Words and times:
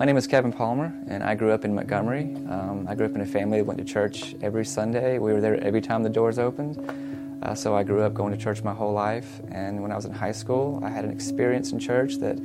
My 0.00 0.06
name 0.06 0.16
is 0.16 0.26
Kevin 0.26 0.50
Palmer, 0.50 0.94
and 1.08 1.22
I 1.22 1.34
grew 1.34 1.52
up 1.52 1.62
in 1.62 1.74
Montgomery. 1.74 2.34
Um, 2.48 2.86
I 2.88 2.94
grew 2.94 3.04
up 3.04 3.14
in 3.14 3.20
a 3.20 3.26
family 3.26 3.58
that 3.58 3.66
went 3.66 3.78
to 3.80 3.84
church 3.84 4.34
every 4.40 4.64
Sunday. 4.64 5.18
We 5.18 5.34
were 5.34 5.42
there 5.42 5.62
every 5.62 5.82
time 5.82 6.02
the 6.02 6.08
doors 6.08 6.38
opened. 6.38 6.78
Uh, 7.42 7.54
so 7.54 7.76
I 7.76 7.82
grew 7.82 8.00
up 8.00 8.14
going 8.14 8.32
to 8.32 8.42
church 8.42 8.64
my 8.64 8.72
whole 8.72 8.94
life. 8.94 9.42
And 9.50 9.82
when 9.82 9.92
I 9.92 9.96
was 9.96 10.06
in 10.06 10.12
high 10.12 10.32
school, 10.32 10.80
I 10.82 10.88
had 10.88 11.04
an 11.04 11.10
experience 11.10 11.72
in 11.72 11.78
church 11.78 12.14
that 12.14 12.38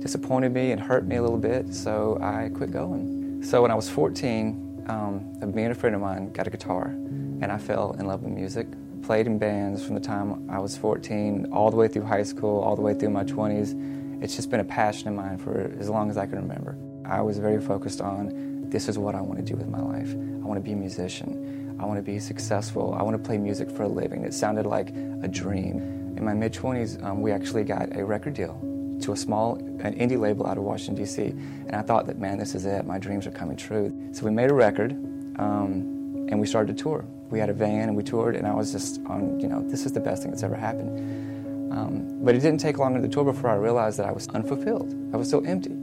disappointed 0.00 0.54
me 0.54 0.72
and 0.72 0.80
hurt 0.80 1.04
me 1.04 1.16
a 1.16 1.22
little 1.22 1.36
bit, 1.36 1.74
so 1.74 2.16
I 2.22 2.48
quit 2.48 2.70
going. 2.70 3.42
So 3.44 3.60
when 3.60 3.70
I 3.70 3.74
was 3.74 3.90
14, 3.90 4.86
um, 4.88 5.54
me 5.54 5.64
and 5.64 5.72
a 5.72 5.74
friend 5.74 5.94
of 5.94 6.00
mine 6.00 6.32
got 6.32 6.46
a 6.46 6.50
guitar, 6.50 6.86
and 6.86 7.52
I 7.52 7.58
fell 7.58 7.94
in 7.98 8.06
love 8.06 8.22
with 8.22 8.32
music. 8.32 8.68
Played 9.02 9.26
in 9.26 9.36
bands 9.36 9.84
from 9.84 9.96
the 9.96 10.00
time 10.00 10.48
I 10.48 10.58
was 10.58 10.78
14 10.78 11.48
all 11.52 11.70
the 11.70 11.76
way 11.76 11.88
through 11.88 12.04
high 12.04 12.22
school, 12.22 12.62
all 12.62 12.74
the 12.74 12.80
way 12.80 12.94
through 12.94 13.10
my 13.10 13.24
20s. 13.24 14.22
It's 14.24 14.34
just 14.34 14.48
been 14.48 14.60
a 14.60 14.64
passion 14.64 15.08
of 15.08 15.14
mine 15.14 15.36
for 15.36 15.76
as 15.78 15.90
long 15.90 16.08
as 16.08 16.16
I 16.16 16.24
can 16.24 16.36
remember. 16.36 16.74
I 17.04 17.20
was 17.20 17.38
very 17.38 17.60
focused 17.60 18.00
on 18.00 18.68
this 18.68 18.88
is 18.88 18.98
what 18.98 19.14
I 19.14 19.20
want 19.20 19.38
to 19.38 19.44
do 19.44 19.56
with 19.56 19.68
my 19.68 19.80
life. 19.80 20.10
I 20.12 20.46
want 20.46 20.58
to 20.58 20.64
be 20.64 20.72
a 20.72 20.76
musician. 20.76 21.76
I 21.78 21.84
want 21.84 21.98
to 21.98 22.02
be 22.02 22.18
successful. 22.18 22.94
I 22.98 23.02
want 23.02 23.16
to 23.16 23.22
play 23.22 23.38
music 23.38 23.70
for 23.70 23.82
a 23.82 23.88
living. 23.88 24.24
It 24.24 24.32
sounded 24.32 24.66
like 24.66 24.90
a 25.22 25.28
dream. 25.28 26.14
In 26.16 26.24
my 26.24 26.32
mid 26.32 26.52
20s, 26.52 27.02
um, 27.04 27.20
we 27.20 27.32
actually 27.32 27.64
got 27.64 27.94
a 27.96 28.04
record 28.04 28.34
deal 28.34 28.58
to 29.02 29.12
a 29.12 29.16
small 29.16 29.56
an 29.80 29.94
indie 29.98 30.18
label 30.18 30.46
out 30.46 30.56
of 30.56 30.62
Washington 30.62 30.94
D.C. 30.94 31.22
And 31.22 31.74
I 31.74 31.82
thought 31.82 32.06
that 32.06 32.18
man, 32.18 32.38
this 32.38 32.54
is 32.54 32.64
it. 32.64 32.86
My 32.86 32.98
dreams 32.98 33.26
are 33.26 33.32
coming 33.32 33.56
true. 33.56 33.92
So 34.12 34.24
we 34.24 34.30
made 34.30 34.50
a 34.50 34.54
record, 34.54 34.92
um, 35.38 36.26
and 36.30 36.40
we 36.40 36.46
started 36.46 36.76
to 36.76 36.82
tour. 36.82 37.04
We 37.30 37.38
had 37.38 37.50
a 37.50 37.54
van 37.54 37.88
and 37.88 37.96
we 37.96 38.04
toured, 38.04 38.36
and 38.36 38.46
I 38.46 38.54
was 38.54 38.72
just 38.72 39.00
on. 39.06 39.40
You 39.40 39.48
know, 39.48 39.62
this 39.68 39.84
is 39.84 39.92
the 39.92 40.00
best 40.00 40.22
thing 40.22 40.30
that's 40.30 40.44
ever 40.44 40.54
happened. 40.54 41.72
Um, 41.72 42.22
but 42.22 42.34
it 42.34 42.40
didn't 42.40 42.60
take 42.60 42.78
long 42.78 42.94
into 42.94 43.06
the 43.06 43.12
tour 43.12 43.24
before 43.24 43.50
I 43.50 43.56
realized 43.56 43.98
that 43.98 44.06
I 44.06 44.12
was 44.12 44.28
unfulfilled. 44.28 44.94
I 45.12 45.16
was 45.16 45.28
so 45.28 45.40
empty. 45.40 45.74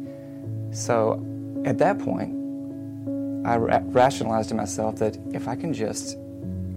So 0.72 1.24
at 1.66 1.78
that 1.80 2.00
point, 2.00 2.36
I 3.46 3.58
ra- 3.58 3.82
rationalized 3.86 4.50
to 4.50 4.56
myself 4.56 4.98
that 4.98 5.18
if 5.34 5.48
I 5.48 5.56
can 5.56 5.74
just 5.74 6.18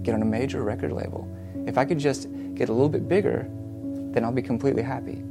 get 0.01 0.13
on 0.15 0.21
a 0.21 0.25
major 0.25 0.63
record 0.63 0.91
label, 0.91 1.27
if 1.67 1.77
I 1.77 1.85
could 1.85 1.99
just 1.99 2.27
get 2.55 2.69
a 2.69 2.73
little 2.73 2.89
bit 2.89 3.07
bigger, 3.07 3.47
then 4.11 4.23
I'll 4.23 4.31
be 4.31 4.41
completely 4.41 4.83
happy. 4.83 5.23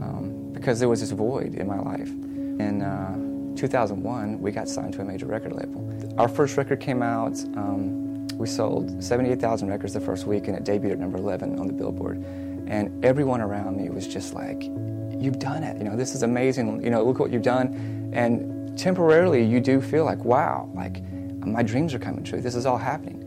Um, 0.00 0.50
because 0.52 0.78
there 0.78 0.88
was 0.88 1.00
this 1.00 1.10
void 1.10 1.54
in 1.54 1.66
my 1.66 1.78
life. 1.78 2.08
In 2.08 2.82
uh, 2.82 3.56
2001, 3.56 4.40
we 4.40 4.50
got 4.50 4.68
signed 4.68 4.92
to 4.94 5.00
a 5.00 5.04
major 5.04 5.26
record 5.26 5.52
label. 5.52 5.82
Our 6.18 6.28
first 6.28 6.56
record 6.56 6.80
came 6.80 7.02
out. 7.02 7.38
Um, 7.56 8.26
we 8.36 8.46
sold 8.46 9.02
78,000 9.02 9.68
records 9.68 9.94
the 9.94 10.00
first 10.00 10.26
week, 10.26 10.48
and 10.48 10.56
it 10.56 10.64
debuted 10.64 10.92
at 10.92 10.98
number 10.98 11.18
11 11.18 11.58
on 11.58 11.66
the 11.66 11.72
Billboard. 11.72 12.18
And 12.66 13.04
everyone 13.04 13.40
around 13.40 13.76
me 13.76 13.88
was 13.90 14.06
just 14.06 14.34
like, 14.34 14.64
"You've 14.64 15.38
done 15.38 15.62
it! 15.62 15.78
You 15.78 15.84
know, 15.84 15.96
this 15.96 16.14
is 16.14 16.22
amazing! 16.22 16.82
You 16.82 16.90
know, 16.90 17.04
look 17.04 17.18
what 17.18 17.30
you've 17.30 17.42
done!" 17.42 17.95
And 18.16 18.78
temporarily, 18.78 19.44
you 19.44 19.60
do 19.60 19.80
feel 19.82 20.06
like, 20.06 20.24
"Wow! 20.24 20.70
Like 20.74 21.02
my 21.44 21.62
dreams 21.62 21.92
are 21.92 21.98
coming 21.98 22.24
true. 22.24 22.40
This 22.40 22.54
is 22.54 22.64
all 22.64 22.78
happening." 22.78 23.22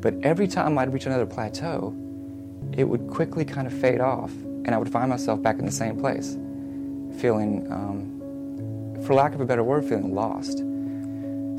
But 0.00 0.14
every 0.24 0.48
time 0.48 0.76
I'd 0.76 0.92
reach 0.92 1.06
another 1.06 1.24
plateau, 1.24 1.94
it 2.76 2.82
would 2.82 3.06
quickly 3.08 3.44
kind 3.44 3.66
of 3.68 3.72
fade 3.72 4.00
off, 4.00 4.32
and 4.64 4.74
I 4.74 4.78
would 4.78 4.88
find 4.88 5.08
myself 5.08 5.40
back 5.40 5.60
in 5.60 5.66
the 5.66 5.72
same 5.72 5.96
place, 5.96 6.36
feeling, 7.20 7.66
um, 7.70 9.02
for 9.02 9.14
lack 9.14 9.34
of 9.34 9.40
a 9.40 9.44
better 9.44 9.62
word, 9.62 9.84
feeling 9.84 10.12
lost. 10.14 10.58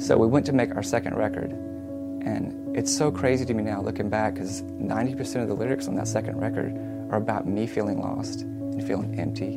So 0.06 0.18
we 0.18 0.28
went 0.28 0.46
to 0.48 0.54
make 0.54 0.76
our 0.76 0.84
second 0.84 1.16
record, 1.16 1.52
and 1.52 2.76
it's 2.76 2.94
so 2.96 3.10
crazy 3.10 3.46
to 3.46 3.54
me 3.54 3.64
now 3.64 3.82
looking 3.82 4.10
back 4.10 4.34
because 4.34 4.64
90% 4.64 5.42
of 5.42 5.48
the 5.48 5.56
lyrics 5.56 5.88
on 5.88 5.96
that 5.96 6.08
second 6.08 6.40
record 6.40 6.74
are 7.10 7.18
about 7.18 7.48
me 7.48 7.68
feeling 7.68 8.02
lost 8.02 8.42
and 8.42 8.84
feeling 8.86 9.18
empty 9.18 9.56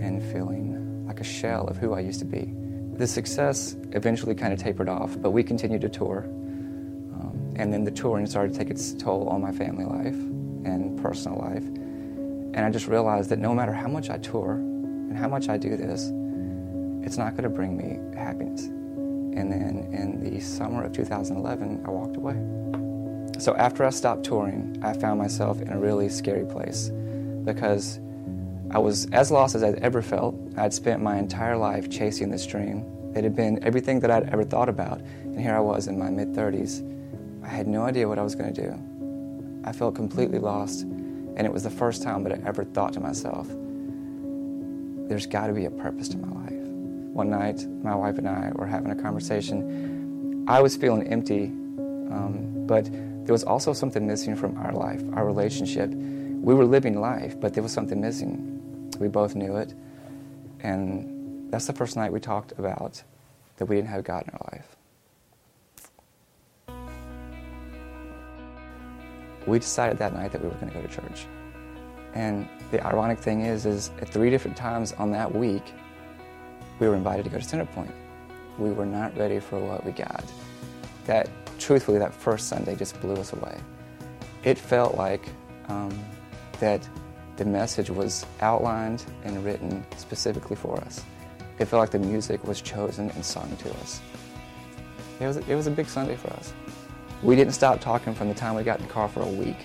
and 0.00 0.22
feeling 0.32 0.79
like 1.10 1.20
a 1.20 1.24
shell 1.24 1.66
of 1.66 1.76
who 1.76 1.92
I 1.92 1.98
used 1.98 2.20
to 2.20 2.24
be. 2.24 2.52
The 2.96 3.06
success 3.06 3.74
eventually 3.90 4.32
kind 4.32 4.52
of 4.52 4.60
tapered 4.60 4.88
off, 4.88 5.20
but 5.20 5.32
we 5.32 5.42
continued 5.42 5.80
to 5.80 5.88
tour. 5.88 6.22
Um, 6.24 7.52
and 7.56 7.72
then 7.72 7.82
the 7.82 7.90
touring 7.90 8.26
started 8.26 8.52
to 8.52 8.58
take 8.60 8.70
its 8.70 8.94
toll 8.94 9.28
on 9.28 9.40
my 9.40 9.50
family 9.50 9.84
life 9.84 10.14
and 10.64 10.96
personal 11.02 11.38
life. 11.40 11.64
And 11.64 12.60
I 12.60 12.70
just 12.70 12.86
realized 12.86 13.28
that 13.30 13.40
no 13.40 13.52
matter 13.52 13.72
how 13.72 13.88
much 13.88 14.08
I 14.08 14.18
tour 14.18 14.52
and 14.52 15.18
how 15.18 15.26
much 15.26 15.48
I 15.48 15.56
do 15.56 15.76
this, 15.76 16.12
it's 17.04 17.18
not 17.18 17.32
going 17.32 17.42
to 17.42 17.50
bring 17.50 17.76
me 17.76 17.98
happiness. 18.16 18.66
And 18.66 19.50
then 19.50 19.88
in 19.92 20.20
the 20.22 20.38
summer 20.38 20.84
of 20.84 20.92
2011, 20.92 21.82
I 21.84 21.90
walked 21.90 22.16
away. 22.16 22.36
So 23.40 23.56
after 23.56 23.84
I 23.84 23.90
stopped 23.90 24.22
touring, 24.22 24.78
I 24.80 24.92
found 24.92 25.18
myself 25.18 25.60
in 25.60 25.70
a 25.70 25.78
really 25.78 26.08
scary 26.08 26.46
place 26.46 26.90
because 27.42 27.98
I 28.72 28.78
was 28.78 29.06
as 29.10 29.32
lost 29.32 29.56
as 29.56 29.64
I'd 29.64 29.80
ever 29.80 30.00
felt. 30.00 30.36
I'd 30.60 30.74
spent 30.74 31.00
my 31.00 31.16
entire 31.16 31.56
life 31.56 31.88
chasing 31.88 32.30
this 32.30 32.44
dream. 32.46 32.84
It 33.16 33.24
had 33.24 33.34
been 33.34 33.64
everything 33.64 34.00
that 34.00 34.10
I'd 34.10 34.28
ever 34.28 34.44
thought 34.44 34.68
about. 34.68 35.00
And 35.00 35.40
here 35.40 35.56
I 35.56 35.60
was 35.60 35.88
in 35.88 35.98
my 35.98 36.10
mid 36.10 36.34
30s. 36.34 36.84
I 37.42 37.48
had 37.48 37.66
no 37.66 37.82
idea 37.84 38.06
what 38.06 38.18
I 38.18 38.22
was 38.22 38.34
going 38.34 38.52
to 38.52 38.62
do. 38.62 39.62
I 39.64 39.72
felt 39.72 39.94
completely 39.94 40.38
lost. 40.38 40.82
And 40.82 41.46
it 41.46 41.52
was 41.52 41.62
the 41.62 41.70
first 41.70 42.02
time 42.02 42.24
that 42.24 42.32
I 42.34 42.42
ever 42.46 42.64
thought 42.64 42.92
to 42.92 43.00
myself, 43.00 43.48
there's 45.08 45.26
got 45.26 45.46
to 45.46 45.54
be 45.54 45.64
a 45.64 45.70
purpose 45.70 46.10
to 46.10 46.18
my 46.18 46.28
life. 46.28 46.52
One 46.52 47.30
night, 47.30 47.66
my 47.82 47.94
wife 47.94 48.18
and 48.18 48.28
I 48.28 48.52
were 48.54 48.66
having 48.66 48.90
a 48.90 48.94
conversation. 48.94 50.44
I 50.46 50.60
was 50.60 50.76
feeling 50.76 51.06
empty, 51.06 51.44
um, 51.46 52.66
but 52.66 52.84
there 52.84 53.32
was 53.32 53.44
also 53.44 53.72
something 53.72 54.06
missing 54.06 54.36
from 54.36 54.58
our 54.58 54.74
life, 54.74 55.02
our 55.14 55.24
relationship. 55.24 55.88
We 55.88 56.52
were 56.52 56.66
living 56.66 57.00
life, 57.00 57.40
but 57.40 57.54
there 57.54 57.62
was 57.62 57.72
something 57.72 57.98
missing. 57.98 58.90
We 58.98 59.08
both 59.08 59.34
knew 59.34 59.56
it. 59.56 59.72
And 60.62 61.50
that's 61.50 61.66
the 61.66 61.72
first 61.72 61.96
night 61.96 62.12
we 62.12 62.20
talked 62.20 62.52
about 62.52 63.02
that 63.56 63.66
we 63.66 63.76
didn't 63.76 63.88
have 63.88 64.04
God 64.04 64.24
in 64.26 64.34
our 64.34 64.48
life. 64.52 64.76
We 69.46 69.58
decided 69.58 69.98
that 69.98 70.14
night 70.14 70.32
that 70.32 70.42
we 70.42 70.48
were 70.48 70.54
going 70.54 70.68
to 70.68 70.74
go 70.74 70.82
to 70.82 70.88
church. 70.88 71.26
And 72.14 72.48
the 72.70 72.84
ironic 72.84 73.18
thing 73.18 73.42
is, 73.42 73.66
is 73.66 73.90
at 74.00 74.08
three 74.08 74.30
different 74.30 74.56
times 74.56 74.92
on 74.92 75.10
that 75.12 75.34
week, 75.34 75.72
we 76.78 76.88
were 76.88 76.94
invited 76.94 77.24
to 77.24 77.30
go 77.30 77.38
to 77.38 77.44
Centerpoint. 77.44 77.92
We 78.58 78.70
were 78.70 78.86
not 78.86 79.16
ready 79.16 79.38
for 79.38 79.58
what 79.58 79.84
we 79.84 79.92
got. 79.92 80.24
That, 81.06 81.28
truthfully, 81.58 81.98
that 81.98 82.12
first 82.14 82.48
Sunday 82.48 82.74
just 82.76 83.00
blew 83.00 83.14
us 83.14 83.32
away. 83.32 83.58
It 84.44 84.58
felt 84.58 84.96
like 84.96 85.28
um, 85.68 85.96
that 86.58 86.86
the 87.40 87.46
message 87.46 87.88
was 87.88 88.26
outlined 88.42 89.02
and 89.24 89.42
written 89.42 89.82
specifically 89.96 90.54
for 90.54 90.78
us. 90.82 91.02
It 91.58 91.64
felt 91.64 91.80
like 91.80 91.88
the 91.88 91.98
music 91.98 92.44
was 92.44 92.60
chosen 92.60 93.08
and 93.12 93.24
sung 93.24 93.56
to 93.56 93.70
us. 93.78 94.02
It 95.20 95.26
was, 95.26 95.38
it 95.38 95.54
was 95.54 95.66
a 95.66 95.70
big 95.70 95.88
Sunday 95.88 96.16
for 96.16 96.30
us. 96.34 96.52
We 97.22 97.36
didn't 97.36 97.54
stop 97.54 97.80
talking 97.80 98.14
from 98.14 98.28
the 98.28 98.34
time 98.34 98.56
we 98.56 98.62
got 98.62 98.78
in 98.78 98.86
the 98.86 98.92
car 98.92 99.08
for 99.08 99.22
a 99.22 99.26
week. 99.26 99.56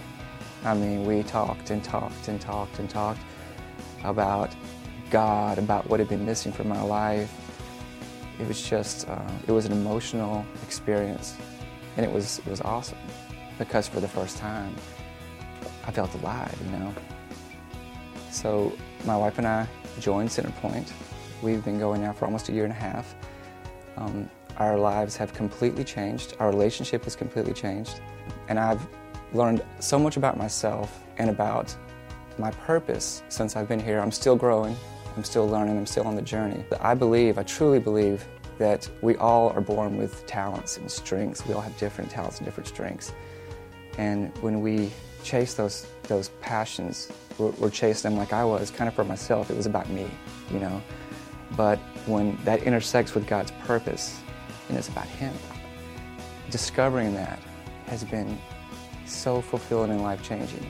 I 0.63 0.73
mean, 0.73 1.05
we 1.05 1.21
talked 1.23 1.69
and 1.69 1.83
talked 1.83 2.29
and 2.29 2.39
talked 2.39 2.79
and 2.79 2.89
talked 2.89 3.19
about 4.05 4.55
God, 5.09 5.57
about 5.57 5.89
what 5.89 5.99
had 5.99 6.07
been 6.07 6.25
missing 6.25 6.53
from 6.53 6.69
my 6.69 6.81
life. 6.81 7.29
It 8.39 8.47
was 8.47 8.61
just, 8.61 9.09
uh, 9.09 9.31
it 9.47 9.51
was 9.51 9.65
an 9.65 9.73
emotional 9.73 10.45
experience. 10.63 11.35
And 11.97 12.05
it 12.05 12.11
was, 12.11 12.39
it 12.39 12.47
was 12.47 12.61
awesome 12.61 12.99
because 13.59 13.85
for 13.85 13.99
the 13.99 14.07
first 14.07 14.37
time, 14.37 14.73
I 15.85 15.91
felt 15.91 16.13
alive, 16.13 16.57
you 16.63 16.71
know. 16.71 16.93
So 18.35 18.73
my 19.05 19.15
wife 19.15 19.37
and 19.37 19.47
I 19.47 19.65
joined 20.01 20.27
Centerpoint. 20.27 20.91
We've 21.41 21.63
been 21.63 21.79
going 21.79 22.01
now 22.01 22.11
for 22.11 22.25
almost 22.25 22.49
a 22.49 22.51
year 22.51 22.65
and 22.65 22.73
a 22.73 22.75
half. 22.75 23.15
Um, 23.95 24.29
our 24.57 24.77
lives 24.77 25.15
have 25.15 25.33
completely 25.33 25.85
changed. 25.85 26.35
Our 26.39 26.49
relationship 26.49 27.05
has 27.05 27.15
completely 27.15 27.53
changed. 27.53 28.01
And 28.49 28.59
I've 28.59 28.85
learned 29.33 29.63
so 29.79 29.97
much 29.97 30.17
about 30.17 30.37
myself 30.37 31.01
and 31.17 31.29
about 31.29 31.73
my 32.37 32.51
purpose 32.51 33.23
since 33.29 33.55
I've 33.55 33.69
been 33.69 33.79
here. 33.79 34.01
I'm 34.01 34.11
still 34.11 34.35
growing, 34.35 34.75
I'm 35.15 35.23
still 35.23 35.47
learning, 35.47 35.77
I'm 35.77 35.85
still 35.85 36.05
on 36.05 36.15
the 36.15 36.21
journey. 36.21 36.65
But 36.69 36.83
I 36.83 36.93
believe, 36.93 37.37
I 37.37 37.43
truly 37.43 37.79
believe, 37.79 38.27
that 38.57 38.89
we 39.01 39.15
all 39.15 39.49
are 39.51 39.61
born 39.61 39.95
with 39.95 40.25
talents 40.27 40.75
and 40.75 40.91
strengths. 40.91 41.45
We 41.45 41.53
all 41.53 41.61
have 41.61 41.77
different 41.77 42.11
talents 42.11 42.39
and 42.39 42.45
different 42.45 42.67
strengths. 42.67 43.13
And 43.97 44.37
when 44.39 44.59
we 44.59 44.91
chase 45.25 45.55
those, 45.55 45.87
those 46.03 46.29
passions, 46.41 47.11
we're, 47.37 47.49
we're 47.51 47.69
chasing 47.69 48.11
them 48.11 48.19
like 48.19 48.31
I 48.31 48.45
was, 48.45 48.71
kind 48.71 48.87
of 48.87 48.93
for 48.93 49.03
myself. 49.03 49.49
It 49.49 49.57
was 49.57 49.65
about 49.65 49.89
me, 49.89 50.07
you 50.51 50.59
know. 50.59 50.81
But 51.57 51.79
when 52.05 52.37
that 52.45 52.63
intersects 52.63 53.13
with 53.13 53.27
God's 53.27 53.51
purpose, 53.65 54.21
and 54.69 54.77
it's 54.77 54.87
about 54.87 55.07
Him, 55.07 55.33
discovering 56.49 57.13
that 57.15 57.39
has 57.87 58.03
been 58.03 58.37
so 59.05 59.41
fulfilling 59.41 59.91
and 59.91 60.01
life 60.01 60.23
changing. 60.23 60.69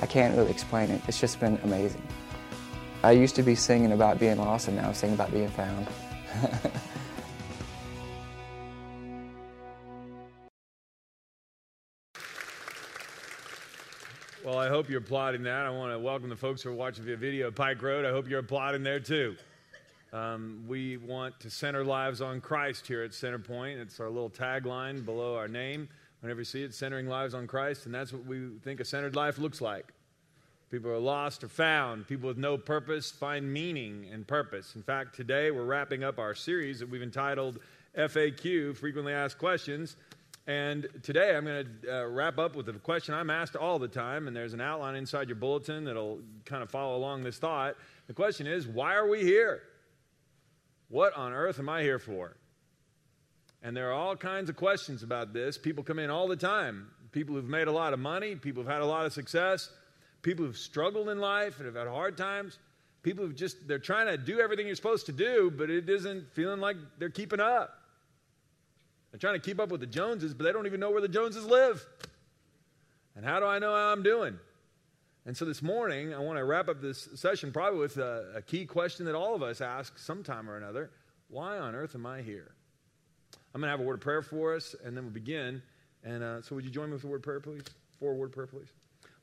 I 0.00 0.06
can't 0.06 0.36
really 0.36 0.50
explain 0.50 0.90
it. 0.90 1.02
It's 1.08 1.20
just 1.20 1.40
been 1.40 1.58
amazing. 1.64 2.06
I 3.02 3.12
used 3.12 3.36
to 3.36 3.42
be 3.42 3.54
singing 3.54 3.92
about 3.92 4.18
being 4.18 4.38
lost, 4.38 4.68
and 4.68 4.76
now 4.76 4.88
I'm 4.88 4.94
singing 4.94 5.14
about 5.14 5.32
being 5.32 5.48
found. 5.48 5.86
Well, 14.48 14.56
I 14.56 14.68
hope 14.68 14.88
you're 14.88 15.00
applauding 15.00 15.42
that. 15.42 15.66
I 15.66 15.68
want 15.68 15.92
to 15.92 15.98
welcome 15.98 16.30
the 16.30 16.34
folks 16.34 16.62
who 16.62 16.70
are 16.70 16.74
watching 16.74 17.04
via 17.04 17.18
video 17.18 17.48
at 17.48 17.54
Pike 17.54 17.82
Road. 17.82 18.06
I 18.06 18.10
hope 18.10 18.30
you're 18.30 18.38
applauding 18.38 18.82
there 18.82 18.98
too. 18.98 19.36
Um, 20.10 20.64
we 20.66 20.96
want 20.96 21.38
to 21.40 21.50
center 21.50 21.84
lives 21.84 22.22
on 22.22 22.40
Christ 22.40 22.86
here 22.86 23.02
at 23.02 23.10
Centerpoint. 23.10 23.78
It's 23.78 24.00
our 24.00 24.08
little 24.08 24.30
tagline 24.30 25.04
below 25.04 25.36
our 25.36 25.48
name. 25.48 25.86
Whenever 26.22 26.40
you 26.40 26.46
see 26.46 26.62
it, 26.62 26.72
centering 26.72 27.08
lives 27.08 27.34
on 27.34 27.46
Christ, 27.46 27.84
and 27.84 27.94
that's 27.94 28.10
what 28.10 28.24
we 28.24 28.52
think 28.64 28.80
a 28.80 28.86
centered 28.86 29.14
life 29.14 29.36
looks 29.36 29.60
like. 29.60 29.92
People 30.70 30.90
are 30.92 30.98
lost 30.98 31.44
or 31.44 31.48
found. 31.48 32.08
People 32.08 32.28
with 32.28 32.38
no 32.38 32.56
purpose 32.56 33.10
find 33.10 33.52
meaning 33.52 34.06
and 34.10 34.26
purpose. 34.26 34.76
In 34.76 34.82
fact, 34.82 35.14
today 35.14 35.50
we're 35.50 35.66
wrapping 35.66 36.04
up 36.04 36.18
our 36.18 36.34
series 36.34 36.78
that 36.78 36.88
we've 36.88 37.02
entitled 37.02 37.58
FAQ, 37.98 38.74
Frequently 38.78 39.12
Asked 39.12 39.36
Questions. 39.36 39.96
And 40.48 40.88
today 41.02 41.36
I'm 41.36 41.44
going 41.44 41.66
to 41.82 41.94
uh, 41.94 42.06
wrap 42.06 42.38
up 42.38 42.56
with 42.56 42.70
a 42.70 42.72
question 42.72 43.14
I'm 43.14 43.28
asked 43.28 43.54
all 43.54 43.78
the 43.78 43.86
time, 43.86 44.26
and 44.26 44.34
there's 44.34 44.54
an 44.54 44.62
outline 44.62 44.96
inside 44.96 45.28
your 45.28 45.36
bulletin 45.36 45.84
that'll 45.84 46.20
kind 46.46 46.62
of 46.62 46.70
follow 46.70 46.96
along 46.96 47.22
this 47.22 47.36
thought. 47.36 47.76
The 48.06 48.14
question 48.14 48.46
is, 48.46 48.66
why 48.66 48.94
are 48.94 49.06
we 49.06 49.22
here? 49.22 49.60
What 50.88 51.14
on 51.14 51.34
earth 51.34 51.58
am 51.58 51.68
I 51.68 51.82
here 51.82 51.98
for? 51.98 52.34
And 53.62 53.76
there 53.76 53.90
are 53.90 53.92
all 53.92 54.16
kinds 54.16 54.48
of 54.48 54.56
questions 54.56 55.02
about 55.02 55.34
this. 55.34 55.58
People 55.58 55.84
come 55.84 55.98
in 55.98 56.08
all 56.08 56.26
the 56.26 56.36
time. 56.36 56.88
People 57.12 57.34
who've 57.34 57.44
made 57.44 57.68
a 57.68 57.72
lot 57.72 57.92
of 57.92 57.98
money, 57.98 58.34
people 58.34 58.62
who've 58.62 58.72
had 58.72 58.80
a 58.80 58.86
lot 58.86 59.04
of 59.04 59.12
success, 59.12 59.70
people 60.22 60.46
who've 60.46 60.56
struggled 60.56 61.10
in 61.10 61.18
life 61.18 61.58
and 61.58 61.66
have 61.66 61.74
had 61.74 61.88
hard 61.88 62.16
times, 62.16 62.58
people 63.02 63.22
who've 63.22 63.36
just, 63.36 63.68
they're 63.68 63.78
trying 63.78 64.06
to 64.06 64.16
do 64.16 64.40
everything 64.40 64.66
you're 64.66 64.76
supposed 64.76 65.04
to 65.06 65.12
do, 65.12 65.52
but 65.54 65.68
it 65.68 65.90
isn't 65.90 66.32
feeling 66.32 66.60
like 66.60 66.76
they're 66.98 67.10
keeping 67.10 67.40
up. 67.40 67.77
They're 69.10 69.18
trying 69.18 69.34
to 69.34 69.40
keep 69.40 69.60
up 69.60 69.70
with 69.70 69.80
the 69.80 69.86
Joneses, 69.86 70.34
but 70.34 70.44
they 70.44 70.52
don't 70.52 70.66
even 70.66 70.80
know 70.80 70.90
where 70.90 71.00
the 71.00 71.08
Joneses 71.08 71.44
live. 71.44 71.84
And 73.16 73.24
how 73.24 73.40
do 73.40 73.46
I 73.46 73.58
know 73.58 73.74
how 73.74 73.92
I'm 73.92 74.02
doing? 74.02 74.38
And 75.26 75.36
so 75.36 75.44
this 75.44 75.62
morning, 75.62 76.14
I 76.14 76.20
want 76.20 76.38
to 76.38 76.44
wrap 76.44 76.68
up 76.68 76.80
this 76.80 77.08
session 77.14 77.52
probably 77.52 77.80
with 77.80 77.96
a, 77.98 78.32
a, 78.36 78.42
key 78.42 78.64
question 78.64 79.04
that 79.06 79.14
all 79.14 79.34
of 79.34 79.42
us 79.42 79.60
ask 79.60 79.98
sometime 79.98 80.48
or 80.48 80.56
another 80.56 80.90
Why 81.28 81.58
on 81.58 81.74
earth 81.74 81.94
am 81.94 82.06
I 82.06 82.22
here? 82.22 82.52
I'm 83.54 83.60
going 83.60 83.68
to 83.68 83.70
have 83.70 83.80
a 83.80 83.82
word 83.82 83.94
of 83.94 84.00
prayer 84.00 84.22
for 84.22 84.54
us, 84.54 84.74
and 84.84 84.96
then 84.96 85.04
we'll 85.04 85.12
begin. 85.12 85.62
And 86.04 86.22
uh, 86.22 86.42
so, 86.42 86.54
would 86.54 86.64
you 86.64 86.70
join 86.70 86.86
me 86.86 86.94
with 86.94 87.04
a 87.04 87.08
word 87.08 87.16
of 87.16 87.22
prayer, 87.22 87.40
please? 87.40 87.64
For 87.98 88.12
a 88.12 88.14
word 88.14 88.26
of 88.26 88.32
prayer, 88.32 88.46
please. 88.46 88.68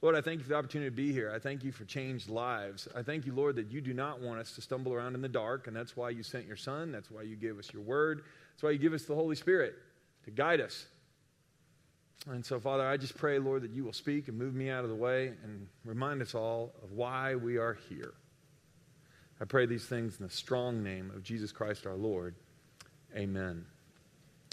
Lord, 0.02 0.16
I 0.16 0.22
thank 0.22 0.40
you 0.40 0.44
for 0.44 0.50
the 0.50 0.56
opportunity 0.58 0.90
to 0.90 0.96
be 0.96 1.12
here. 1.12 1.32
I 1.34 1.40
thank 1.40 1.64
you 1.64 1.72
for 1.72 1.86
changed 1.86 2.30
lives. 2.30 2.88
I 2.96 3.02
thank 3.02 3.26
you, 3.26 3.34
Lord, 3.34 3.56
that 3.56 3.72
you 3.72 3.82
do 3.82 3.94
not 3.94 4.22
want 4.22 4.40
us 4.40 4.54
to 4.56 4.62
stumble 4.62 4.94
around 4.94 5.16
in 5.16 5.22
the 5.22 5.30
dark, 5.30 5.68
and 5.68 5.76
that's 5.76 5.96
why 5.96 6.10
you 6.10 6.22
sent 6.22 6.46
your 6.46 6.58
Son. 6.58 6.92
That's 6.92 7.10
why 7.10 7.22
you 7.24 7.36
gave 7.36 7.58
us 7.58 7.74
your 7.74 7.82
word. 7.82 8.24
That's 8.56 8.64
why 8.64 8.72
you 8.72 8.78
give 8.78 8.94
us 8.94 9.04
the 9.04 9.16
Holy 9.16 9.36
Spirit 9.36 9.76
to 10.24 10.32
guide 10.32 10.62
us. 10.62 10.86
And 12.28 12.44
so, 12.44 12.60
Father, 12.60 12.88
I 12.88 12.96
just 12.96 13.18
pray, 13.18 13.38
Lord, 13.38 13.64
that 13.64 13.72
you 13.72 13.84
will 13.84 13.94
speak 13.94 14.30
and 14.30 14.38
move 14.38 14.56
me 14.56 14.70
out 14.70 14.86
of 14.86 14.90
the 14.90 14.96
way 14.96 15.34
and 15.44 15.68
remind 15.84 16.22
us 16.22 16.34
all 16.34 16.74
of 16.82 16.94
why 16.94 17.36
we 17.36 17.58
are 17.58 17.78
here. 17.90 18.14
I 19.40 19.46
pray 19.46 19.66
these 19.66 19.86
things 19.86 20.18
in 20.18 20.26
the 20.26 20.32
strong 20.32 20.82
name 20.82 21.12
of 21.14 21.22
Jesus 21.22 21.52
Christ 21.52 21.86
our 21.86 21.96
Lord. 21.96 22.36
Amen. 23.16 23.66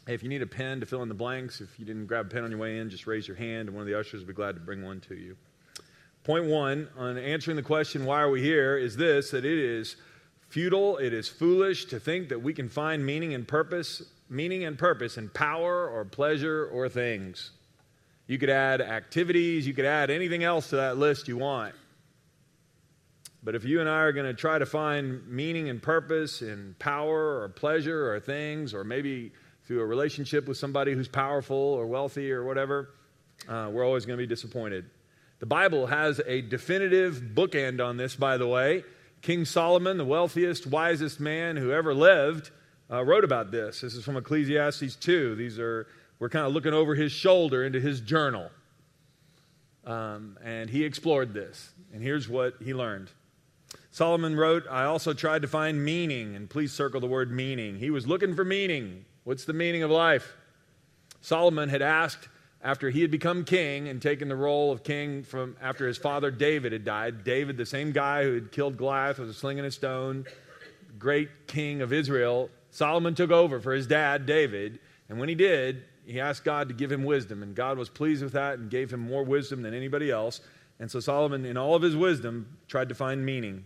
Hey, 0.06 0.14
if 0.14 0.24
you 0.24 0.28
need 0.28 0.42
a 0.42 0.46
pen 0.46 0.80
to 0.80 0.86
fill 0.86 1.02
in 1.02 1.08
the 1.08 1.14
blanks, 1.14 1.60
if 1.60 1.78
you 1.78 1.84
didn't 1.84 2.06
grab 2.06 2.26
a 2.26 2.28
pen 2.28 2.42
on 2.42 2.50
your 2.50 2.58
way 2.58 2.78
in, 2.78 2.90
just 2.90 3.06
raise 3.06 3.28
your 3.28 3.36
hand 3.36 3.68
and 3.68 3.76
one 3.76 3.82
of 3.82 3.86
the 3.86 3.98
ushers 3.98 4.20
will 4.20 4.28
be 4.28 4.34
glad 4.34 4.56
to 4.56 4.60
bring 4.60 4.82
one 4.82 5.00
to 5.02 5.14
you. 5.14 5.36
Point 6.24 6.46
one 6.46 6.88
on 6.96 7.16
answering 7.16 7.56
the 7.56 7.62
question, 7.62 8.04
why 8.04 8.20
are 8.20 8.30
we 8.30 8.42
here, 8.42 8.76
is 8.76 8.96
this 8.96 9.30
that 9.30 9.44
it 9.44 9.58
is 9.58 9.96
futile, 10.52 10.98
it 10.98 11.14
is 11.14 11.30
foolish 11.30 11.86
to 11.86 11.98
think 11.98 12.28
that 12.28 12.42
we 12.42 12.52
can 12.52 12.68
find 12.68 13.04
meaning 13.04 13.32
and 13.32 13.48
purpose, 13.48 14.02
meaning 14.28 14.64
and 14.64 14.76
purpose 14.76 15.16
in 15.16 15.30
power 15.30 15.88
or 15.88 16.04
pleasure 16.04 16.66
or 16.66 16.90
things. 16.90 17.52
You 18.26 18.36
could 18.36 18.50
add 18.50 18.82
activities, 18.82 19.66
you 19.66 19.72
could 19.72 19.86
add 19.86 20.10
anything 20.10 20.44
else 20.44 20.68
to 20.68 20.76
that 20.76 20.98
list 20.98 21.26
you 21.26 21.38
want. 21.38 21.74
But 23.42 23.54
if 23.54 23.64
you 23.64 23.80
and 23.80 23.88
I 23.88 24.00
are 24.00 24.12
going 24.12 24.26
to 24.26 24.34
try 24.34 24.58
to 24.58 24.66
find 24.66 25.26
meaning 25.26 25.70
and 25.70 25.82
purpose 25.82 26.42
in 26.42 26.76
power 26.78 27.40
or 27.40 27.48
pleasure 27.48 28.12
or 28.12 28.20
things, 28.20 28.74
or 28.74 28.84
maybe 28.84 29.32
through 29.64 29.80
a 29.80 29.86
relationship 29.86 30.46
with 30.46 30.58
somebody 30.58 30.92
who's 30.92 31.08
powerful 31.08 31.56
or 31.56 31.86
wealthy 31.86 32.30
or 32.30 32.44
whatever, 32.44 32.90
uh, 33.48 33.70
we're 33.72 33.86
always 33.86 34.04
going 34.04 34.18
to 34.18 34.22
be 34.22 34.28
disappointed. 34.28 34.84
The 35.40 35.46
Bible 35.46 35.86
has 35.86 36.20
a 36.26 36.42
definitive 36.42 37.22
bookend 37.34 37.84
on 37.84 37.96
this, 37.96 38.14
by 38.14 38.36
the 38.36 38.46
way. 38.46 38.84
King 39.22 39.44
Solomon, 39.44 39.98
the 39.98 40.04
wealthiest, 40.04 40.66
wisest 40.66 41.20
man 41.20 41.56
who 41.56 41.72
ever 41.72 41.94
lived, 41.94 42.50
uh, 42.90 43.04
wrote 43.04 43.22
about 43.22 43.52
this. 43.52 43.80
This 43.80 43.94
is 43.94 44.04
from 44.04 44.16
Ecclesiastes 44.16 44.96
2. 44.96 45.36
These 45.36 45.60
are, 45.60 45.86
we're 46.18 46.28
kind 46.28 46.44
of 46.44 46.52
looking 46.52 46.74
over 46.74 46.96
his 46.96 47.12
shoulder 47.12 47.64
into 47.64 47.80
his 47.80 48.00
journal. 48.00 48.50
Um, 49.86 50.38
and 50.42 50.68
he 50.68 50.84
explored 50.84 51.32
this. 51.32 51.72
And 51.94 52.02
here's 52.02 52.28
what 52.28 52.54
he 52.60 52.74
learned. 52.74 53.10
Solomon 53.92 54.34
wrote, 54.34 54.64
I 54.68 54.84
also 54.84 55.12
tried 55.12 55.42
to 55.42 55.48
find 55.48 55.84
meaning, 55.84 56.34
and 56.34 56.50
please 56.50 56.72
circle 56.72 57.00
the 57.00 57.06
word 57.06 57.30
meaning. 57.30 57.76
He 57.76 57.90
was 57.90 58.06
looking 58.06 58.34
for 58.34 58.44
meaning. 58.44 59.04
What's 59.22 59.44
the 59.44 59.52
meaning 59.52 59.84
of 59.84 59.90
life? 59.90 60.34
Solomon 61.20 61.68
had 61.68 61.82
asked 61.82 62.28
after 62.62 62.90
he 62.90 63.00
had 63.00 63.10
become 63.10 63.44
king 63.44 63.88
and 63.88 64.00
taken 64.00 64.28
the 64.28 64.36
role 64.36 64.70
of 64.70 64.84
king 64.84 65.24
from 65.24 65.56
after 65.60 65.86
his 65.86 65.98
father 65.98 66.30
David 66.30 66.72
had 66.72 66.84
died. 66.84 67.24
David, 67.24 67.56
the 67.56 67.66
same 67.66 67.92
guy 67.92 68.22
who 68.22 68.34
had 68.34 68.52
killed 68.52 68.76
Goliath 68.76 69.18
with 69.18 69.28
a 69.28 69.34
sling 69.34 69.58
and 69.58 69.66
a 69.66 69.70
stone, 69.70 70.26
great 70.98 71.46
king 71.46 71.82
of 71.82 71.92
Israel, 71.92 72.50
Solomon 72.70 73.14
took 73.14 73.30
over 73.30 73.60
for 73.60 73.72
his 73.72 73.86
dad 73.86 74.26
David, 74.26 74.78
and 75.08 75.18
when 75.18 75.28
he 75.28 75.34
did, 75.34 75.82
he 76.04 76.20
asked 76.20 76.44
God 76.44 76.68
to 76.68 76.74
give 76.74 76.90
him 76.90 77.04
wisdom, 77.04 77.42
and 77.42 77.54
God 77.54 77.78
was 77.78 77.88
pleased 77.88 78.22
with 78.22 78.32
that 78.32 78.58
and 78.58 78.70
gave 78.70 78.92
him 78.92 79.00
more 79.00 79.22
wisdom 79.22 79.62
than 79.62 79.74
anybody 79.74 80.10
else. 80.10 80.40
And 80.80 80.90
so 80.90 81.00
Solomon, 81.00 81.44
in 81.44 81.56
all 81.56 81.74
of 81.74 81.82
his 81.82 81.94
wisdom, 81.94 82.58
tried 82.66 82.88
to 82.88 82.94
find 82.94 83.24
meaning. 83.24 83.64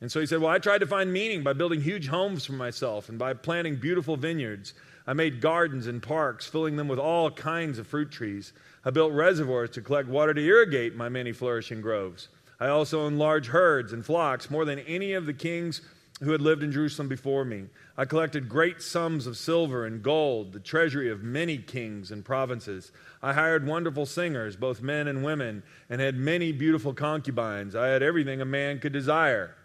And 0.00 0.10
so 0.10 0.20
he 0.20 0.26
said, 0.26 0.40
Well, 0.40 0.50
I 0.50 0.58
tried 0.58 0.78
to 0.78 0.86
find 0.86 1.12
meaning 1.12 1.42
by 1.42 1.52
building 1.52 1.82
huge 1.82 2.08
homes 2.08 2.46
for 2.46 2.52
myself 2.52 3.08
and 3.08 3.18
by 3.18 3.34
planting 3.34 3.76
beautiful 3.76 4.16
vineyards. 4.16 4.72
I 5.10 5.12
made 5.12 5.40
gardens 5.40 5.88
and 5.88 6.00
parks, 6.00 6.46
filling 6.46 6.76
them 6.76 6.86
with 6.86 7.00
all 7.00 7.32
kinds 7.32 7.80
of 7.80 7.88
fruit 7.88 8.12
trees. 8.12 8.52
I 8.84 8.90
built 8.90 9.12
reservoirs 9.12 9.70
to 9.70 9.82
collect 9.82 10.08
water 10.08 10.32
to 10.32 10.40
irrigate 10.40 10.94
my 10.94 11.08
many 11.08 11.32
flourishing 11.32 11.80
groves. 11.80 12.28
I 12.60 12.68
also 12.68 13.00
owned 13.00 13.18
large 13.18 13.48
herds 13.48 13.92
and 13.92 14.06
flocks, 14.06 14.52
more 14.52 14.64
than 14.64 14.78
any 14.78 15.14
of 15.14 15.26
the 15.26 15.34
kings 15.34 15.80
who 16.22 16.30
had 16.30 16.40
lived 16.40 16.62
in 16.62 16.70
Jerusalem 16.70 17.08
before 17.08 17.44
me. 17.44 17.64
I 17.96 18.04
collected 18.04 18.48
great 18.48 18.82
sums 18.82 19.26
of 19.26 19.36
silver 19.36 19.84
and 19.84 20.00
gold, 20.00 20.52
the 20.52 20.60
treasury 20.60 21.10
of 21.10 21.24
many 21.24 21.58
kings 21.58 22.12
and 22.12 22.24
provinces. 22.24 22.92
I 23.20 23.32
hired 23.32 23.66
wonderful 23.66 24.06
singers, 24.06 24.54
both 24.54 24.80
men 24.80 25.08
and 25.08 25.24
women, 25.24 25.64
and 25.88 26.00
had 26.00 26.14
many 26.14 26.52
beautiful 26.52 26.94
concubines. 26.94 27.74
I 27.74 27.88
had 27.88 28.04
everything 28.04 28.40
a 28.40 28.44
man 28.44 28.78
could 28.78 28.92
desire. 28.92 29.56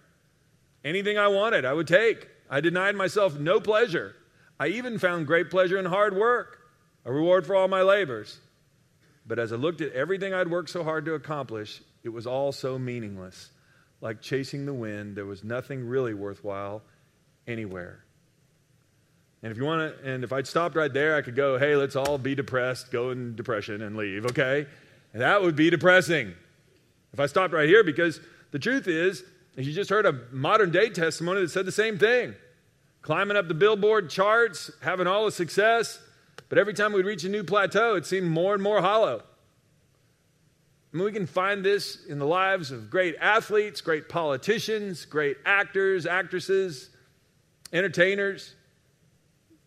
Anything 0.84 1.20
I 1.20 1.28
wanted, 1.28 1.66
I 1.66 1.74
would 1.74 1.88
take. 1.88 2.30
I 2.50 2.62
denied 2.62 2.96
myself 2.96 3.38
no 3.38 3.60
pleasure. 3.60 4.16
I 4.60 4.68
even 4.68 5.00
found 5.00 5.28
great 5.28 5.50
pleasure 5.50 5.78
in 5.78 5.86
hard 5.86 6.16
work, 6.16 6.60
a 7.04 7.12
reward 7.12 7.46
for 7.46 7.56
all 7.56 7.68
my 7.68 7.82
labors. 7.82 8.40
But 9.28 9.40
as 9.40 9.52
I 9.52 9.56
looked 9.56 9.82
at 9.82 9.92
everything 9.94 10.34
I'd 10.34 10.50
worked 10.50 10.70
so 10.70 10.84
hard 10.84 11.06
to 11.06 11.14
accomplish, 11.14 11.82
it 12.04 12.10
was 12.10 12.28
all 12.28 12.52
so 12.52 12.78
meaningless. 12.78 13.50
Like 14.02 14.22
chasing 14.22 14.66
the 14.66 14.74
wind, 14.74 15.16
there 15.16 15.26
was 15.26 15.44
nothing 15.44 15.88
really 15.88 16.14
worthwhile 16.14 16.84
anywhere. 17.48 18.04
And 19.42 19.52
if 19.52 19.58
you 19.58 19.66
want 19.66 20.02
to, 20.02 20.10
and 20.10 20.24
if 20.24 20.32
I'd 20.32 20.48
stopped 20.48 20.76
right 20.76 20.92
there, 20.92 21.16
I 21.16 21.22
could 21.22 21.36
go, 21.36 21.58
hey, 21.58 21.76
let's 21.76 21.96
all 21.96 22.18
be 22.18 22.36
depressed, 22.36 22.92
go 22.92 23.12
in 23.12 23.36
depression 23.36 23.82
and 23.82 23.96
leave, 23.96 24.26
okay? 24.28 24.66
And 25.14 25.22
that 25.22 25.42
would 25.42 25.56
be 25.56 25.70
depressing. 25.70 26.34
If 27.14 27.20
I 27.20 27.28
stopped 27.28 27.54
right 27.54 27.68
here, 27.68 27.84
because 27.84 28.20
the 28.52 28.60
truth 28.60 28.88
is, 28.88 29.24
as 29.58 29.68
you 29.68 29.74
just 29.74 29.90
heard 29.90 30.06
a 30.06 30.20
modern 30.32 30.72
day 30.72 30.90
testimony 30.90 31.42
that 31.42 31.52
said 31.52 31.66
the 31.66 31.72
same 31.72 31.98
thing 31.98 32.36
climbing 33.06 33.38
up 33.38 33.48
the 33.48 33.54
billboard 33.54 34.10
charts, 34.10 34.72
having 34.82 35.06
all 35.06 35.26
the 35.26 35.32
success, 35.32 36.00
but 36.50 36.58
every 36.58 36.74
time 36.74 36.92
we'd 36.92 37.06
reach 37.06 37.24
a 37.24 37.30
new 37.30 37.44
plateau, 37.44 37.94
it 37.94 38.04
seemed 38.04 38.28
more 38.28 38.56
and 38.56 38.64
more 38.64 38.82
hollow. 38.82 39.22
I 40.92 40.98
mean, 40.98 41.06
we 41.06 41.12
can 41.12 41.28
find 41.28 41.64
this 41.64 42.04
in 42.06 42.18
the 42.18 42.26
lives 42.26 42.72
of 42.72 42.90
great 42.90 43.16
athletes, 43.22 43.80
great 43.80 44.10
politicians, 44.10 45.06
great 45.06 45.38
actors, 45.46 46.08
actresses, 46.08 46.90
entertainers. 47.72 48.56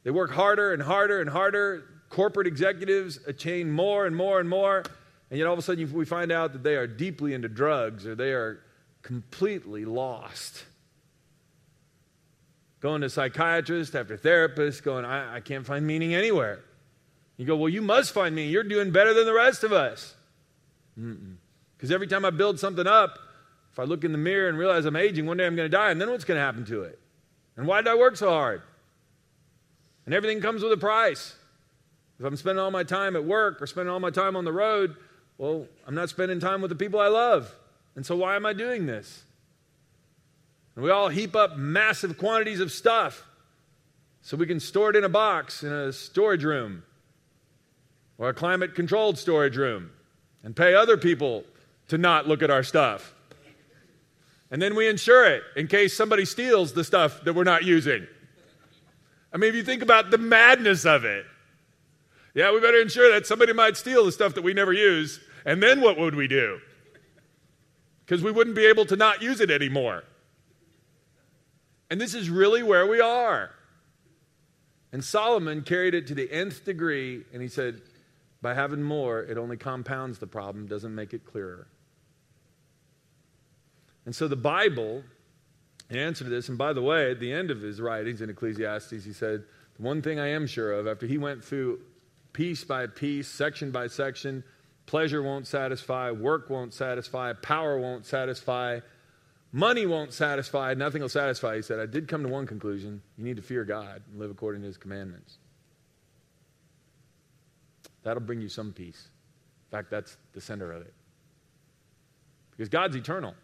They 0.02 0.10
work 0.10 0.32
harder 0.32 0.72
and 0.72 0.82
harder 0.82 1.20
and 1.20 1.30
harder. 1.30 1.84
Corporate 2.08 2.48
executives 2.48 3.20
attain 3.28 3.70
more 3.70 4.06
and 4.06 4.16
more 4.16 4.40
and 4.40 4.48
more. 4.48 4.82
And 5.30 5.38
yet 5.38 5.46
all 5.46 5.52
of 5.52 5.60
a 5.60 5.62
sudden 5.62 5.92
we 5.92 6.06
find 6.06 6.32
out 6.32 6.52
that 6.54 6.64
they 6.64 6.74
are 6.74 6.88
deeply 6.88 7.34
into 7.34 7.48
drugs 7.48 8.04
or 8.04 8.16
they 8.16 8.32
are 8.32 8.64
completely 9.02 9.84
lost 9.84 10.64
going 12.80 13.00
to 13.02 13.10
psychiatrist 13.10 13.94
after 13.94 14.16
therapist, 14.16 14.84
going, 14.84 15.04
I, 15.04 15.36
I 15.36 15.40
can't 15.40 15.66
find 15.66 15.86
meaning 15.86 16.14
anywhere. 16.14 16.60
You 17.36 17.46
go, 17.46 17.56
Well, 17.56 17.68
you 17.68 17.82
must 17.82 18.12
find 18.12 18.34
meaning. 18.34 18.52
You're 18.52 18.64
doing 18.64 18.90
better 18.90 19.14
than 19.14 19.24
the 19.24 19.34
rest 19.34 19.64
of 19.64 19.72
us. 19.72 20.14
Because 20.96 21.92
every 21.92 22.06
time 22.06 22.24
I 22.24 22.30
build 22.30 22.58
something 22.58 22.86
up, 22.86 23.18
if 23.72 23.78
I 23.78 23.84
look 23.84 24.02
in 24.02 24.12
the 24.12 24.18
mirror 24.18 24.48
and 24.48 24.58
realize 24.58 24.84
I'm 24.84 24.96
aging, 24.96 25.26
one 25.26 25.36
day 25.36 25.46
I'm 25.46 25.54
going 25.54 25.70
to 25.70 25.76
die, 25.76 25.90
and 25.90 26.00
then 26.00 26.10
what's 26.10 26.24
going 26.24 26.38
to 26.38 26.42
happen 26.42 26.64
to 26.66 26.82
it? 26.82 26.98
And 27.56 27.66
why 27.66 27.80
did 27.80 27.88
I 27.88 27.94
work 27.94 28.16
so 28.16 28.30
hard? 28.30 28.62
And 30.04 30.14
everything 30.14 30.40
comes 30.40 30.62
with 30.62 30.72
a 30.72 30.76
price. 30.76 31.36
If 32.18 32.24
I'm 32.24 32.36
spending 32.36 32.60
all 32.60 32.70
my 32.70 32.82
time 32.82 33.14
at 33.14 33.24
work 33.24 33.62
or 33.62 33.66
spending 33.66 33.92
all 33.92 34.00
my 34.00 34.10
time 34.10 34.34
on 34.34 34.44
the 34.44 34.52
road, 34.52 34.96
well, 35.36 35.66
I'm 35.86 35.94
not 35.94 36.08
spending 36.08 36.40
time 36.40 36.60
with 36.60 36.70
the 36.70 36.76
people 36.76 36.98
I 36.98 37.08
love. 37.08 37.54
And 37.94 38.04
so 38.04 38.16
why 38.16 38.34
am 38.34 38.44
I 38.44 38.52
doing 38.52 38.86
this? 38.86 39.22
And 40.78 40.84
we 40.84 40.92
all 40.92 41.08
heap 41.08 41.34
up 41.34 41.56
massive 41.56 42.18
quantities 42.18 42.60
of 42.60 42.70
stuff 42.70 43.26
so 44.22 44.36
we 44.36 44.46
can 44.46 44.60
store 44.60 44.90
it 44.90 44.94
in 44.94 45.02
a 45.02 45.08
box 45.08 45.64
in 45.64 45.72
a 45.72 45.92
storage 45.92 46.44
room 46.44 46.84
or 48.16 48.28
a 48.28 48.32
climate 48.32 48.76
controlled 48.76 49.18
storage 49.18 49.56
room 49.56 49.90
and 50.44 50.54
pay 50.54 50.76
other 50.76 50.96
people 50.96 51.42
to 51.88 51.98
not 51.98 52.28
look 52.28 52.44
at 52.44 52.50
our 52.52 52.62
stuff. 52.62 53.12
And 54.52 54.62
then 54.62 54.76
we 54.76 54.86
insure 54.86 55.26
it 55.26 55.42
in 55.56 55.66
case 55.66 55.96
somebody 55.96 56.24
steals 56.24 56.74
the 56.74 56.84
stuff 56.84 57.24
that 57.24 57.34
we're 57.34 57.42
not 57.42 57.64
using. 57.64 58.06
I 59.32 59.36
mean, 59.36 59.50
if 59.50 59.56
you 59.56 59.64
think 59.64 59.82
about 59.82 60.12
the 60.12 60.18
madness 60.18 60.86
of 60.86 61.04
it, 61.04 61.26
yeah, 62.34 62.52
we 62.52 62.60
better 62.60 62.80
insure 62.80 63.12
that 63.14 63.26
somebody 63.26 63.52
might 63.52 63.76
steal 63.76 64.04
the 64.04 64.12
stuff 64.12 64.34
that 64.34 64.42
we 64.42 64.54
never 64.54 64.72
use. 64.72 65.18
And 65.44 65.60
then 65.60 65.80
what 65.80 65.98
would 65.98 66.14
we 66.14 66.28
do? 66.28 66.60
Because 68.06 68.22
we 68.22 68.30
wouldn't 68.30 68.54
be 68.54 68.66
able 68.66 68.86
to 68.86 68.94
not 68.94 69.22
use 69.22 69.40
it 69.40 69.50
anymore. 69.50 70.04
And 71.90 72.00
this 72.00 72.14
is 72.14 72.28
really 72.28 72.62
where 72.62 72.86
we 72.86 73.00
are. 73.00 73.50
And 74.92 75.04
Solomon 75.04 75.62
carried 75.62 75.94
it 75.94 76.06
to 76.08 76.14
the 76.14 76.30
nth 76.30 76.64
degree, 76.64 77.24
and 77.32 77.42
he 77.42 77.48
said, 77.48 77.82
by 78.40 78.54
having 78.54 78.82
more, 78.82 79.20
it 79.22 79.36
only 79.36 79.56
compounds 79.56 80.18
the 80.18 80.26
problem, 80.26 80.66
doesn't 80.66 80.94
make 80.94 81.12
it 81.12 81.24
clearer. 81.24 81.66
And 84.06 84.14
so 84.14 84.28
the 84.28 84.36
Bible, 84.36 85.02
in 85.90 85.98
answer 85.98 86.24
to 86.24 86.30
this, 86.30 86.48
and 86.48 86.56
by 86.56 86.72
the 86.72 86.82
way, 86.82 87.10
at 87.10 87.20
the 87.20 87.32
end 87.32 87.50
of 87.50 87.60
his 87.60 87.80
writings 87.80 88.22
in 88.22 88.30
Ecclesiastes, 88.30 89.04
he 89.04 89.12
said, 89.12 89.44
The 89.76 89.82
one 89.82 90.02
thing 90.02 90.20
I 90.20 90.28
am 90.28 90.46
sure 90.46 90.72
of, 90.72 90.86
after 90.86 91.06
he 91.06 91.18
went 91.18 91.44
through 91.44 91.80
piece 92.32 92.62
by 92.64 92.86
piece, 92.86 93.28
section 93.28 93.70
by 93.70 93.88
section, 93.88 94.44
pleasure 94.86 95.22
won't 95.22 95.46
satisfy, 95.46 96.10
work 96.12 96.48
won't 96.48 96.72
satisfy, 96.72 97.32
power 97.32 97.78
won't 97.78 98.06
satisfy, 98.06 98.80
money 99.52 99.86
won't 99.86 100.12
satisfy, 100.12 100.74
nothing 100.74 101.02
will 101.02 101.08
satisfy. 101.08 101.56
He 101.56 101.62
said, 101.62 101.78
I 101.78 101.86
did 101.86 102.08
come 102.08 102.22
to 102.22 102.28
one 102.28 102.46
conclusion 102.46 103.02
you 103.16 103.24
need 103.24 103.36
to 103.36 103.42
fear 103.42 103.64
God 103.64 104.02
and 104.10 104.18
live 104.18 104.30
according 104.30 104.62
to 104.62 104.66
his 104.66 104.76
commandments. 104.76 105.38
That'll 108.02 108.22
bring 108.22 108.40
you 108.40 108.48
some 108.48 108.72
peace. 108.72 109.08
In 109.70 109.76
fact, 109.76 109.90
that's 109.90 110.16
the 110.32 110.40
center 110.40 110.72
of 110.72 110.82
it. 110.82 110.94
Because 112.50 112.68
God's 112.68 112.96
eternal. 112.96 113.34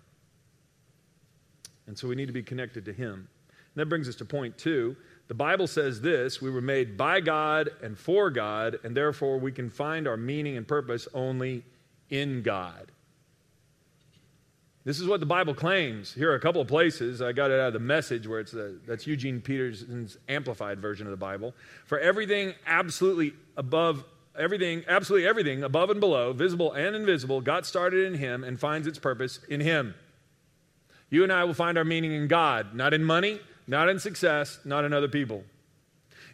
And 1.87 1.99
so 1.99 2.09
we 2.09 2.15
need 2.15 2.27
to 2.27 2.33
be 2.33 2.43
connected 2.43 2.85
to 2.87 2.93
Him. 2.93 3.13
And 3.13 3.81
that 3.81 3.87
brings 3.87 4.09
us 4.09 4.17
to 4.17 4.25
point 4.25 4.57
two. 4.57 4.97
The 5.29 5.35
Bible 5.35 5.67
says 5.67 6.01
this 6.01 6.41
we 6.41 6.51
were 6.51 6.61
made 6.61 6.97
by 6.97 7.21
God 7.21 7.71
and 7.83 7.99
for 7.99 8.31
God, 8.31 8.79
and 8.85 8.97
therefore 8.97 9.39
we 9.39 9.53
can 9.53 9.69
find 9.69 10.09
our 10.09 10.17
meaning 10.17 10.57
and 10.57 10.67
purpose 10.67 11.09
only 11.15 11.65
in 12.11 12.43
God. 12.43 12.91
This 14.85 15.01
is 15.01 15.07
what 15.07 15.21
the 15.21 15.27
Bible 15.27 15.55
claims. 15.55 16.13
Here 16.13 16.31
are 16.31 16.35
a 16.35 16.41
couple 16.41 16.61
of 16.61 16.69
places. 16.69 17.23
I 17.23 17.33
got 17.33 17.51
it 17.51 17.59
out 17.59 17.69
of 17.69 17.73
the 17.73 17.79
message 17.79 18.29
where 18.29 18.41
it's 18.41 18.53
a, 18.53 18.75
that's 18.87 19.07
Eugene 19.07 19.41
Peterson's 19.41 20.19
amplified 20.29 20.79
version 20.79 21.07
of 21.07 21.11
the 21.11 21.17
Bible. 21.17 21.55
For 21.87 21.99
everything 21.99 22.53
absolutely 22.67 23.33
above 23.57 24.05
everything, 24.39 24.85
absolutely 24.87 25.27
everything 25.27 25.63
above 25.63 25.89
and 25.89 26.01
below, 26.01 26.35
visible 26.35 26.73
and 26.73 26.95
invisible, 26.95 27.41
got 27.41 27.65
started 27.65 28.05
in 28.05 28.19
Him 28.19 28.45
and 28.45 28.61
finds 28.61 28.87
its 28.87 28.99
purpose 28.99 29.41
in 29.49 29.61
Him. 29.61 29.95
You 31.09 31.23
and 31.23 31.33
I 31.33 31.45
will 31.45 31.55
find 31.55 31.79
our 31.79 31.85
meaning 31.85 32.13
in 32.13 32.29
God, 32.29 32.75
not 32.75 32.93
in 32.93 33.05
money, 33.05 33.41
not 33.67 33.89
in 33.89 33.99
success, 33.99 34.59
not 34.67 34.85
in 34.85 34.93
other 34.93 35.09
people. 35.09 35.45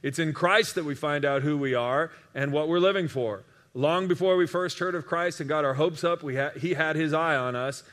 It's 0.02 0.18
in 0.18 0.32
Christ 0.32 0.74
that 0.74 0.84
we 0.84 0.96
find 0.96 1.24
out 1.24 1.42
who 1.42 1.56
we 1.56 1.74
are 1.74 2.10
and 2.34 2.52
what 2.52 2.68
we're 2.68 2.80
living 2.80 3.06
for. 3.06 3.44
Long 3.74 4.08
before 4.08 4.36
we 4.36 4.48
first 4.48 4.80
heard 4.80 4.96
of 4.96 5.06
Christ 5.06 5.38
and 5.38 5.48
got 5.48 5.64
our 5.64 5.74
hopes 5.74 6.02
up, 6.02 6.22
ha- 6.22 6.58
He 6.58 6.74
had 6.74 6.96
His 6.96 7.12
eye 7.12 7.36
on 7.36 7.54
us 7.54 7.84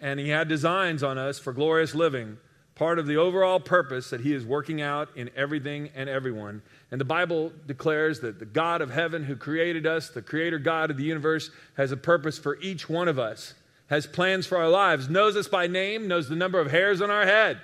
and 0.00 0.20
He 0.20 0.28
had 0.28 0.48
designs 0.48 1.02
on 1.02 1.18
us 1.18 1.38
for 1.38 1.52
glorious 1.52 1.94
living, 1.94 2.38
part 2.74 2.98
of 2.98 3.06
the 3.06 3.16
overall 3.16 3.60
purpose 3.60 4.10
that 4.10 4.20
He 4.20 4.34
is 4.34 4.44
working 4.44 4.80
out 4.80 5.08
in 5.16 5.30
everything 5.36 5.90
and 5.94 6.08
everyone. 6.08 6.62
And 6.90 7.00
the 7.00 7.04
Bible 7.04 7.52
declares 7.66 8.20
that 8.20 8.38
the 8.38 8.44
God 8.44 8.80
of 8.80 8.90
heaven 8.90 9.24
who 9.24 9.36
created 9.36 9.86
us, 9.86 10.10
the 10.10 10.22
creator 10.22 10.58
God 10.58 10.90
of 10.90 10.96
the 10.96 11.04
universe, 11.04 11.50
has 11.76 11.92
a 11.92 11.96
purpose 11.96 12.38
for 12.38 12.58
each 12.60 12.88
one 12.88 13.08
of 13.08 13.18
us 13.18 13.54
has 13.88 14.06
plans 14.06 14.46
for 14.46 14.58
our 14.58 14.68
lives, 14.68 15.08
knows 15.08 15.36
us 15.36 15.48
by 15.48 15.66
name, 15.66 16.08
knows 16.08 16.28
the 16.28 16.36
number 16.36 16.58
of 16.58 16.70
hairs 16.70 17.00
on 17.00 17.10
our 17.10 17.26
head. 17.26 17.60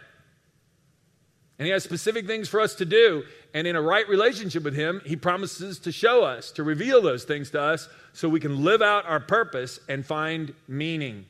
And 1.58 1.66
He 1.66 1.72
has 1.72 1.84
specific 1.84 2.26
things 2.26 2.48
for 2.48 2.60
us 2.60 2.74
to 2.76 2.84
do. 2.84 3.24
And 3.52 3.66
in 3.66 3.76
a 3.76 3.82
right 3.82 4.08
relationship 4.08 4.62
with 4.62 4.74
Him, 4.74 5.02
He 5.04 5.16
promises 5.16 5.78
to 5.80 5.92
show 5.92 6.24
us, 6.24 6.52
to 6.52 6.62
reveal 6.62 7.02
those 7.02 7.24
things 7.24 7.50
to 7.50 7.60
us, 7.60 7.88
so 8.12 8.28
we 8.28 8.40
can 8.40 8.64
live 8.64 8.82
out 8.82 9.06
our 9.06 9.20
purpose 9.20 9.80
and 9.88 10.04
find 10.04 10.54
meaning. 10.68 11.26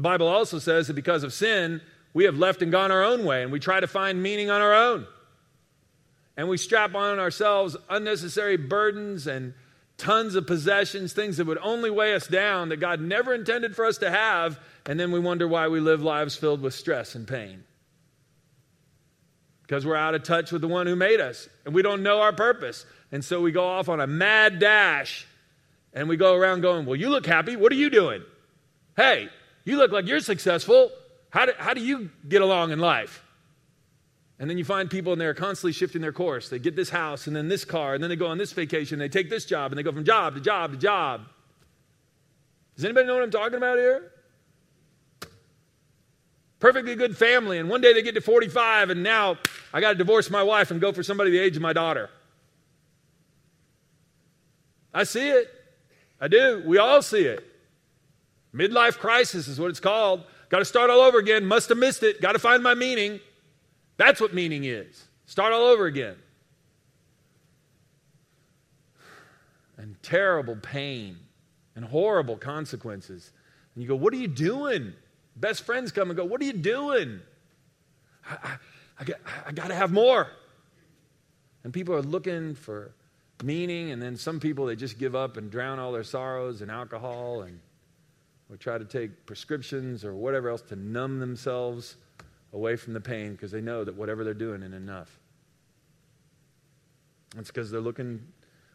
The 0.00 0.04
Bible 0.04 0.28
also 0.28 0.58
says 0.58 0.86
that 0.86 0.94
because 0.94 1.24
of 1.24 1.32
sin, 1.34 1.82
we 2.14 2.24
have 2.24 2.38
left 2.38 2.62
and 2.62 2.72
gone 2.72 2.90
our 2.90 3.04
own 3.04 3.22
way, 3.22 3.42
and 3.42 3.52
we 3.52 3.60
try 3.60 3.80
to 3.80 3.86
find 3.86 4.22
meaning 4.22 4.48
on 4.48 4.62
our 4.62 4.72
own. 4.72 5.06
And 6.38 6.48
we 6.48 6.56
strap 6.56 6.94
on 6.94 7.18
ourselves 7.18 7.76
unnecessary 7.90 8.56
burdens 8.56 9.26
and 9.26 9.52
tons 9.98 10.36
of 10.36 10.46
possessions, 10.46 11.12
things 11.12 11.36
that 11.36 11.46
would 11.46 11.58
only 11.58 11.90
weigh 11.90 12.14
us 12.14 12.26
down, 12.26 12.70
that 12.70 12.78
God 12.78 13.02
never 13.02 13.34
intended 13.34 13.76
for 13.76 13.84
us 13.84 13.98
to 13.98 14.10
have, 14.10 14.58
and 14.86 14.98
then 14.98 15.12
we 15.12 15.20
wonder 15.20 15.46
why 15.46 15.68
we 15.68 15.80
live 15.80 16.00
lives 16.00 16.34
filled 16.34 16.62
with 16.62 16.72
stress 16.72 17.14
and 17.14 17.28
pain. 17.28 17.62
Because 19.60 19.84
we're 19.84 19.96
out 19.96 20.14
of 20.14 20.22
touch 20.22 20.50
with 20.50 20.62
the 20.62 20.68
one 20.68 20.86
who 20.86 20.96
made 20.96 21.20
us, 21.20 21.46
and 21.66 21.74
we 21.74 21.82
don't 21.82 22.02
know 22.02 22.22
our 22.22 22.32
purpose. 22.32 22.86
And 23.12 23.22
so 23.22 23.42
we 23.42 23.52
go 23.52 23.66
off 23.66 23.90
on 23.90 24.00
a 24.00 24.06
mad 24.06 24.60
dash, 24.60 25.26
and 25.92 26.08
we 26.08 26.16
go 26.16 26.36
around 26.36 26.62
going, 26.62 26.86
Well, 26.86 26.96
you 26.96 27.10
look 27.10 27.26
happy. 27.26 27.54
What 27.54 27.70
are 27.70 27.74
you 27.74 27.90
doing? 27.90 28.22
Hey, 28.96 29.28
you 29.70 29.78
look 29.78 29.92
like 29.92 30.06
you're 30.06 30.20
successful. 30.20 30.90
How 31.30 31.46
do, 31.46 31.52
how 31.56 31.74
do 31.74 31.80
you 31.80 32.10
get 32.28 32.42
along 32.42 32.72
in 32.72 32.80
life? 32.80 33.22
And 34.40 34.50
then 34.50 34.58
you 34.58 34.64
find 34.64 34.90
people 34.90 35.12
and 35.12 35.20
they're 35.20 35.32
constantly 35.32 35.72
shifting 35.72 36.02
their 36.02 36.12
course. 36.12 36.48
They 36.48 36.58
get 36.58 36.74
this 36.74 36.90
house 36.90 37.28
and 37.28 37.36
then 37.36 37.48
this 37.48 37.64
car, 37.64 37.94
and 37.94 38.02
then 38.02 38.10
they 38.10 38.16
go 38.16 38.26
on 38.26 38.36
this 38.36 38.52
vacation, 38.52 38.98
they 38.98 39.08
take 39.08 39.30
this 39.30 39.44
job, 39.44 39.70
and 39.70 39.78
they 39.78 39.82
go 39.82 39.92
from 39.92 40.04
job 40.04 40.34
to 40.34 40.40
job 40.40 40.72
to 40.72 40.76
job. 40.76 41.22
Does 42.74 42.84
anybody 42.84 43.06
know 43.06 43.14
what 43.14 43.22
I'm 43.22 43.30
talking 43.30 43.58
about 43.58 43.78
here? 43.78 44.10
Perfectly 46.58 46.94
good 46.94 47.16
family, 47.16 47.58
and 47.58 47.68
one 47.68 47.80
day 47.80 47.92
they 47.92 48.02
get 48.02 48.14
to 48.16 48.20
45, 48.20 48.90
and 48.90 49.02
now 49.02 49.38
I 49.72 49.80
got 49.80 49.90
to 49.90 49.94
divorce 49.94 50.30
my 50.30 50.42
wife 50.42 50.70
and 50.70 50.80
go 50.80 50.92
for 50.92 51.02
somebody 51.02 51.30
the 51.30 51.38
age 51.38 51.56
of 51.56 51.62
my 51.62 51.72
daughter. 51.72 52.10
I 54.92 55.04
see 55.04 55.28
it. 55.28 55.48
I 56.20 56.28
do. 56.28 56.62
We 56.66 56.78
all 56.78 57.02
see 57.02 57.22
it. 57.22 57.49
Midlife 58.54 58.98
crisis 58.98 59.48
is 59.48 59.60
what 59.60 59.70
it's 59.70 59.80
called. 59.80 60.24
Got 60.48 60.58
to 60.58 60.64
start 60.64 60.90
all 60.90 61.00
over 61.00 61.18
again. 61.18 61.44
Must 61.44 61.68
have 61.68 61.78
missed 61.78 62.02
it. 62.02 62.20
Got 62.20 62.32
to 62.32 62.38
find 62.38 62.62
my 62.62 62.74
meaning. 62.74 63.20
That's 63.96 64.20
what 64.20 64.34
meaning 64.34 64.64
is. 64.64 65.06
Start 65.26 65.52
all 65.52 65.62
over 65.62 65.86
again. 65.86 66.16
And 69.76 69.96
terrible 70.02 70.56
pain 70.56 71.16
and 71.76 71.84
horrible 71.84 72.36
consequences. 72.36 73.30
And 73.74 73.82
you 73.82 73.88
go, 73.88 73.94
What 73.94 74.12
are 74.12 74.16
you 74.16 74.28
doing? 74.28 74.92
Best 75.36 75.62
friends 75.62 75.92
come 75.92 76.10
and 76.10 76.16
go, 76.16 76.24
What 76.24 76.40
are 76.40 76.44
you 76.44 76.52
doing? 76.52 77.20
I, 78.28 78.36
I, 78.42 78.56
I, 78.98 79.04
got, 79.04 79.16
I 79.46 79.52
got 79.52 79.68
to 79.68 79.74
have 79.74 79.92
more. 79.92 80.26
And 81.62 81.72
people 81.72 81.94
are 81.94 82.02
looking 82.02 82.54
for 82.54 82.92
meaning, 83.42 83.90
and 83.90 84.02
then 84.02 84.16
some 84.16 84.40
people, 84.40 84.66
they 84.66 84.76
just 84.76 84.98
give 84.98 85.14
up 85.14 85.36
and 85.36 85.50
drown 85.50 85.78
all 85.78 85.92
their 85.92 86.04
sorrows 86.04 86.62
in 86.62 86.70
alcohol 86.70 87.42
and 87.42 87.60
or 88.50 88.56
try 88.56 88.76
to 88.78 88.84
take 88.84 89.26
prescriptions 89.26 90.04
or 90.04 90.14
whatever 90.14 90.48
else 90.48 90.62
to 90.62 90.76
numb 90.76 91.20
themselves 91.20 91.96
away 92.52 92.76
from 92.76 92.92
the 92.92 93.00
pain 93.00 93.32
because 93.32 93.52
they 93.52 93.60
know 93.60 93.84
that 93.84 93.94
whatever 93.94 94.24
they're 94.24 94.34
doing 94.34 94.62
isn't 94.62 94.74
enough. 94.74 95.18
It's 97.38 97.48
because 97.48 97.70
they're 97.70 97.80
looking, 97.80 98.20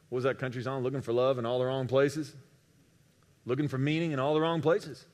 what 0.09 0.17
was 0.17 0.23
that 0.23 0.39
country's 0.39 0.65
on? 0.65 0.81
Looking 0.81 1.01
for 1.01 1.11
love 1.11 1.37
in 1.37 1.45
all 1.45 1.59
the 1.59 1.65
wrong 1.65 1.87
places, 1.87 2.33
looking 3.45 3.67
for 3.67 3.77
meaning 3.77 4.13
in 4.13 4.19
all 4.19 4.33
the 4.33 4.39
wrong 4.39 4.61
places. 4.61 5.05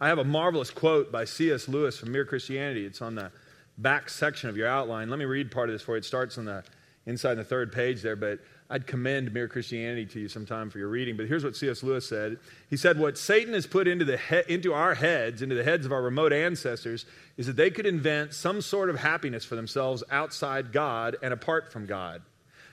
I 0.00 0.08
have 0.08 0.18
a 0.18 0.24
marvelous 0.24 0.70
quote 0.70 1.10
by 1.10 1.24
C.S. 1.24 1.66
Lewis 1.66 1.98
from 1.98 2.12
Mere 2.12 2.26
Christianity. 2.26 2.84
It's 2.84 3.00
on 3.00 3.14
the 3.14 3.32
back 3.78 4.10
section 4.10 4.50
of 4.50 4.56
your 4.56 4.68
outline. 4.68 5.08
Let 5.08 5.18
me 5.18 5.24
read 5.24 5.50
part 5.50 5.70
of 5.70 5.74
this 5.74 5.82
for 5.82 5.92
you. 5.92 5.98
It 5.98 6.04
starts 6.04 6.36
on 6.36 6.44
the 6.44 6.62
inside 7.06 7.34
the 7.34 7.44
third 7.44 7.72
page 7.72 8.02
there, 8.02 8.16
but 8.16 8.38
I'd 8.70 8.86
commend 8.86 9.34
Mere 9.34 9.48
Christianity 9.48 10.06
to 10.06 10.20
you 10.20 10.28
sometime 10.28 10.70
for 10.70 10.78
your 10.78 10.88
reading. 10.88 11.16
But 11.16 11.26
here's 11.26 11.44
what 11.44 11.56
C.S. 11.56 11.82
Lewis 11.82 12.08
said. 12.08 12.38
He 12.70 12.76
said, 12.76 12.98
What 12.98 13.18
Satan 13.18 13.52
has 13.52 13.66
put 13.66 13.86
into, 13.86 14.04
the 14.04 14.16
he- 14.16 14.54
into 14.54 14.72
our 14.72 14.94
heads, 14.94 15.42
into 15.42 15.54
the 15.54 15.64
heads 15.64 15.84
of 15.84 15.92
our 15.92 16.00
remote 16.00 16.32
ancestors, 16.32 17.04
is 17.36 17.46
that 17.46 17.56
they 17.56 17.70
could 17.70 17.86
invent 17.86 18.32
some 18.32 18.62
sort 18.62 18.88
of 18.88 18.96
happiness 18.96 19.44
for 19.44 19.56
themselves 19.56 20.02
outside 20.10 20.72
God 20.72 21.16
and 21.22 21.34
apart 21.34 21.70
from 21.70 21.86
God. 21.86 22.22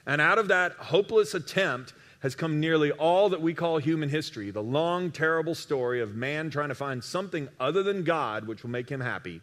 And 0.05 0.21
out 0.21 0.37
of 0.37 0.47
that 0.47 0.73
hopeless 0.73 1.33
attempt 1.33 1.93
has 2.21 2.35
come 2.35 2.59
nearly 2.59 2.91
all 2.91 3.29
that 3.29 3.41
we 3.41 3.53
call 3.53 3.77
human 3.77 4.09
history 4.09 4.51
the 4.51 4.63
long, 4.63 5.11
terrible 5.11 5.55
story 5.55 6.01
of 6.01 6.15
man 6.15 6.49
trying 6.49 6.69
to 6.69 6.75
find 6.75 7.03
something 7.03 7.47
other 7.59 7.83
than 7.83 8.03
God 8.03 8.47
which 8.47 8.63
will 8.63 8.69
make 8.69 8.89
him 8.89 9.01
happy. 9.01 9.41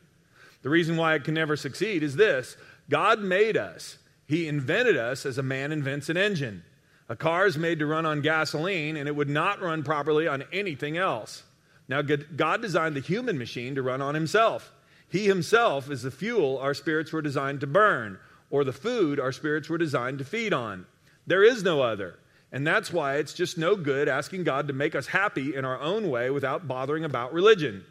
The 0.62 0.70
reason 0.70 0.96
why 0.96 1.14
it 1.14 1.24
can 1.24 1.34
never 1.34 1.56
succeed 1.56 2.02
is 2.02 2.16
this 2.16 2.56
God 2.88 3.20
made 3.20 3.56
us 3.56 3.98
he 4.26 4.48
invented 4.48 4.96
us 4.96 5.24
as 5.24 5.38
a 5.38 5.42
man 5.42 5.72
invents 5.72 6.08
an 6.08 6.16
engine. 6.16 6.64
A 7.08 7.16
car 7.16 7.46
is 7.46 7.56
made 7.56 7.78
to 7.78 7.86
run 7.86 8.04
on 8.04 8.20
gasoline, 8.20 8.96
and 8.96 9.08
it 9.08 9.14
would 9.14 9.28
not 9.28 9.60
run 9.60 9.84
properly 9.84 10.26
on 10.26 10.44
anything 10.52 10.96
else. 10.96 11.44
Now, 11.88 12.02
God 12.02 12.62
designed 12.62 12.96
the 12.96 13.00
human 13.00 13.38
machine 13.38 13.76
to 13.76 13.82
run 13.82 14.02
on 14.02 14.14
himself. 14.14 14.72
He 15.08 15.26
himself 15.26 15.88
is 15.88 16.02
the 16.02 16.10
fuel 16.10 16.58
our 16.58 16.74
spirits 16.74 17.12
were 17.12 17.22
designed 17.22 17.60
to 17.60 17.66
burn, 17.68 18.18
or 18.50 18.64
the 18.64 18.72
food 18.72 19.20
our 19.20 19.30
spirits 19.30 19.68
were 19.68 19.78
designed 19.78 20.18
to 20.18 20.24
feed 20.24 20.52
on. 20.52 20.86
There 21.26 21.44
is 21.44 21.62
no 21.62 21.82
other. 21.82 22.18
And 22.50 22.66
that's 22.66 22.92
why 22.92 23.16
it's 23.16 23.34
just 23.34 23.58
no 23.58 23.76
good 23.76 24.08
asking 24.08 24.44
God 24.44 24.68
to 24.68 24.72
make 24.72 24.94
us 24.94 25.08
happy 25.08 25.54
in 25.54 25.64
our 25.64 25.80
own 25.80 26.10
way 26.10 26.30
without 26.30 26.66
bothering 26.66 27.04
about 27.04 27.32
religion. 27.32 27.84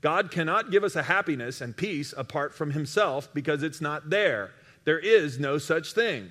God 0.00 0.30
cannot 0.30 0.70
give 0.70 0.84
us 0.84 0.96
a 0.96 1.02
happiness 1.02 1.60
and 1.60 1.76
peace 1.76 2.12
apart 2.16 2.54
from 2.54 2.72
Himself 2.72 3.28
because 3.32 3.62
it's 3.62 3.80
not 3.80 4.10
there. 4.10 4.50
There 4.84 4.98
is 4.98 5.38
no 5.38 5.58
such 5.58 5.92
thing. 5.92 6.30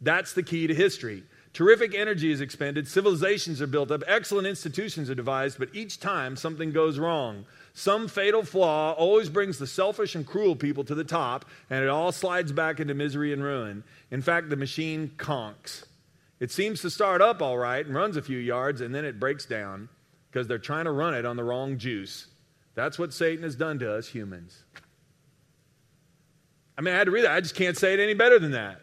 That's 0.00 0.32
the 0.32 0.42
key 0.42 0.66
to 0.66 0.74
history. 0.74 1.24
Terrific 1.52 1.94
energy 1.94 2.30
is 2.30 2.40
expended, 2.40 2.86
civilizations 2.86 3.60
are 3.60 3.66
built 3.66 3.90
up, 3.90 4.04
excellent 4.06 4.46
institutions 4.46 5.10
are 5.10 5.16
devised, 5.16 5.58
but 5.58 5.74
each 5.74 5.98
time 5.98 6.36
something 6.36 6.70
goes 6.70 6.96
wrong. 6.96 7.44
Some 7.74 8.06
fatal 8.06 8.44
flaw 8.44 8.92
always 8.92 9.28
brings 9.28 9.58
the 9.58 9.66
selfish 9.66 10.14
and 10.14 10.24
cruel 10.24 10.54
people 10.54 10.84
to 10.84 10.94
the 10.94 11.02
top, 11.02 11.44
and 11.68 11.82
it 11.82 11.88
all 11.88 12.12
slides 12.12 12.52
back 12.52 12.78
into 12.78 12.94
misery 12.94 13.32
and 13.32 13.42
ruin. 13.42 13.82
In 14.12 14.22
fact, 14.22 14.48
the 14.48 14.56
machine 14.56 15.10
conks. 15.16 15.86
It 16.38 16.52
seems 16.52 16.82
to 16.82 16.90
start 16.90 17.20
up 17.20 17.42
all 17.42 17.58
right 17.58 17.84
and 17.84 17.96
runs 17.96 18.16
a 18.16 18.22
few 18.22 18.38
yards, 18.38 18.80
and 18.80 18.94
then 18.94 19.04
it 19.04 19.18
breaks 19.18 19.44
down 19.44 19.88
because 20.30 20.46
they're 20.46 20.58
trying 20.58 20.84
to 20.84 20.92
run 20.92 21.14
it 21.14 21.26
on 21.26 21.36
the 21.36 21.44
wrong 21.44 21.78
juice. 21.78 22.28
That's 22.76 22.98
what 22.98 23.12
Satan 23.12 23.42
has 23.42 23.56
done 23.56 23.80
to 23.80 23.92
us 23.92 24.08
humans. 24.08 24.62
I 26.80 26.82
mean, 26.82 26.94
I 26.94 26.96
had 26.96 27.04
to 27.04 27.10
read 27.10 27.24
that. 27.24 27.32
I 27.32 27.42
just 27.42 27.54
can't 27.54 27.76
say 27.76 27.92
it 27.92 28.00
any 28.00 28.14
better 28.14 28.38
than 28.38 28.52
that. 28.52 28.80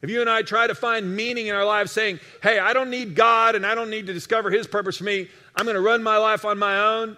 If 0.00 0.10
you 0.10 0.20
and 0.20 0.30
I 0.30 0.42
try 0.42 0.68
to 0.68 0.76
find 0.76 1.16
meaning 1.16 1.48
in 1.48 1.56
our 1.56 1.64
lives 1.64 1.90
saying, 1.90 2.20
hey, 2.40 2.60
I 2.60 2.72
don't 2.72 2.88
need 2.88 3.16
God 3.16 3.56
and 3.56 3.66
I 3.66 3.74
don't 3.74 3.90
need 3.90 4.06
to 4.06 4.12
discover 4.12 4.48
His 4.48 4.68
purpose 4.68 4.98
for 4.98 5.02
me, 5.02 5.26
I'm 5.56 5.64
going 5.64 5.74
to 5.74 5.80
run 5.80 6.04
my 6.04 6.18
life 6.18 6.44
on 6.44 6.56
my 6.56 6.78
own, 6.78 7.16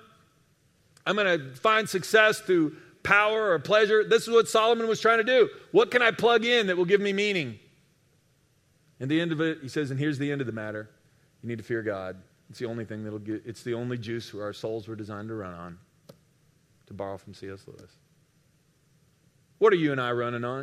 I'm 1.04 1.14
going 1.14 1.38
to 1.38 1.54
find 1.56 1.86
success 1.86 2.40
through 2.40 2.74
power 3.02 3.50
or 3.50 3.58
pleasure. 3.58 4.02
This 4.02 4.22
is 4.22 4.30
what 4.30 4.48
Solomon 4.48 4.88
was 4.88 4.98
trying 4.98 5.18
to 5.18 5.24
do. 5.24 5.50
What 5.72 5.90
can 5.90 6.00
I 6.00 6.10
plug 6.10 6.46
in 6.46 6.68
that 6.68 6.76
will 6.78 6.86
give 6.86 7.02
me 7.02 7.12
meaning? 7.12 7.58
And 8.98 9.10
the 9.10 9.20
end 9.20 9.32
of 9.32 9.42
it, 9.42 9.58
he 9.60 9.68
says, 9.68 9.90
and 9.90 10.00
here's 10.00 10.16
the 10.16 10.32
end 10.32 10.40
of 10.40 10.46
the 10.46 10.54
matter 10.54 10.88
you 11.42 11.50
need 11.50 11.58
to 11.58 11.64
fear 11.64 11.82
God. 11.82 12.16
It's 12.48 12.58
the 12.58 12.66
only 12.66 12.86
thing 12.86 13.04
that'll 13.04 13.18
get, 13.18 13.42
it's 13.44 13.62
the 13.62 13.74
only 13.74 13.98
juice 13.98 14.32
our 14.34 14.54
souls 14.54 14.88
were 14.88 14.96
designed 14.96 15.28
to 15.28 15.34
run 15.34 15.52
on, 15.52 15.78
to 16.86 16.94
borrow 16.94 17.18
from 17.18 17.34
C.S. 17.34 17.66
Lewis. 17.66 17.90
What 19.62 19.72
are 19.72 19.76
you 19.76 19.92
and 19.92 20.00
I 20.00 20.10
running 20.10 20.42
on? 20.42 20.62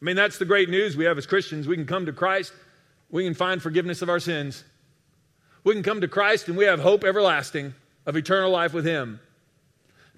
I 0.00 0.04
mean, 0.04 0.16
that's 0.16 0.38
the 0.38 0.46
great 0.46 0.70
news 0.70 0.96
we 0.96 1.04
have 1.04 1.18
as 1.18 1.26
Christians. 1.26 1.68
We 1.68 1.76
can 1.76 1.84
come 1.84 2.06
to 2.06 2.14
Christ, 2.14 2.50
we 3.10 3.24
can 3.24 3.34
find 3.34 3.60
forgiveness 3.60 4.00
of 4.00 4.08
our 4.08 4.20
sins. 4.20 4.64
We 5.62 5.74
can 5.74 5.82
come 5.82 6.00
to 6.00 6.08
Christ 6.08 6.48
and 6.48 6.56
we 6.56 6.64
have 6.64 6.80
hope 6.80 7.04
everlasting 7.04 7.74
of 8.06 8.16
eternal 8.16 8.50
life 8.50 8.72
with 8.72 8.86
Him. 8.86 9.20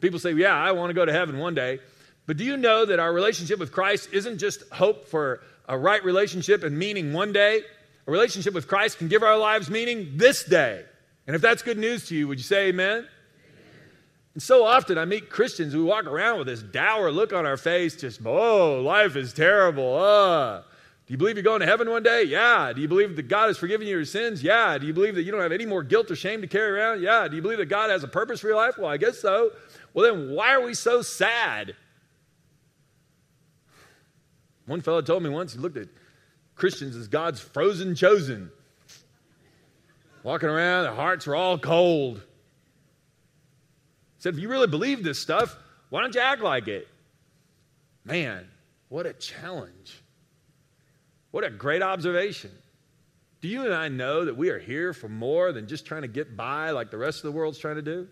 People 0.01 0.21
say, 0.21 0.31
Yeah, 0.35 0.55
I 0.55 0.71
want 0.71 0.91
to 0.91 0.95
go 0.95 1.05
to 1.05 1.13
heaven 1.13 1.39
one 1.39 1.57
day. 1.57 1.81
But 2.27 2.37
do 2.37 2.45
you 2.45 2.57
know 2.57 2.85
that 2.87 3.01
our 3.01 3.13
relationship 3.13 3.59
with 3.59 3.73
Christ 3.73 4.11
isn't 4.13 4.39
just 4.39 4.63
hope 4.71 5.09
for 5.09 5.41
a 5.69 5.77
right 5.77 6.05
relationship 6.05 6.63
and 6.63 6.79
meaning 6.79 7.13
one 7.13 7.33
day? 7.33 7.63
A 8.07 8.13
relationship 8.13 8.55
with 8.55 8.69
Christ 8.69 8.99
can 8.99 9.09
give 9.09 9.25
our 9.25 9.37
lives 9.37 9.69
meaning 9.69 10.13
this 10.15 10.45
day. 10.45 10.85
And 11.27 11.35
if 11.35 11.43
that's 11.43 11.63
good 11.63 11.79
news 11.79 12.07
to 12.11 12.15
you, 12.15 12.29
would 12.29 12.39
you 12.39 12.45
say 12.45 12.69
amen? 12.69 13.09
And 14.35 14.43
so 14.43 14.65
often 14.65 14.97
I 14.97 15.05
meet 15.05 15.29
Christians 15.29 15.73
who 15.73 15.85
walk 15.85 16.07
around 16.07 16.39
with 16.39 16.47
this 16.47 16.63
dour 16.63 17.11
look 17.11 17.33
on 17.33 17.45
our 17.45 17.57
face, 17.57 17.97
just, 17.97 18.21
oh, 18.25 18.81
life 18.81 19.17
is 19.17 19.33
terrible. 19.33 19.97
Uh. 19.97 20.63
Do 21.07 21.13
you 21.13 21.19
believe 21.19 21.37
you're 21.37 21.43
going 21.43 21.61
to 21.61 21.67
heaven 21.67 21.91
one 21.91 22.03
day? 22.03 22.23
Yeah. 22.23 22.73
Do 22.73 22.81
you 22.81 22.89
believe 22.89 23.17
that 23.17 23.29
God 23.29 23.49
has 23.49 23.59
forgiven 23.59 23.87
you 23.87 23.97
your 23.97 24.05
sins? 24.05 24.43
Yeah. 24.43 24.79
Do 24.79 24.87
you 24.87 24.95
believe 24.95 25.17
that 25.17 25.25
you 25.25 25.33
don't 25.33 25.41
have 25.41 25.53
any 25.53 25.67
more 25.67 25.83
guilt 25.83 26.11
or 26.11 26.17
shame 26.17 26.41
to 26.43 26.47
carry 26.47 26.79
around? 26.79 27.03
Yeah. 27.03 27.27
Do 27.29 27.37
you 27.37 27.43
believe 27.43 27.59
that 27.59 27.67
God 27.67 27.91
has 27.91 28.05
a 28.05 28.09
purpose 28.09 28.41
for 28.41 28.47
your 28.47 28.57
life? 28.57 28.79
Well, 28.79 28.89
I 28.89 28.97
guess 28.97 29.19
so. 29.19 29.51
Well, 29.93 30.11
then 30.11 30.31
why 30.31 30.55
are 30.55 30.63
we 30.63 30.75
so 30.75 31.03
sad? 31.03 31.75
One 34.67 34.81
fellow 34.81 35.03
told 35.03 35.25
me 35.25 35.29
once 35.29 35.53
he 35.53 35.59
looked 35.59 35.77
at 35.77 35.89
Christians 36.55 36.95
as 36.95 37.09
God's 37.09 37.41
frozen 37.41 37.95
chosen. 37.97 38.51
Walking 40.23 40.49
around, 40.49 40.85
their 40.85 40.95
hearts 40.95 41.27
are 41.27 41.35
all 41.35 41.59
cold 41.59 42.23
said, 44.23 44.35
if 44.35 44.41
you 44.41 44.49
really 44.49 44.69
believe 44.69 45.03
this 45.03 45.19
stuff, 45.19 45.57
why 45.91 46.01
don't 46.01 46.15
you 46.15 46.21
act 46.21 46.43
like 46.43 46.69
it? 46.69 46.87
Man, 48.05 48.47
what 48.89 49.05
a 49.05 49.13
challenge. 49.13 50.01
What 51.33 51.43
a 51.43 51.51
great 51.51 51.83
observation. 51.83 52.53
Do 53.41 53.49
you 53.49 53.65
and 53.65 53.75
I 53.75 53.89
know 53.89 54.25
that 54.25 54.37
we 54.37 54.51
are 54.51 54.61
here 54.61 54.93
for 54.93 55.09
more 55.09 55.51
than 55.51 55.67
just 55.67 55.87
trying 55.87 56.03
to 56.03 56.09
get 56.09 56.37
by 56.37 56.71
like 56.71 56.93
the 56.93 56.99
rest 56.99 57.19
of 57.19 57.25
the 57.25 57.33
world's 57.33 57.59
trying 57.59 57.75
to 57.75 57.83
do? 57.83 58.07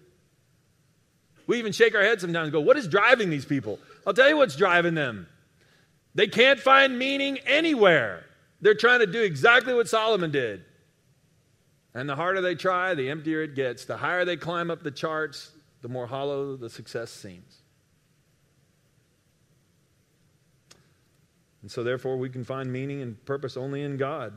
We 1.47 1.61
even 1.61 1.71
shake 1.71 1.95
our 1.95 2.03
heads 2.03 2.23
sometimes 2.23 2.47
and 2.47 2.53
go, 2.53 2.61
What 2.61 2.77
is 2.77 2.89
driving 2.89 3.31
these 3.31 3.45
people? 3.45 3.79
I'll 4.05 4.13
tell 4.13 4.29
you 4.29 4.37
what's 4.37 4.57
driving 4.57 4.95
them. 4.95 5.29
They 6.17 6.27
can't 6.27 6.59
find 6.59 6.99
meaning 6.99 7.39
anywhere. 7.47 8.25
They're 8.61 8.75
trying 8.75 9.01
to 9.01 9.07
do 9.07 9.23
exactly 9.23 9.75
what 9.75 9.89
Solomon 9.89 10.33
did. 10.33 10.65
And 11.95 12.09
the 12.09 12.17
harder 12.17 12.41
they 12.41 12.57
try, 12.57 12.95
the 12.95 13.11
emptier 13.11 13.43
it 13.43 13.55
gets. 13.55 13.85
The 13.85 13.97
higher 13.97 14.25
they 14.25 14.37
climb 14.37 14.73
up 14.73 14.83
the 14.83 14.91
charts, 14.91 15.53
the 15.83 15.89
more 15.89 16.07
hollow 16.07 16.57
the 16.57 16.71
success 16.71 17.11
seems. 17.11 17.59
And 21.63 21.71
so, 21.71 21.83
therefore, 21.83 22.17
we 22.17 22.31
can 22.31 22.45
find 22.45 22.73
meaning 22.73 23.03
and 23.03 23.23
purpose 23.25 23.57
only 23.57 23.83
in 23.83 23.97
God. 23.97 24.33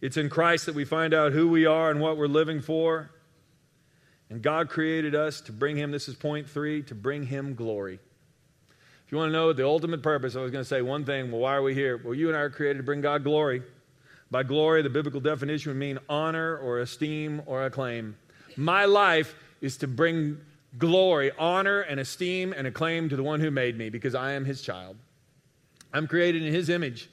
It's 0.00 0.16
in 0.16 0.28
Christ 0.28 0.66
that 0.66 0.74
we 0.74 0.84
find 0.84 1.14
out 1.14 1.32
who 1.32 1.48
we 1.48 1.66
are 1.66 1.90
and 1.90 2.00
what 2.00 2.16
we're 2.16 2.26
living 2.26 2.60
for. 2.60 3.10
And 4.28 4.42
God 4.42 4.68
created 4.68 5.14
us 5.14 5.40
to 5.42 5.52
bring 5.52 5.76
Him, 5.76 5.90
this 5.90 6.08
is 6.08 6.14
point 6.14 6.48
three, 6.48 6.82
to 6.84 6.94
bring 6.94 7.26
Him 7.26 7.54
glory. 7.54 7.98
If 9.04 9.12
you 9.12 9.18
want 9.18 9.30
to 9.30 9.32
know 9.32 9.52
the 9.52 9.66
ultimate 9.66 10.02
purpose, 10.02 10.36
I 10.36 10.40
was 10.40 10.52
going 10.52 10.62
to 10.62 10.68
say 10.68 10.82
one 10.82 11.04
thing. 11.04 11.30
Well, 11.30 11.40
why 11.40 11.54
are 11.54 11.62
we 11.62 11.74
here? 11.74 12.00
Well, 12.02 12.14
you 12.14 12.28
and 12.28 12.36
I 12.36 12.40
are 12.40 12.50
created 12.50 12.78
to 12.78 12.84
bring 12.84 13.00
God 13.00 13.24
glory. 13.24 13.62
By 14.30 14.44
glory, 14.44 14.82
the 14.82 14.90
biblical 14.90 15.20
definition 15.20 15.70
would 15.70 15.78
mean 15.78 15.98
honor 16.08 16.56
or 16.58 16.78
esteem 16.78 17.42
or 17.46 17.64
acclaim. 17.64 18.16
My 18.60 18.84
life 18.84 19.34
is 19.62 19.78
to 19.78 19.88
bring 19.88 20.38
glory, 20.76 21.32
honor, 21.38 21.80
and 21.80 21.98
esteem 21.98 22.52
and 22.54 22.66
acclaim 22.66 23.08
to 23.08 23.16
the 23.16 23.22
one 23.22 23.40
who 23.40 23.50
made 23.50 23.78
me 23.78 23.88
because 23.88 24.14
I 24.14 24.32
am 24.32 24.44
his 24.44 24.60
child. 24.60 24.96
I'm 25.94 26.06
created 26.06 26.42
in 26.42 26.52
his 26.52 26.68
image. 26.68 27.08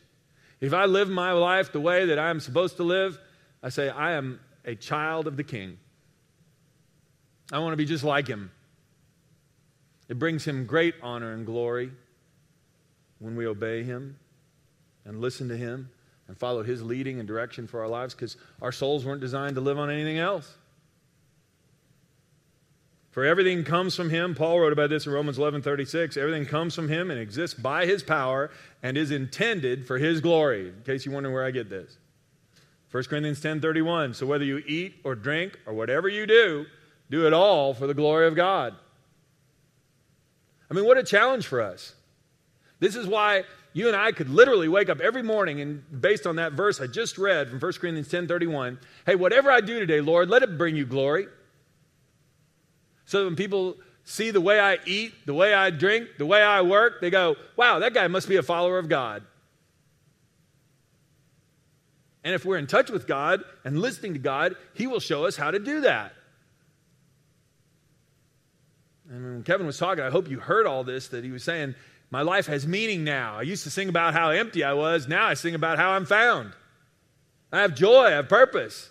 If 0.59 0.73
I 0.73 0.85
live 0.85 1.09
my 1.09 1.31
life 1.31 1.71
the 1.71 1.79
way 1.79 2.07
that 2.07 2.19
I'm 2.19 2.41
supposed 2.41 2.75
to 2.77 2.83
live, 2.83 3.17
I 3.63 3.69
say, 3.69 3.87
I 3.87 4.11
am 4.11 4.41
a 4.65 4.75
child 4.75 5.25
of 5.25 5.37
the 5.37 5.43
king. 5.43 5.77
I 7.53 7.59
want 7.59 7.71
to 7.71 7.77
be 7.77 7.85
just 7.85 8.03
like 8.03 8.27
him. 8.27 8.51
It 10.09 10.19
brings 10.19 10.43
him 10.43 10.65
great 10.65 10.95
honor 11.01 11.31
and 11.31 11.45
glory 11.45 11.91
when 13.19 13.37
we 13.37 13.47
obey 13.47 13.83
him 13.83 14.19
and 15.05 15.21
listen 15.21 15.47
to 15.47 15.55
him 15.55 15.91
and 16.27 16.37
follow 16.37 16.61
his 16.61 16.83
leading 16.83 17.19
and 17.19 17.27
direction 17.27 17.67
for 17.67 17.79
our 17.79 17.87
lives 17.87 18.13
because 18.13 18.35
our 18.61 18.73
souls 18.73 19.05
weren't 19.05 19.21
designed 19.21 19.55
to 19.55 19.61
live 19.61 19.79
on 19.79 19.89
anything 19.89 20.17
else. 20.17 20.57
For 23.17 23.25
everything 23.25 23.63
comes 23.63 23.95
from 23.95 24.11
him. 24.11 24.35
Paul 24.35 24.59
wrote 24.59 24.73
about 24.73 24.91
this 24.91 25.07
in 25.07 25.11
Romans 25.11 25.39
11 25.39 25.63
36. 25.63 26.17
Everything 26.17 26.45
comes 26.45 26.75
from 26.75 26.87
him 26.87 27.09
and 27.09 27.19
exists 27.19 27.59
by 27.59 27.87
his 27.87 28.03
power 28.03 28.51
and 28.83 28.95
is 28.95 29.09
intended 29.09 29.87
for 29.87 29.97
his 29.97 30.21
glory. 30.21 30.67
In 30.67 30.83
case 30.85 31.03
you 31.03 31.11
wonder 31.11 31.31
where 31.31 31.43
I 31.43 31.49
get 31.49 31.67
this. 31.67 31.97
1 32.91 33.05
Corinthians 33.05 33.41
10 33.41 33.59
31. 33.59 34.13
So 34.13 34.27
whether 34.27 34.43
you 34.43 34.61
eat 34.67 34.97
or 35.03 35.15
drink 35.15 35.57
or 35.65 35.73
whatever 35.73 36.07
you 36.07 36.27
do, 36.27 36.67
do 37.09 37.25
it 37.25 37.33
all 37.33 37.73
for 37.73 37.87
the 37.87 37.95
glory 37.95 38.27
of 38.27 38.35
God. 38.35 38.75
I 40.69 40.75
mean, 40.75 40.85
what 40.85 40.99
a 40.99 41.03
challenge 41.03 41.47
for 41.47 41.59
us. 41.59 41.95
This 42.79 42.95
is 42.95 43.07
why 43.07 43.45
you 43.73 43.87
and 43.87 43.95
I 43.95 44.11
could 44.11 44.29
literally 44.29 44.67
wake 44.67 44.89
up 44.89 44.99
every 44.99 45.23
morning 45.23 45.59
and 45.59 45.83
based 46.01 46.27
on 46.27 46.35
that 46.35 46.53
verse 46.53 46.79
I 46.79 46.85
just 46.85 47.17
read 47.17 47.49
from 47.49 47.59
1 47.59 47.73
Corinthians 47.81 48.09
10 48.09 48.27
31, 48.27 48.77
hey, 49.07 49.15
whatever 49.15 49.49
I 49.49 49.61
do 49.61 49.79
today, 49.79 50.01
Lord, 50.01 50.29
let 50.29 50.43
it 50.43 50.55
bring 50.55 50.75
you 50.75 50.85
glory. 50.85 51.25
So 53.07 53.25
when 53.25 53.35
people 53.35 53.77
see 54.03 54.31
the 54.31 54.41
way 54.41 54.59
I 54.59 54.77
eat, 54.85 55.13
the 55.25 55.33
way 55.33 55.53
I 55.53 55.69
drink, 55.69 56.09
the 56.17 56.25
way 56.25 56.43
I 56.43 56.61
work, 56.61 57.01
they 57.01 57.09
go, 57.09 57.35
wow, 57.55 57.79
that 57.79 57.93
guy 57.93 58.07
must 58.07 58.29
be 58.29 58.35
a 58.35 58.43
follower 58.43 58.77
of 58.77 58.87
God. 58.87 59.23
And 62.23 62.35
if 62.35 62.43
we're 62.43 62.57
in 62.57 62.67
touch 62.67 62.89
with 62.89 63.07
God 63.07 63.43
and 63.63 63.79
listening 63.79 64.13
to 64.13 64.19
God, 64.19 64.55
He 64.73 64.85
will 64.85 64.99
show 64.99 65.25
us 65.25 65.37
how 65.37 65.51
to 65.51 65.59
do 65.59 65.81
that. 65.81 66.13
And 69.09 69.23
when 69.23 69.43
Kevin 69.43 69.65
was 69.65 69.77
talking, 69.77 70.03
I 70.03 70.09
hope 70.09 70.29
you 70.29 70.39
heard 70.39 70.65
all 70.67 70.83
this 70.83 71.07
that 71.07 71.23
he 71.23 71.31
was 71.31 71.45
saying, 71.45 71.75
My 72.11 72.23
life 72.23 72.47
has 72.47 72.67
meaning 72.67 73.05
now. 73.05 73.37
I 73.37 73.43
used 73.43 73.63
to 73.63 73.69
sing 73.69 73.87
about 73.87 74.13
how 74.13 74.31
empty 74.31 74.65
I 74.65 74.73
was. 74.73 75.07
Now 75.07 75.27
I 75.27 75.33
sing 75.33 75.55
about 75.55 75.77
how 75.77 75.91
I'm 75.91 76.05
found. 76.05 76.51
I 77.53 77.61
have 77.61 77.73
joy, 77.73 78.03
I 78.03 78.11
have 78.11 78.27
purpose. 78.27 78.89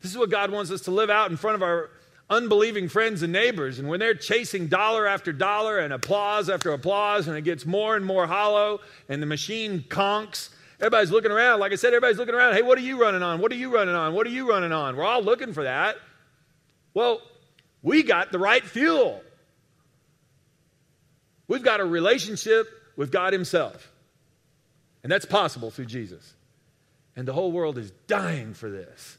This 0.00 0.10
is 0.10 0.18
what 0.18 0.30
God 0.30 0.50
wants 0.50 0.72
us 0.72 0.80
to 0.82 0.90
live 0.90 1.10
out 1.10 1.30
in 1.30 1.36
front 1.36 1.54
of 1.54 1.62
our 1.62 1.90
unbelieving 2.30 2.88
friends 2.88 3.22
and 3.22 3.32
neighbors. 3.32 3.78
And 3.78 3.88
when 3.88 4.00
they're 4.00 4.14
chasing 4.14 4.68
dollar 4.68 5.06
after 5.06 5.32
dollar 5.32 5.78
and 5.78 5.92
applause 5.92 6.48
after 6.48 6.72
applause, 6.72 7.28
and 7.28 7.36
it 7.36 7.42
gets 7.42 7.66
more 7.66 7.96
and 7.96 8.06
more 8.06 8.26
hollow, 8.26 8.80
and 9.08 9.20
the 9.20 9.26
machine 9.26 9.84
conks, 9.88 10.48
Everybody's 10.80 11.10
looking 11.10 11.30
around. 11.30 11.60
Like 11.60 11.72
I 11.72 11.74
said, 11.74 11.88
everybody's 11.88 12.16
looking 12.16 12.34
around. 12.34 12.54
Hey, 12.54 12.62
what 12.62 12.78
are 12.78 12.82
you 12.82 12.98
running 12.98 13.22
on? 13.22 13.40
What 13.40 13.52
are 13.52 13.56
you 13.56 13.72
running 13.72 13.94
on? 13.94 14.14
What 14.14 14.26
are 14.26 14.30
you 14.30 14.48
running 14.48 14.72
on? 14.72 14.96
We're 14.96 15.04
all 15.04 15.22
looking 15.22 15.52
for 15.52 15.64
that. 15.64 15.96
Well, 16.94 17.20
we 17.82 18.02
got 18.02 18.32
the 18.32 18.38
right 18.38 18.64
fuel. 18.64 19.22
We've 21.48 21.62
got 21.62 21.80
a 21.80 21.84
relationship 21.84 22.66
with 22.96 23.12
God 23.12 23.34
Himself. 23.34 23.92
And 25.02 25.12
that's 25.12 25.26
possible 25.26 25.70
through 25.70 25.86
Jesus. 25.86 26.34
And 27.14 27.28
the 27.28 27.34
whole 27.34 27.52
world 27.52 27.76
is 27.76 27.90
dying 28.06 28.54
for 28.54 28.70
this. 28.70 29.18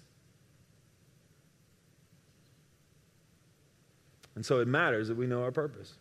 And 4.41 4.45
so 4.47 4.60
it 4.60 4.67
matters 4.67 5.08
that 5.08 5.15
we 5.15 5.27
know 5.27 5.43
our 5.43 5.51
purpose. 5.51 5.93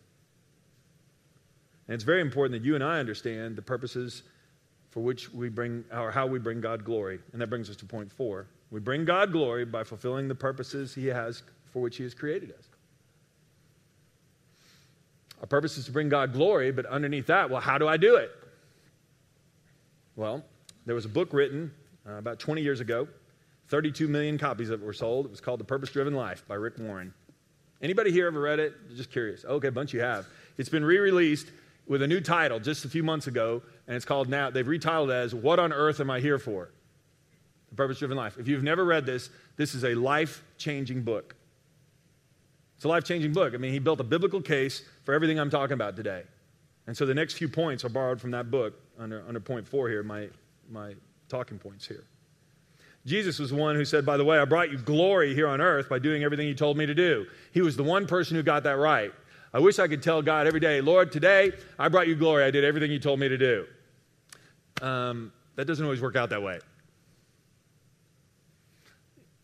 And 1.86 1.94
it's 1.94 2.04
very 2.04 2.22
important 2.22 2.58
that 2.58 2.66
you 2.66 2.74
and 2.74 2.82
I 2.82 2.98
understand 2.98 3.54
the 3.54 3.60
purposes 3.60 4.22
for 4.88 5.00
which 5.00 5.30
we 5.30 5.50
bring, 5.50 5.84
or 5.92 6.10
how 6.10 6.26
we 6.26 6.38
bring 6.38 6.62
God 6.62 6.82
glory. 6.82 7.18
And 7.34 7.42
that 7.42 7.48
brings 7.48 7.68
us 7.68 7.76
to 7.76 7.84
point 7.84 8.10
four. 8.10 8.46
We 8.70 8.80
bring 8.80 9.04
God 9.04 9.30
glory 9.30 9.66
by 9.66 9.84
fulfilling 9.84 10.26
the 10.26 10.34
purposes 10.34 10.94
He 10.94 11.08
has 11.08 11.42
for 11.70 11.82
which 11.82 11.98
He 11.98 12.02
has 12.04 12.14
created 12.14 12.52
us. 12.52 12.64
Our 15.42 15.46
purpose 15.46 15.76
is 15.76 15.84
to 15.84 15.92
bring 15.92 16.08
God 16.08 16.32
glory, 16.32 16.72
but 16.72 16.86
underneath 16.86 17.26
that, 17.26 17.50
well, 17.50 17.60
how 17.60 17.76
do 17.76 17.86
I 17.86 17.98
do 17.98 18.16
it? 18.16 18.30
Well, 20.16 20.42
there 20.86 20.94
was 20.94 21.04
a 21.04 21.10
book 21.10 21.34
written 21.34 21.72
uh, 22.08 22.14
about 22.14 22.38
20 22.38 22.62
years 22.62 22.80
ago. 22.80 23.06
32 23.68 24.08
million 24.08 24.38
copies 24.38 24.70
of 24.70 24.80
it 24.80 24.86
were 24.86 24.94
sold. 24.94 25.26
It 25.26 25.30
was 25.30 25.42
called 25.42 25.60
The 25.60 25.64
Purpose 25.64 25.90
Driven 25.90 26.14
Life 26.14 26.48
by 26.48 26.54
Rick 26.54 26.78
Warren. 26.78 27.12
Anybody 27.82 28.12
here 28.12 28.26
ever 28.26 28.40
read 28.40 28.58
it? 28.58 28.74
Just 28.94 29.10
curious. 29.10 29.44
Okay, 29.44 29.68
a 29.68 29.72
bunch 29.72 29.94
you 29.94 30.00
have. 30.00 30.26
It's 30.58 30.68
been 30.68 30.84
re-released 30.84 31.50
with 31.86 32.02
a 32.02 32.06
new 32.06 32.20
title 32.20 32.60
just 32.60 32.84
a 32.84 32.88
few 32.88 33.02
months 33.02 33.26
ago, 33.26 33.62
and 33.86 33.96
it's 33.96 34.04
called 34.04 34.28
now, 34.28 34.50
they've 34.50 34.66
retitled 34.66 35.08
it 35.08 35.14
as 35.14 35.34
What 35.34 35.58
on 35.58 35.72
Earth 35.72 35.98
Am 36.00 36.10
I 36.10 36.20
Here 36.20 36.38
For? 36.38 36.70
The 37.70 37.74
Purpose 37.74 37.98
Driven 37.98 38.16
Life. 38.16 38.36
If 38.38 38.48
you've 38.48 38.62
never 38.62 38.84
read 38.84 39.06
this, 39.06 39.30
this 39.56 39.74
is 39.74 39.84
a 39.84 39.94
life 39.94 40.42
changing 40.58 41.02
book. 41.02 41.34
It's 42.76 42.84
a 42.84 42.88
life 42.88 43.04
changing 43.04 43.32
book. 43.32 43.54
I 43.54 43.56
mean, 43.56 43.72
he 43.72 43.78
built 43.78 44.00
a 44.00 44.04
biblical 44.04 44.40
case 44.40 44.82
for 45.04 45.14
everything 45.14 45.38
I'm 45.38 45.50
talking 45.50 45.74
about 45.74 45.96
today. 45.96 46.24
And 46.86 46.96
so 46.96 47.06
the 47.06 47.14
next 47.14 47.34
few 47.34 47.48
points 47.48 47.84
are 47.84 47.88
borrowed 47.88 48.20
from 48.20 48.30
that 48.32 48.50
book 48.50 48.74
under, 48.98 49.24
under 49.26 49.40
point 49.40 49.66
four 49.66 49.88
here, 49.88 50.02
my, 50.02 50.28
my 50.70 50.94
talking 51.28 51.58
points 51.58 51.86
here. 51.86 52.04
Jesus 53.06 53.38
was 53.38 53.50
the 53.50 53.56
one 53.56 53.76
who 53.76 53.84
said, 53.84 54.04
By 54.04 54.16
the 54.16 54.24
way, 54.24 54.38
I 54.38 54.44
brought 54.44 54.70
you 54.70 54.78
glory 54.78 55.34
here 55.34 55.48
on 55.48 55.60
earth 55.60 55.88
by 55.88 55.98
doing 55.98 56.22
everything 56.22 56.46
you 56.46 56.54
told 56.54 56.76
me 56.76 56.86
to 56.86 56.94
do. 56.94 57.26
He 57.52 57.62
was 57.62 57.76
the 57.76 57.82
one 57.82 58.06
person 58.06 58.36
who 58.36 58.42
got 58.42 58.64
that 58.64 58.76
right. 58.76 59.12
I 59.52 59.58
wish 59.58 59.78
I 59.78 59.88
could 59.88 60.02
tell 60.02 60.22
God 60.22 60.46
every 60.46 60.60
day, 60.60 60.80
Lord, 60.80 61.10
today 61.10 61.52
I 61.78 61.88
brought 61.88 62.06
you 62.06 62.14
glory. 62.14 62.44
I 62.44 62.50
did 62.50 62.64
everything 62.64 62.90
you 62.90 63.00
told 63.00 63.18
me 63.18 63.28
to 63.28 63.38
do. 63.38 63.66
Um, 64.80 65.32
that 65.56 65.66
doesn't 65.66 65.84
always 65.84 66.00
work 66.00 66.14
out 66.14 66.30
that 66.30 66.42
way. 66.42 66.60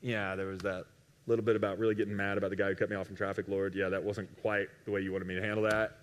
Yeah, 0.01 0.37
there 0.37 0.47
was 0.47 0.61
that 0.61 0.85
little 1.27 1.45
bit 1.45 1.57
about 1.57 1.79
really 1.79 1.95
getting 1.97 2.15
mad 2.15 2.39
about 2.39 2.51
the 2.51 2.57
guy 2.57 2.69
who 2.69 2.77
cut 2.77 2.89
me 2.89 2.95
off 2.95 3.11
in 3.11 3.17
traffic, 3.17 3.49
Lord. 3.49 3.75
Yeah, 3.75 3.89
that 3.89 4.03
wasn't 4.03 4.29
quite 4.41 4.69
the 4.85 4.93
way 4.93 5.01
you 5.01 5.13
wanted 5.13 5.27
me 5.27 5.35
to 5.35 5.43
handle 5.43 5.65
that. 5.65 5.99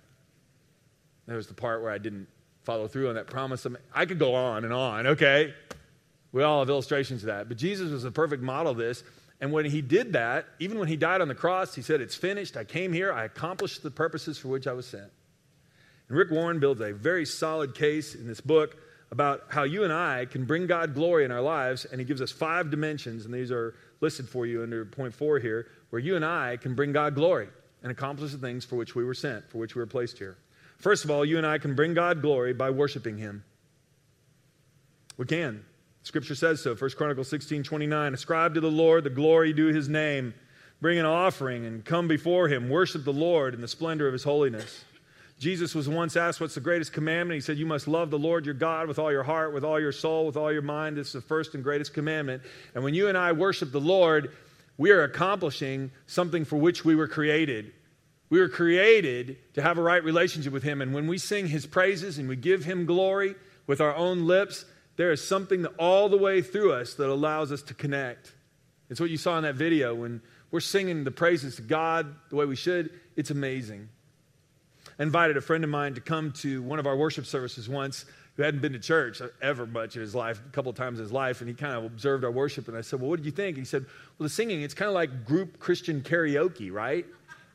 There 1.26 1.38
was 1.38 1.48
the 1.48 1.54
part 1.54 1.82
where 1.82 1.92
I 1.92 1.98
didn't 1.98 2.28
follow 2.64 2.88
through 2.88 3.10
on 3.10 3.16
that 3.16 3.28
promise. 3.28 3.66
I 3.94 4.06
could 4.06 4.20
go 4.20 4.36
on 4.36 4.66
and 4.66 4.74
on, 4.74 5.08
okay? 5.08 5.54
We 6.34 6.44
all 6.44 6.60
have 6.60 6.70
illustrations 6.70 7.24
of 7.24 7.28
that. 7.28 7.48
But 7.48 7.58
Jesus 7.58 7.92
was 7.92 8.04
the 8.04 8.12
perfect 8.12 8.44
model 8.44 8.72
of 8.72 8.78
this. 8.78 9.04
And 9.40 9.52
when 9.52 9.66
he 9.66 9.82
did 9.82 10.14
that, 10.14 10.46
even 10.60 10.80
when 10.80 10.88
he 10.88 10.98
died 10.98 11.22
on 11.22 11.28
the 11.28 11.36
cross, 11.36 11.76
he 11.76 11.82
said, 11.82 12.02
It's 12.02 12.16
finished. 12.16 12.58
I 12.58 12.66
came 12.66 12.92
here. 12.92 13.14
I 13.14 13.24
accomplished 13.26 13.84
the 13.84 13.92
purposes 13.92 14.38
for 14.38 14.50
which 14.50 14.68
I 14.68 14.74
was 14.74 14.88
sent. 14.88 15.12
And 16.10 16.18
Rick 16.18 16.32
Warren 16.32 16.60
builds 16.60 16.82
a 16.82 16.92
very 16.92 17.26
solid 17.26 17.76
case 17.76 18.16
in 18.16 18.28
this 18.28 18.42
book 18.42 18.76
about 19.12 19.44
how 19.50 19.64
you 19.64 19.84
and 19.84 19.94
I 19.94 20.26
can 20.26 20.46
bring 20.46 20.66
God 20.66 20.96
glory 20.96 21.24
in 21.24 21.32
our 21.32 21.42
lives. 21.42 21.86
And 21.86 22.02
he 22.02 22.06
gives 22.06 22.22
us 22.22 22.32
five 22.32 22.72
dimensions, 22.72 23.26
and 23.26 23.34
these 23.34 23.52
are 23.52 23.76
listed 24.02 24.28
for 24.28 24.46
you 24.46 24.64
under 24.64 24.86
point 24.86 25.14
four 25.14 25.40
here, 25.40 25.68
where 25.92 26.00
you 26.00 26.16
and 26.16 26.26
I 26.26 26.58
can 26.58 26.74
bring 26.74 26.94
God 26.94 27.14
glory 27.14 27.48
and 27.84 27.92
accomplish 27.92 28.32
the 28.32 28.38
things 28.40 28.66
for 28.66 28.76
which 28.76 28.96
we 28.96 29.04
were 29.04 29.14
sent, 29.14 29.50
for 29.50 29.60
which 29.60 29.76
we 29.76 29.82
were 29.82 29.88
placed 29.88 30.18
here. 30.18 30.38
First 30.78 31.04
of 31.04 31.12
all, 31.12 31.24
you 31.24 31.38
and 31.38 31.46
I 31.46 31.60
can 31.60 31.76
bring 31.76 31.94
God 31.94 32.22
glory 32.22 32.54
by 32.54 32.72
worshiping 32.72 33.18
him. 33.18 33.44
We 35.18 35.26
can. 35.26 35.64
Scripture 36.04 36.36
says 36.36 36.62
so. 36.62 36.76
1 36.76 36.92
Chronicles 36.92 37.30
16 37.30 37.64
29. 37.64 38.14
Ascribe 38.14 38.54
to 38.54 38.62
the 38.62 38.70
Lord 38.70 39.04
the 39.04 39.10
glory 39.10 39.54
due 39.54 39.68
his 39.68 39.90
name. 39.90 40.34
Bring 40.82 41.00
an 41.00 41.06
offering 41.06 41.66
and 41.66 41.84
come 41.84 42.10
before 42.10 42.50
him. 42.50 42.70
Worship 42.70 43.06
the 43.06 43.14
Lord 43.14 43.54
in 43.54 43.62
the 43.62 43.68
splendor 43.68 44.06
of 44.06 44.14
his 44.14 44.24
holiness. 44.24 44.84
Jesus 45.40 45.74
was 45.74 45.90
once 45.90 46.16
asked, 46.16 46.42
What's 46.42 46.56
the 46.56 46.62
greatest 46.62 46.94
commandment? 46.94 47.36
He 47.36 47.42
said, 47.42 47.58
You 47.58 47.66
must 47.66 47.88
love 47.88 48.12
the 48.12 48.20
Lord 48.20 48.46
your 48.46 48.54
God 48.54 48.88
with 48.88 49.00
all 49.00 49.12
your 49.12 49.24
heart, 49.24 49.54
with 49.54 49.64
all 49.64 49.80
your 49.80 49.92
soul, 49.92 50.26
with 50.26 50.38
all 50.38 50.52
your 50.52 50.62
mind. 50.62 50.98
This 50.98 51.08
is 51.08 51.14
the 51.14 51.22
first 51.22 51.56
and 51.56 51.64
greatest 51.64 51.94
commandment. 51.94 52.44
And 52.76 52.84
when 52.84 52.94
you 52.94 53.08
and 53.08 53.18
I 53.18 53.32
worship 53.32 53.72
the 53.72 53.80
Lord, 53.80 54.36
we 54.78 54.92
are 54.92 55.04
accomplishing 55.04 55.92
something 56.06 56.46
for 56.46 56.58
which 56.58 56.84
we 56.84 56.96
were 56.96 57.08
created. 57.08 57.74
We 58.30 58.40
were 58.40 58.50
created 58.50 59.38
to 59.54 59.62
have 59.62 59.78
a 59.78 59.82
right 59.82 60.04
relationship 60.04 60.52
with 60.52 60.64
Him. 60.64 60.82
And 60.82 60.94
when 60.94 61.08
we 61.08 61.18
sing 61.18 61.48
His 61.48 61.66
praises 61.66 62.18
and 62.18 62.28
we 62.28 62.36
give 62.36 62.66
Him 62.66 62.86
glory 62.86 63.36
with 63.68 63.80
our 63.80 63.96
own 63.96 64.26
lips, 64.26 64.66
there 64.96 65.12
is 65.12 65.26
something 65.26 65.66
all 65.78 66.10
the 66.10 66.18
way 66.18 66.42
through 66.42 66.74
us 66.74 66.94
that 66.96 67.10
allows 67.10 67.52
us 67.52 67.62
to 67.64 67.74
connect. 67.74 68.34
It's 68.90 69.00
what 69.00 69.10
you 69.10 69.18
saw 69.18 69.38
in 69.38 69.44
that 69.44 69.56
video 69.56 69.96
when 69.96 70.22
we're 70.52 70.60
singing 70.60 71.04
the 71.04 71.12
praises 71.12 71.56
to 71.56 71.62
God 71.64 72.14
the 72.30 72.36
way 72.36 72.46
we 72.46 72.56
should. 72.56 72.92
It's 73.16 73.32
amazing. 73.32 73.90
I 75.00 75.04
invited 75.04 75.38
a 75.38 75.42
friend 75.42 75.64
of 75.64 75.70
mine 75.70 75.96
to 75.96 76.02
come 76.02 76.32
to 76.34 76.62
one 76.62 76.78
of 76.78 76.86
our 76.86 76.96
worship 76.96 77.26
services 77.26 77.68
once 77.68 78.06
who 78.36 78.44
hadn't 78.44 78.62
been 78.62 78.74
to 78.74 78.80
church 78.80 79.22
ever 79.42 79.66
much 79.66 79.96
in 79.96 80.02
his 80.02 80.16
life, 80.16 80.42
a 80.46 80.52
couple 80.52 80.70
of 80.70 80.76
times 80.76 81.00
in 81.00 81.06
his 81.06 81.12
life, 81.12 81.42
and 81.42 81.50
he 81.50 81.56
kind 81.56 81.74
of 81.74 81.86
observed 81.86 82.24
our 82.24 82.32
worship. 82.32 82.68
And 82.68 82.78
I 82.78 82.82
said, 82.82 83.00
Well, 83.00 83.10
what 83.10 83.18
did 83.18 83.26
you 83.26 83.32
think? 83.32 83.58
And 83.58 83.66
he 83.66 83.70
said, 83.70 83.86
Well, 84.18 84.26
the 84.26 84.30
singing, 84.30 84.62
it's 84.62 84.74
kind 84.74 84.90
of 84.90 84.96
like 84.96 85.26
group 85.26 85.60
Christian 85.60 86.02
karaoke, 86.02 86.72
right? 86.72 87.06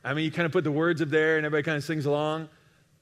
I 0.05 0.15
mean, 0.15 0.25
you 0.25 0.31
kind 0.31 0.47
of 0.47 0.53
put 0.53 0.65
the 0.65 0.73
words 0.73 1.03
up 1.03 1.09
there 1.09 1.37
and 1.37 1.45
everybody 1.45 1.65
kind 1.65 1.77
of 1.77 1.85
sings 1.85 2.07
along. 2.07 2.49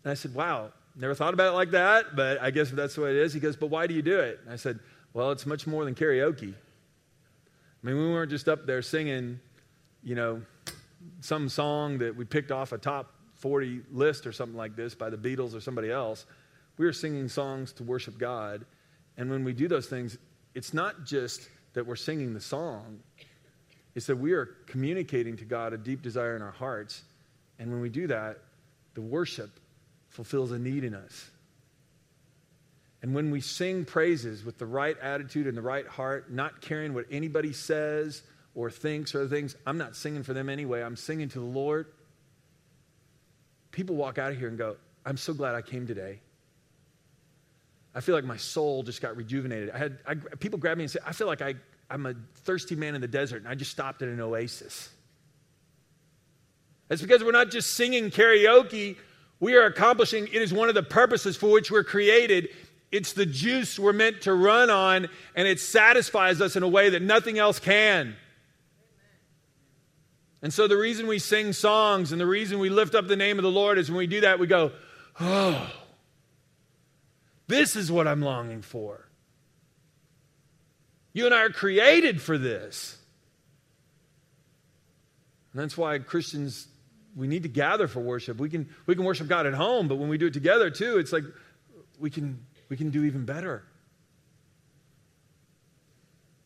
And 0.05 0.11
I 0.11 0.15
said, 0.15 0.35
Wow, 0.35 0.73
Never 0.99 1.15
thought 1.15 1.35
about 1.35 1.53
it 1.53 1.57
like 1.57 1.73
that, 1.73 2.17
but 2.17 2.41
I 2.41 2.51
guess 2.51 2.71
that's 2.71 2.95
the 2.95 3.03
way 3.03 3.11
it 3.11 3.17
is. 3.17 3.35
He 3.35 3.41
goes, 3.41 3.57
But 3.57 3.69
why 3.69 3.87
do 3.87 3.95
you 3.95 4.03
do 4.03 4.19
it? 4.19 4.41
And 4.45 4.53
I 4.53 4.57
said, 4.57 4.81
Well, 5.13 5.31
it's 5.31 5.45
much 5.45 5.67
more 5.67 5.85
than 5.85 5.95
karaoke. 5.95 6.55
I 6.55 7.87
mean, 7.87 7.97
we 7.97 8.09
weren't 8.11 8.31
just 8.31 8.49
up 8.49 8.67
there 8.67 8.81
singing, 8.83 9.39
you 10.03 10.15
know, 10.15 10.43
some 11.21 11.49
song 11.49 11.99
that 11.99 12.17
we 12.17 12.25
picked 12.25 12.51
off 12.51 12.73
a 12.73 12.79
top 12.79 13.13
40 13.35 13.83
list 13.93 14.27
or 14.27 14.33
something 14.33 14.57
like 14.57 14.75
this 14.75 14.95
by 14.95 15.11
the 15.11 15.17
Beatles 15.19 15.55
or 15.55 15.61
somebody 15.61 15.91
else. 15.91 16.25
We 16.79 16.87
were 16.87 16.93
singing 16.93 17.29
songs 17.29 17.73
to 17.75 17.85
worship 17.85 18.19
God. 18.19 18.65
And 19.19 19.31
when 19.31 19.45
we 19.45 19.53
do 19.53 19.69
those 19.69 19.87
things, 19.87 20.19
it's 20.55 20.73
not 20.73 21.05
just 21.05 21.49
that 21.75 21.87
we're 21.87 21.97
singing 21.97 22.33
the 22.33 22.41
song, 22.41 23.01
it's 23.95 24.07
that 24.07 24.17
we 24.17 24.33
are 24.33 24.47
communicating 24.67 25.37
to 25.37 25.45
God 25.45 25.73
a 25.73 25.79
deep 25.79 26.03
desire 26.03 26.37
in 26.37 26.43
our 26.43 26.51
hearts. 26.51 27.03
And 27.59 27.71
when 27.71 27.81
we 27.81 27.89
do 27.89 28.07
that, 28.07 28.39
the 28.95 29.01
worship 29.03 29.51
fulfills 30.17 30.51
a 30.51 30.59
need 30.59 30.83
in 30.83 30.95
us. 30.95 31.31
And 33.03 33.15
when 33.15 33.31
we 33.31 33.43
sing 33.43 33.85
praises 33.85 34.45
with 34.45 34.57
the 34.57 34.65
right 34.65 34.97
attitude 35.01 35.47
and 35.47 35.57
the 35.57 35.63
right 35.63 35.87
heart, 35.87 36.33
not 36.33 36.63
caring 36.63 36.95
what 36.95 37.05
anybody 37.11 37.53
says 37.53 38.23
or 38.55 38.71
thinks 38.71 39.15
or 39.15 39.29
things, 39.29 39.55
I'm 39.67 39.77
not 39.77 39.95
singing 39.95 40.23
for 40.23 40.33
them 40.33 40.49
anyway. 40.49 40.83
I'm 40.83 40.97
singing 40.97 41.29
to 41.29 41.39
the 41.39 41.45
Lord. 41.45 41.87
People 43.73 43.95
walk 43.95 44.17
out 44.17 44.33
of 44.33 44.39
here 44.39 44.49
and 44.49 44.57
go, 44.57 44.77
I'm 45.05 45.19
so 45.19 45.35
glad 45.35 45.55
I 45.55 45.61
came 45.61 45.87
today. 45.87 46.21
I 47.95 48.01
feel 48.01 48.15
like 48.15 48.25
my 48.25 48.39
soul 48.39 48.83
just 48.83 49.03
got 49.03 49.17
rejuvenated. 49.17 49.71
I 49.71 49.79
had 49.79 49.99
I, 50.07 50.15
people 50.15 50.59
grab 50.59 50.79
me 50.79 50.85
and 50.85 50.91
say, 50.91 50.99
I 51.05 51.13
feel 51.13 51.27
like 51.27 51.43
I, 51.43 51.55
I'm 51.91 52.07
a 52.07 52.15
thirsty 52.45 52.75
man 52.75 52.95
in 52.95 53.03
the 53.03 53.09
desert 53.09 53.43
and 53.43 53.49
I 53.49 53.55
just 53.55 53.71
stopped 53.71 54.01
at 54.01 54.09
an 54.09 54.21
oasis. 54.21 54.89
That's 56.89 57.03
because 57.03 57.23
we're 57.23 57.33
not 57.33 57.51
just 57.51 57.75
singing 57.75 58.11
karaoke 58.11 58.97
we 59.41 59.55
are 59.55 59.65
accomplishing, 59.65 60.27
it 60.29 60.43
is 60.43 60.53
one 60.53 60.69
of 60.69 60.75
the 60.75 60.83
purposes 60.83 61.37
for 61.37 61.51
which 61.51 61.71
we're 61.71 61.85
created. 61.85 62.49
It's 62.91 63.13
the 63.13 63.27
juice 63.27 63.79
we're 63.79 63.93
meant 63.93 64.23
to 64.23 64.33
run 64.33 64.71
on, 64.71 65.09
and 65.35 65.47
it 65.47 65.61
satisfies 65.61 66.41
us 66.41 66.57
in 66.57 66.63
a 66.63 66.69
way 66.69 66.91
that 66.91 67.03
nothing 67.03 67.39
else 67.39 67.59
can. 67.59 68.17
And 70.43 70.53
so, 70.53 70.69
the 70.69 70.77
reason 70.77 71.07
we 71.07 71.19
sing 71.19 71.53
songs 71.53 72.13
and 72.13 72.21
the 72.21 72.27
reason 72.27 72.59
we 72.59 72.69
lift 72.69 72.95
up 72.95 73.09
the 73.09 73.17
name 73.17 73.39
of 73.39 73.43
the 73.43 73.51
Lord 73.51 73.79
is 73.79 73.91
when 73.91 73.99
we 73.99 74.07
do 74.07 74.21
that, 74.21 74.39
we 74.39 74.47
go, 74.47 74.73
Oh, 75.19 75.71
this 77.49 77.75
is 77.77 77.91
what 77.91 78.07
I'm 78.07 78.23
longing 78.23 78.63
for. 78.63 79.09
You 81.13 81.25
and 81.27 81.35
I 81.35 81.43
are 81.43 81.51
created 81.51 82.21
for 82.21 82.37
this. 82.37 82.99
And 85.53 85.63
that's 85.63 85.77
why 85.77 85.99
Christians 85.99 86.69
we 87.17 87.27
need 87.27 87.43
to 87.43 87.49
gather 87.49 87.89
for 87.89 88.01
worship. 88.01 88.39
We 88.39 88.51
can, 88.51 88.69
we 88.85 88.95
can 88.95 89.05
worship 89.05 89.27
God 89.27 89.47
at 89.47 89.55
home, 89.55 89.89
but 89.89 89.97
when 89.97 90.09
we 90.09 90.19
do 90.19 90.27
it 90.27 90.35
together 90.35 90.71
too, 90.71 90.99
it's 90.99 91.13
like 91.13 91.25
we 91.99 92.11
can, 92.11 92.39
we 92.69 92.77
can 92.77 92.91
do 92.91 93.05
even 93.05 93.25
better. 93.25 93.65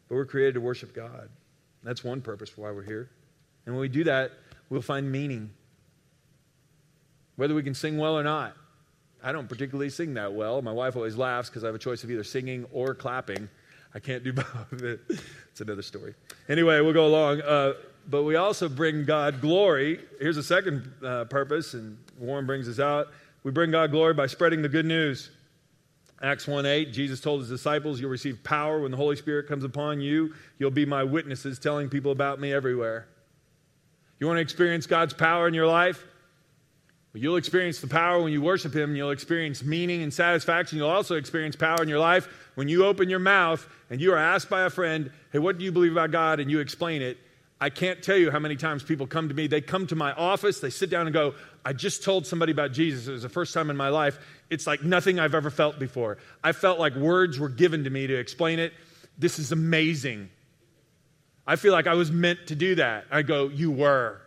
But 0.09 0.15
we're 0.15 0.27
created 0.27 0.55
to 0.55 0.61
worship 0.61 0.95
God. 0.95 1.29
That's 1.83 2.05
one 2.05 2.21
purpose 2.21 2.49
for 2.49 2.63
why 2.63 2.71
we're 2.71 2.85
here. 2.85 3.11
And 3.67 3.75
when 3.75 3.81
we 3.81 3.89
do 3.89 4.05
that, 4.05 4.33
we'll 4.69 4.81
find 4.81 5.11
meaning. 5.11 5.51
Whether 7.37 7.55
we 7.55 7.63
can 7.63 7.75
sing 7.75 7.99
well 7.99 8.17
or 8.17 8.23
not, 8.23 8.55
I 9.23 9.33
don't 9.33 9.49
particularly 9.49 9.91
sing 9.91 10.15
that 10.15 10.33
well. 10.33 10.63
My 10.63 10.73
wife 10.73 10.95
always 10.95 11.17
laughs 11.17 11.49
because 11.49 11.65
I 11.65 11.67
have 11.67 11.75
a 11.75 11.81
choice 11.81 12.05
of 12.05 12.11
either 12.11 12.25
singing 12.25 12.67
or 12.73 12.95
clapping. 12.95 13.49
I 13.95 13.99
can't 13.99 14.23
do 14.23 14.33
both. 14.35 14.47
it's 14.73 15.61
another 15.61 15.83
story. 15.83 16.15
Anyway, 16.49 16.81
we'll 16.81 16.93
go 16.93 17.07
along. 17.07 17.41
Uh, 17.41 17.75
but 18.09 18.23
we 18.25 18.37
also 18.37 18.69
bring 18.69 19.05
God 19.05 19.41
glory. 19.41 20.01
Here's 20.19 20.37
a 20.37 20.43
second 20.43 20.93
uh, 21.05 21.25
purpose, 21.25 21.75
and 21.75 21.99
Warren 22.19 22.47
brings 22.47 22.69
us 22.69 22.79
out. 22.79 23.09
We 23.43 23.51
bring 23.51 23.71
God 23.71 23.91
glory 23.91 24.15
by 24.15 24.27
spreading 24.27 24.63
the 24.63 24.69
good 24.69 24.87
news. 24.87 25.31
Acts 26.23 26.47
1 26.47 26.67
8, 26.67 26.93
Jesus 26.93 27.21
told 27.21 27.41
his 27.41 27.49
disciples, 27.49 28.01
You'll 28.01 28.11
receive 28.11 28.45
power 28.45 28.81
when 28.81 28.91
the 28.91 28.97
Holy 28.97 29.17
Spirit 29.17 29.49
comes 29.49 29.65
upon 29.65 30.01
you. 30.01 30.35
You'll 30.59 30.71
be 30.71 30.85
my 30.85 31.03
witnesses, 31.03 31.59
telling 31.59 31.89
people 31.89 32.13
about 32.13 32.39
me 32.39 32.53
everywhere. 32.53 33.09
You 34.19 34.27
want 34.27 34.37
to 34.37 34.43
experience 34.43 34.87
God's 34.87 35.15
power 35.15 35.49
in 35.49 35.55
your 35.55 35.67
life? 35.67 36.05
Well, 37.15 37.23
you'll 37.23 37.37
experience 37.37 37.81
the 37.81 37.87
power 37.87 38.23
when 38.23 38.33
you 38.33 38.43
worship 38.43 38.75
Him. 38.75 38.95
You'll 38.95 39.11
experience 39.13 39.65
meaning 39.65 40.03
and 40.03 40.13
satisfaction. 40.13 40.77
You'll 40.77 40.91
also 40.91 41.17
experience 41.17 41.57
power 41.57 41.83
in 41.83 41.89
your 41.89 41.99
life 41.99 42.29
when 42.55 42.69
you 42.69 42.85
open 42.85 43.09
your 43.09 43.19
mouth 43.19 43.67
and 43.89 43.99
you 43.99 44.13
are 44.13 44.19
asked 44.19 44.51
by 44.51 44.63
a 44.63 44.71
friend, 44.71 45.11
Hey, 45.33 45.39
what 45.39 45.57
do 45.57 45.65
you 45.65 45.73
believe 45.73 45.93
about 45.93 46.11
God? 46.11 46.39
And 46.39 46.51
you 46.51 46.61
explain 46.61 47.01
it. 47.01 47.17
I 47.61 47.69
can't 47.69 48.03
tell 48.03 48.17
you 48.17 48.31
how 48.31 48.39
many 48.39 48.57
times 48.57 48.83
people 48.83 49.07
come 49.07 49.29
to 49.29 49.35
me. 49.35 49.47
They 49.47 49.61
come 49.61 49.87
to 49.89 49.97
my 49.97 50.13
office, 50.13 50.61
they 50.61 50.71
sit 50.71 50.89
down 50.89 51.07
and 51.07 51.13
go, 51.13 51.35
I 51.65 51.75
just 51.75 52.03
told 52.03 52.27
somebody 52.27 52.53
about 52.53 52.73
Jesus. 52.73 53.07
It 53.07 53.13
was 53.13 53.23
the 53.23 53.29
first 53.29 53.53
time 53.53 53.69
in 53.69 53.77
my 53.77 53.91
life. 53.91 54.19
It's 54.49 54.67
like 54.67 54.83
nothing 54.83 55.19
I've 55.19 55.35
ever 55.35 55.51
felt 55.51 55.79
before. 55.79 56.17
I 56.43 56.53
felt 56.53 56.79
like 56.79 56.95
words 56.95 57.39
were 57.39 57.51
given 57.51 57.85
to 57.85 57.91
me 57.91 58.07
to 58.07 58.15
explain 58.15 58.59
it. 58.59 58.73
This 59.19 59.39
is 59.39 59.53
amazing. 59.53 60.31
I 61.47 61.57
feel 61.57 61.73
like 61.73 61.87
I 61.87 61.95
was 61.95 62.11
meant 62.11 62.47
to 62.47 62.55
do 62.55 62.77
that. 62.77 63.05
I 63.11 63.23
go, 63.23 63.49
You 63.49 63.71
were. 63.71 64.23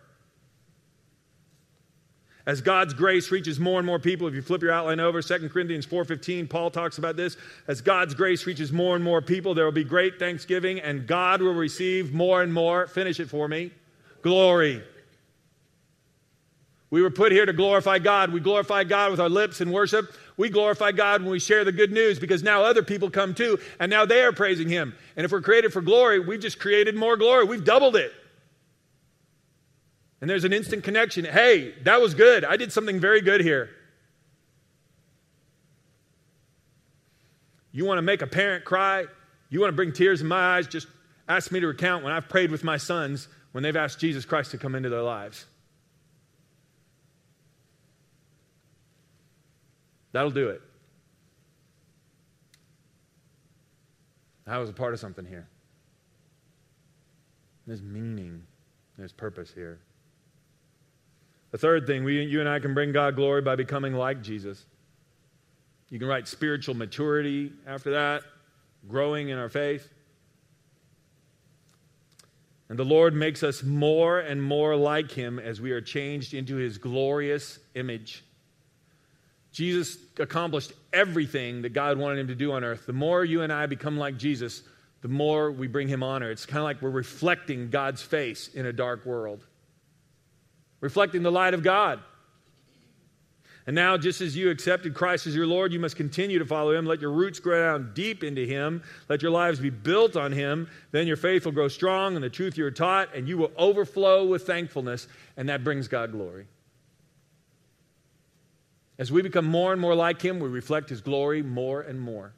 As 2.46 2.60
God's 2.60 2.94
grace 2.94 3.32
reaches 3.32 3.58
more 3.58 3.80
and 3.80 3.86
more 3.86 4.00
people, 4.00 4.28
if 4.28 4.34
you 4.34 4.42
flip 4.42 4.62
your 4.62 4.72
outline 4.72 5.00
over, 5.00 5.22
2 5.22 5.50
Corinthians 5.50 5.86
4:15, 5.86 6.48
Paul 6.48 6.72
talks 6.72 6.98
about 6.98 7.16
this. 7.16 7.38
As 7.68 7.80
God's 7.80 8.14
grace 8.14 8.46
reaches 8.46 8.74
more 8.74 8.96
and 8.96 9.04
more 9.04 9.22
people, 9.22 9.54
there 9.54 9.64
will 9.64 9.72
be 9.72 9.86
great 9.86 10.20
thanksgiving, 10.20 10.80
and 10.82 11.08
God 11.08 11.42
will 11.42 11.54
receive 11.54 12.14
more 12.14 12.44
and 12.44 12.54
more, 12.54 12.88
finish 12.88 13.22
it 13.22 13.30
for 13.30 13.48
me, 13.48 13.72
glory. 14.22 14.84
We 16.90 17.02
were 17.02 17.10
put 17.10 17.32
here 17.32 17.46
to 17.46 17.54
glorify 17.54 17.98
God. 17.98 18.32
We 18.32 18.40
glorify 18.40 18.84
God 18.84 19.10
with 19.10 19.20
our 19.20 19.30
lips 19.30 19.62
in 19.62 19.72
worship. 19.72 20.14
We 20.38 20.50
glorify 20.50 20.92
God 20.92 21.22
when 21.22 21.32
we 21.32 21.40
share 21.40 21.64
the 21.64 21.72
good 21.72 21.92
news 21.92 22.20
because 22.20 22.44
now 22.44 22.62
other 22.62 22.84
people 22.84 23.10
come 23.10 23.34
too, 23.34 23.58
and 23.80 23.90
now 23.90 24.06
they 24.06 24.22
are 24.22 24.34
praising 24.34 24.68
Him. 24.68 24.94
And 25.16 25.26
if 25.26 25.32
we're 25.32 25.42
created 25.42 25.72
for 25.72 25.82
glory, 25.82 26.20
we've 26.20 26.42
just 26.42 26.60
created 26.60 26.94
more 26.96 27.16
glory. 27.16 27.46
We've 27.46 27.64
doubled 27.64 27.96
it. 27.96 28.14
And 30.24 30.30
there's 30.30 30.46
an 30.46 30.54
instant 30.54 30.86
connection. 30.86 31.26
Hey, 31.26 31.74
that 31.84 32.00
was 32.00 32.14
good. 32.14 32.46
I 32.46 32.56
did 32.56 32.72
something 32.72 32.98
very 32.98 33.20
good 33.20 33.42
here. 33.42 33.70
You 37.74 37.84
want 37.84 37.98
to 37.98 38.04
make 38.04 38.22
a 38.22 38.28
parent 38.28 38.64
cry? 38.64 39.04
You 39.50 39.60
want 39.60 39.72
to 39.72 39.76
bring 39.76 39.92
tears 39.92 40.22
in 40.22 40.28
my 40.28 40.56
eyes? 40.56 40.66
Just 40.66 40.88
ask 41.28 41.52
me 41.52 41.60
to 41.60 41.68
recount 41.68 42.06
when 42.06 42.14
I've 42.14 42.30
prayed 42.30 42.52
with 42.52 42.64
my 42.64 42.78
sons 42.78 43.28
when 43.52 43.64
they've 43.66 43.76
asked 43.76 44.00
Jesus 44.00 44.24
Christ 44.24 44.52
to 44.52 44.58
come 44.58 44.76
into 44.76 44.88
their 44.88 45.02
lives. 45.02 45.46
That'll 50.14 50.32
do 50.32 50.48
it. 50.52 50.62
I 54.48 54.58
was 54.58 54.70
a 54.70 54.74
part 54.74 54.94
of 54.94 55.02
something 55.02 55.26
here. 55.26 55.50
There's 57.68 57.82
meaning, 57.82 58.44
there's 58.98 59.12
purpose 59.12 59.52
here. 59.54 59.82
The 61.54 61.60
third 61.60 61.86
thing, 61.86 62.04
we, 62.04 62.24
you 62.24 62.40
and 62.40 62.50
I 62.50 62.58
can 62.58 62.74
bring 62.74 62.92
God 62.92 63.16
glory 63.16 63.44
by 63.44 63.56
becoming 63.56 63.94
like 63.94 64.24
Jesus. 64.24 64.66
You 65.92 66.00
can 66.00 66.08
write 66.08 66.28
spiritual 66.28 66.74
maturity 66.74 67.54
after 67.68 67.92
that, 67.92 68.24
growing 68.88 69.30
in 69.30 69.38
our 69.38 69.50
faith. 69.50 69.88
And 72.70 72.80
the 72.80 72.84
Lord 72.84 73.14
makes 73.14 73.44
us 73.44 73.62
more 73.62 74.20
and 74.20 74.42
more 74.42 74.76
like 74.76 75.12
Him 75.12 75.38
as 75.38 75.62
we 75.62 75.74
are 75.74 75.80
changed 75.80 76.34
into 76.34 76.56
His 76.56 76.80
glorious 76.80 77.60
image. 77.76 78.24
Jesus 79.52 80.00
accomplished 80.18 80.74
everything 80.92 81.62
that 81.62 81.74
God 81.74 82.00
wanted 82.00 82.18
Him 82.18 82.30
to 82.30 82.36
do 82.36 82.54
on 82.54 82.64
earth. 82.64 82.88
The 82.88 82.94
more 82.94 83.24
you 83.24 83.44
and 83.44 83.54
I 83.54 83.68
become 83.68 83.96
like 83.96 84.18
Jesus, 84.18 84.64
the 85.04 85.08
more 85.08 85.52
we 85.52 85.68
bring 85.68 85.88
Him 85.88 86.02
honor. 86.02 86.32
It's 86.32 86.48
kind 86.48 86.58
of 86.58 86.64
like 86.64 86.82
we're 86.82 86.90
reflecting 86.90 87.70
God's 87.70 88.02
face 88.02 88.48
in 88.48 88.66
a 88.66 88.74
dark 88.74 89.06
world 89.06 89.46
reflecting 90.84 91.24
the 91.24 91.32
light 91.32 91.54
of 91.54 91.64
God. 91.64 92.02
And 93.66 93.74
now, 93.74 93.96
just 93.96 94.20
as 94.20 94.36
you 94.36 94.50
accepted 94.50 94.94
Christ 94.94 95.26
as 95.26 95.34
your 95.34 95.48
Lord, 95.48 95.72
you 95.72 95.80
must 95.80 95.96
continue 95.96 96.40
to 96.40 96.46
follow 96.46 96.74
Him. 96.74 96.86
Let 96.86 97.00
your 97.00 97.14
roots 97.14 97.40
grow 97.40 97.64
down 97.64 97.92
deep 97.94 98.22
into 98.22 98.46
Him. 98.46 98.84
Let 99.08 99.22
your 99.22 99.32
lives 99.32 99.62
be 99.62 99.70
built 99.70 100.18
on 100.18 100.34
Him. 100.34 100.68
Then 100.92 101.08
your 101.08 101.16
faith 101.16 101.46
will 101.46 101.54
grow 101.54 101.70
strong 101.70 102.16
and 102.16 102.24
the 102.24 102.30
truth 102.30 102.58
you're 102.58 102.70
taught, 102.70 103.16
and 103.16 103.30
you 103.30 103.38
will 103.38 103.54
overflow 103.58 104.26
with 104.26 104.46
thankfulness, 104.46 105.08
and 105.38 105.48
that 105.48 105.64
brings 105.64 105.88
God 105.88 106.12
glory. 106.12 106.48
As 109.00 109.10
we 109.10 109.22
become 109.22 109.46
more 109.46 109.72
and 109.72 109.80
more 109.80 109.96
like 109.96 110.22
Him, 110.22 110.42
we 110.42 110.50
reflect 110.50 110.90
His 110.90 111.00
glory 111.00 111.42
more 111.42 111.80
and 111.80 112.02
more. 112.02 112.34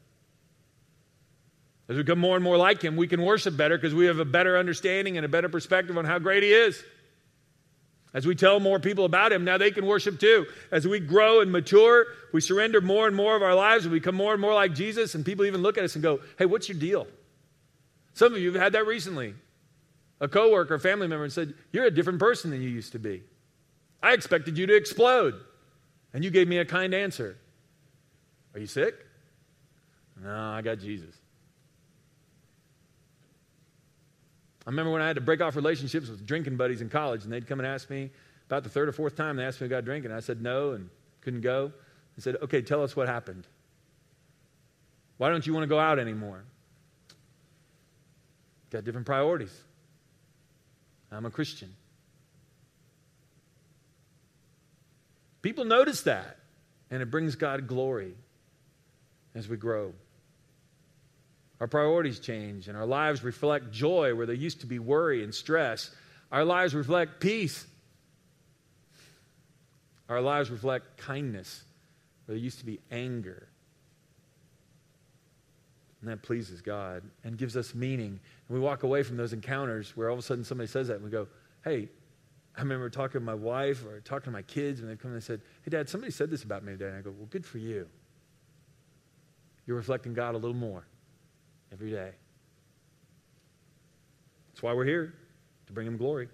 As 1.88 1.96
we 1.96 2.04
become 2.04 2.20
more 2.20 2.36
and 2.36 2.44
more 2.44 2.56
like 2.56 2.80
Him, 2.80 2.94
we 2.94 3.08
can 3.08 3.22
worship 3.22 3.56
better 3.56 3.76
because 3.76 3.92
we 3.92 4.06
have 4.06 4.20
a 4.20 4.24
better 4.24 4.56
understanding 4.56 5.16
and 5.16 5.26
a 5.26 5.28
better 5.28 5.48
perspective 5.48 5.98
on 5.98 6.04
how 6.04 6.20
great 6.20 6.44
He 6.44 6.52
is. 6.52 6.84
As 8.16 8.26
we 8.26 8.34
tell 8.34 8.60
more 8.60 8.80
people 8.80 9.04
about 9.04 9.30
Him, 9.30 9.44
now 9.44 9.58
they 9.58 9.70
can 9.70 9.84
worship 9.84 10.18
too. 10.18 10.46
As 10.72 10.88
we 10.88 11.00
grow 11.00 11.42
and 11.42 11.52
mature, 11.52 12.06
we 12.32 12.40
surrender 12.40 12.80
more 12.80 13.06
and 13.06 13.14
more 13.14 13.36
of 13.36 13.42
our 13.42 13.54
lives, 13.54 13.86
we 13.86 13.98
become 13.98 14.14
more 14.14 14.32
and 14.32 14.40
more 14.40 14.54
like 14.54 14.74
Jesus, 14.74 15.14
and 15.14 15.22
people 15.22 15.44
even 15.44 15.60
look 15.60 15.76
at 15.76 15.84
us 15.84 15.96
and 15.96 16.02
go, 16.02 16.20
Hey, 16.38 16.46
what's 16.46 16.66
your 16.66 16.78
deal? 16.78 17.06
Some 18.14 18.32
of 18.32 18.40
you 18.40 18.50
have 18.52 18.62
had 18.62 18.72
that 18.72 18.86
recently. 18.86 19.34
A 20.18 20.28
coworker, 20.28 20.76
a 20.76 20.80
family 20.80 21.08
member, 21.08 21.28
said, 21.28 21.52
You're 21.72 21.84
a 21.84 21.90
different 21.90 22.18
person 22.18 22.50
than 22.50 22.62
you 22.62 22.70
used 22.70 22.92
to 22.92 22.98
be. 22.98 23.22
I 24.02 24.14
expected 24.14 24.56
you 24.56 24.66
to 24.66 24.74
explode. 24.74 25.34
And 26.14 26.24
you 26.24 26.30
gave 26.30 26.48
me 26.48 26.56
a 26.56 26.64
kind 26.64 26.94
answer. 26.94 27.36
Are 28.54 28.60
you 28.60 28.66
sick? 28.66 28.94
No, 30.24 30.34
I 30.34 30.62
got 30.62 30.78
Jesus. 30.78 31.14
I 34.66 34.70
remember 34.70 34.90
when 34.90 35.00
I 35.00 35.06
had 35.06 35.14
to 35.14 35.22
break 35.22 35.40
off 35.40 35.54
relationships 35.54 36.08
with 36.08 36.26
drinking 36.26 36.56
buddies 36.56 36.80
in 36.80 36.88
college, 36.88 37.22
and 37.22 37.32
they'd 37.32 37.46
come 37.46 37.60
and 37.60 37.66
ask 37.66 37.88
me 37.88 38.10
about 38.46 38.64
the 38.64 38.68
third 38.68 38.88
or 38.88 38.92
fourth 38.92 39.14
time 39.14 39.36
they 39.36 39.44
asked 39.44 39.60
me 39.60 39.66
if 39.66 39.72
I 39.72 39.76
about 39.76 39.84
drinking. 39.84 40.10
I 40.10 40.20
said 40.20 40.42
no 40.42 40.72
and 40.72 40.90
couldn't 41.20 41.42
go. 41.42 41.72
They 42.16 42.22
said, 42.22 42.36
okay, 42.42 42.62
tell 42.62 42.82
us 42.82 42.96
what 42.96 43.06
happened. 43.06 43.46
Why 45.18 45.30
don't 45.30 45.46
you 45.46 45.54
want 45.54 45.62
to 45.62 45.68
go 45.68 45.78
out 45.78 45.98
anymore? 45.98 46.44
Got 48.70 48.84
different 48.84 49.06
priorities. 49.06 49.56
I'm 51.12 51.24
a 51.26 51.30
Christian. 51.30 51.72
People 55.42 55.64
notice 55.64 56.02
that, 56.02 56.38
and 56.90 57.02
it 57.02 57.10
brings 57.10 57.36
God 57.36 57.68
glory 57.68 58.14
as 59.34 59.48
we 59.48 59.56
grow. 59.56 59.94
Our 61.60 61.66
priorities 61.66 62.18
change, 62.18 62.68
and 62.68 62.76
our 62.76 62.84
lives 62.84 63.24
reflect 63.24 63.70
joy 63.70 64.14
where 64.14 64.26
there 64.26 64.34
used 64.34 64.60
to 64.60 64.66
be 64.66 64.78
worry 64.78 65.24
and 65.24 65.34
stress. 65.34 65.90
Our 66.30 66.44
lives 66.44 66.74
reflect 66.74 67.20
peace. 67.20 67.66
Our 70.08 70.20
lives 70.20 70.50
reflect 70.50 70.98
kindness 70.98 71.64
where 72.26 72.36
there 72.36 72.44
used 72.44 72.58
to 72.58 72.66
be 72.66 72.78
anger. 72.90 73.48
And 76.00 76.10
that 76.10 76.22
pleases 76.22 76.60
God 76.60 77.02
and 77.24 77.38
gives 77.38 77.56
us 77.56 77.74
meaning. 77.74 78.20
And 78.48 78.56
we 78.56 78.60
walk 78.60 78.82
away 78.82 79.02
from 79.02 79.16
those 79.16 79.32
encounters 79.32 79.96
where 79.96 80.08
all 80.08 80.14
of 80.14 80.18
a 80.18 80.22
sudden 80.22 80.44
somebody 80.44 80.68
says 80.68 80.88
that 80.88 80.96
and 80.96 81.04
we 81.04 81.10
go, 81.10 81.26
hey, 81.64 81.88
I 82.56 82.60
remember 82.60 82.88
talking 82.88 83.20
to 83.20 83.24
my 83.24 83.34
wife 83.34 83.84
or 83.84 84.00
talking 84.00 84.24
to 84.24 84.30
my 84.30 84.42
kids, 84.42 84.80
and 84.80 84.88
they 84.88 84.96
come 84.96 85.10
and 85.10 85.20
they 85.20 85.24
said, 85.24 85.42
Hey, 85.62 85.70
Dad, 85.70 85.90
somebody 85.90 86.10
said 86.10 86.30
this 86.30 86.42
about 86.42 86.64
me 86.64 86.72
today. 86.72 86.86
And 86.86 86.96
I 86.96 87.00
go, 87.02 87.10
Well, 87.10 87.28
good 87.28 87.44
for 87.44 87.58
you. 87.58 87.86
You're 89.66 89.76
reflecting 89.76 90.14
God 90.14 90.34
a 90.34 90.38
little 90.38 90.56
more 90.56 90.86
every 91.72 91.90
day. 91.90 92.10
That's 94.50 94.62
why 94.62 94.72
we're 94.72 94.84
here, 94.84 95.14
to 95.66 95.72
bring 95.72 95.86
Him 95.86 95.96
glory. 95.96 96.28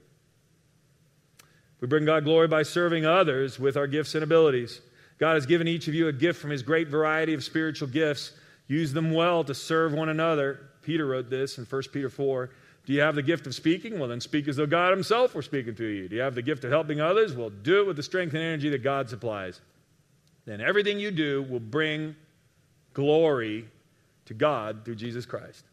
We 1.81 1.89
bring 1.89 2.05
God 2.05 2.25
glory 2.25 2.47
by 2.47 2.63
serving 2.63 3.05
others 3.05 3.59
with 3.59 3.77
our 3.77 3.89
gifts 3.89 4.15
and 4.15 4.23
abilities. 4.23 4.81
God 5.19 5.35
has 5.35 5.47
given 5.47 5.67
each 5.67 5.89
of 5.89 5.95
you 5.95 6.09
a 6.09 6.13
gift 6.13 6.41
from 6.41 6.51
His 6.51 6.63
great 6.63 6.89
variety 6.89 7.35
of 7.35 7.43
spiritual 7.43 7.89
gifts. 7.89 8.33
Use 8.69 8.93
them 8.93 9.13
well 9.13 9.43
to 9.45 9.55
serve 9.55 9.93
one 9.93 10.09
another. 10.09 10.71
Peter 10.83 11.07
wrote 11.07 11.29
this 11.29 11.59
in 11.59 11.65
1 11.65 11.83
Peter 11.93 12.09
4. 12.09 12.51
Do 12.87 12.93
you 12.93 13.01
have 13.01 13.15
the 13.15 13.23
gift 13.23 13.47
of 13.47 13.55
speaking? 13.55 13.99
Well, 13.99 14.09
then 14.09 14.21
speak 14.21 14.49
as 14.49 14.57
though 14.57 14.67
God 14.67 14.93
Himself 14.93 15.35
were 15.35 15.43
speaking 15.43 15.75
to 15.75 15.85
you. 15.85 16.09
Do 16.09 16.17
you 16.17 16.23
have 16.23 16.35
the 16.35 16.43
gift 16.43 16.65
of 16.65 16.71
helping 16.71 17.01
others? 17.01 17.35
Well, 17.35 17.51
do 17.51 17.81
it 17.81 17.87
with 17.87 17.97
the 17.97 18.03
strength 18.03 18.35
and 18.35 18.43
energy 18.43 18.69
that 18.71 18.83
God 18.83 19.09
supplies. 19.09 19.61
Then 20.45 20.61
everything 20.61 20.99
you 20.99 21.11
do 21.11 21.43
will 21.43 21.61
bring 21.61 22.17
glory 22.95 23.67
to 24.27 24.35
God 24.35 24.85
through 24.85 24.97
Jesus 24.97 25.27
Christ. 25.27 25.65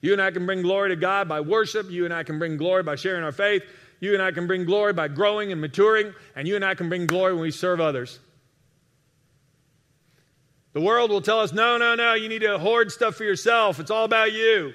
You 0.00 0.12
and 0.12 0.22
I 0.22 0.30
can 0.30 0.46
bring 0.46 0.62
glory 0.62 0.90
to 0.90 0.96
God 0.96 1.28
by 1.28 1.40
worship. 1.40 1.90
You 1.90 2.04
and 2.04 2.14
I 2.14 2.22
can 2.22 2.38
bring 2.38 2.56
glory 2.56 2.82
by 2.82 2.96
sharing 2.96 3.22
our 3.22 3.32
faith. 3.32 3.62
You 4.00 4.14
and 4.14 4.22
I 4.22 4.30
can 4.30 4.46
bring 4.46 4.64
glory 4.64 4.92
by 4.92 5.08
growing 5.08 5.52
and 5.52 5.60
maturing. 5.60 6.14
And 6.34 6.48
you 6.48 6.56
and 6.56 6.64
I 6.64 6.74
can 6.74 6.88
bring 6.88 7.06
glory 7.06 7.34
when 7.34 7.42
we 7.42 7.50
serve 7.50 7.80
others. 7.80 8.18
The 10.72 10.80
world 10.80 11.10
will 11.10 11.20
tell 11.20 11.40
us, 11.40 11.52
no, 11.52 11.76
no, 11.76 11.96
no, 11.96 12.14
you 12.14 12.28
need 12.28 12.42
to 12.42 12.58
hoard 12.58 12.92
stuff 12.92 13.16
for 13.16 13.24
yourself. 13.24 13.80
It's 13.80 13.90
all 13.90 14.04
about 14.04 14.32
you. 14.32 14.72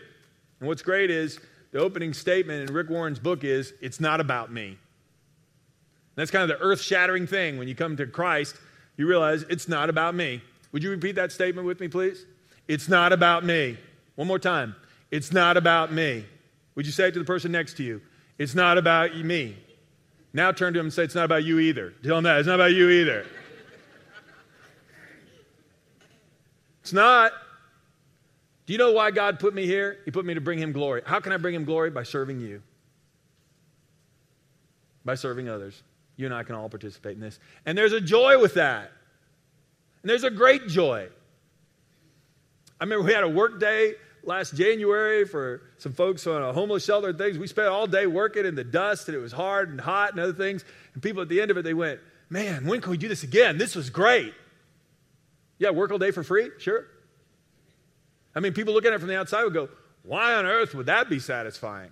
And 0.59 0.67
what's 0.67 0.81
great 0.81 1.09
is 1.09 1.39
the 1.71 1.79
opening 1.79 2.13
statement 2.13 2.69
in 2.69 2.75
Rick 2.75 2.89
Warren's 2.89 3.19
book 3.19 3.43
is, 3.43 3.73
it's 3.81 3.99
not 3.99 4.19
about 4.19 4.51
me. 4.51 4.77
That's 6.15 6.31
kind 6.31 6.49
of 6.49 6.59
the 6.59 6.63
earth 6.63 6.81
shattering 6.81 7.27
thing. 7.27 7.57
When 7.57 7.67
you 7.67 7.75
come 7.75 7.97
to 7.97 8.05
Christ, 8.05 8.57
you 8.97 9.07
realize 9.07 9.43
it's 9.49 9.67
not 9.67 9.89
about 9.89 10.15
me. 10.15 10.41
Would 10.71 10.83
you 10.83 10.89
repeat 10.89 11.15
that 11.15 11.31
statement 11.31 11.65
with 11.65 11.79
me, 11.79 11.87
please? 11.87 12.25
It's 12.67 12.89
not 12.89 13.13
about 13.13 13.45
me. 13.45 13.77
One 14.15 14.27
more 14.27 14.39
time. 14.39 14.75
It's 15.11 15.31
not 15.31 15.57
about 15.57 15.91
me. 15.91 16.25
Would 16.75 16.85
you 16.85 16.91
say 16.91 17.07
it 17.07 17.13
to 17.13 17.19
the 17.19 17.25
person 17.25 17.51
next 17.51 17.77
to 17.77 17.83
you? 17.83 18.01
It's 18.37 18.55
not 18.55 18.77
about 18.77 19.15
me. 19.15 19.57
Now 20.33 20.51
turn 20.51 20.73
to 20.73 20.79
him 20.79 20.87
and 20.87 20.93
say, 20.93 21.03
It's 21.03 21.15
not 21.15 21.25
about 21.25 21.43
you 21.43 21.59
either. 21.59 21.93
Tell 22.03 22.17
him 22.17 22.25
that. 22.25 22.39
It's 22.39 22.47
not 22.47 22.55
about 22.55 22.73
you 22.73 22.89
either. 22.89 23.25
It's 26.81 26.93
not. 26.93 27.31
Do 28.65 28.73
you 28.73 28.79
know 28.79 28.91
why 28.91 29.11
God 29.11 29.39
put 29.39 29.53
me 29.53 29.65
here? 29.65 29.99
He 30.05 30.11
put 30.11 30.25
me 30.25 30.33
to 30.33 30.41
bring 30.41 30.59
him 30.59 30.71
glory. 30.71 31.01
How 31.05 31.19
can 31.19 31.31
I 31.31 31.37
bring 31.37 31.55
him 31.55 31.65
glory? 31.65 31.89
By 31.89 32.03
serving 32.03 32.39
you, 32.39 32.61
by 35.03 35.15
serving 35.15 35.49
others. 35.49 35.81
You 36.17 36.25
and 36.25 36.33
I 36.33 36.43
can 36.43 36.55
all 36.55 36.69
participate 36.69 37.13
in 37.15 37.21
this. 37.21 37.39
And 37.65 37.77
there's 37.77 37.93
a 37.93 38.01
joy 38.01 38.39
with 38.39 38.55
that. 38.55 38.91
And 40.01 40.09
there's 40.09 40.23
a 40.23 40.29
great 40.29 40.67
joy. 40.67 41.07
I 42.79 42.83
remember 42.83 43.05
we 43.05 43.13
had 43.13 43.23
a 43.23 43.29
work 43.29 43.59
day 43.59 43.93
last 44.23 44.55
January 44.55 45.25
for 45.25 45.61
some 45.77 45.93
folks 45.93 46.25
on 46.27 46.41
a 46.41 46.51
homeless 46.51 46.83
shelter 46.83 47.09
and 47.09 47.17
things. 47.17 47.37
We 47.37 47.47
spent 47.47 47.67
all 47.67 47.87
day 47.87 48.07
working 48.07 48.45
in 48.45 48.55
the 48.55 48.63
dust 48.63 49.07
and 49.07 49.15
it 49.15 49.21
was 49.21 49.31
hard 49.31 49.69
and 49.69 49.79
hot 49.79 50.11
and 50.11 50.19
other 50.19 50.33
things. 50.33 50.65
And 50.93 51.01
people 51.01 51.21
at 51.21 51.29
the 51.29 51.41
end 51.41 51.51
of 51.51 51.57
it, 51.57 51.63
they 51.63 51.73
went, 51.73 51.99
Man, 52.29 52.65
when 52.65 52.81
can 52.81 52.91
we 52.91 52.97
do 52.97 53.07
this 53.07 53.23
again? 53.23 53.57
This 53.57 53.75
was 53.75 53.89
great. 53.89 54.33
Yeah, 55.59 55.69
work 55.69 55.91
all 55.91 55.99
day 55.99 56.11
for 56.11 56.23
free? 56.23 56.49
Sure. 56.57 56.85
I 58.33 58.39
mean, 58.39 58.53
people 58.53 58.73
looking 58.73 58.89
at 58.89 58.95
it 58.95 58.99
from 58.99 59.09
the 59.09 59.17
outside 59.17 59.43
would 59.43 59.53
go, 59.53 59.69
Why 60.03 60.33
on 60.33 60.45
earth 60.45 60.73
would 60.73 60.87
that 60.87 61.07
be 61.07 61.19
satisfying? 61.19 61.91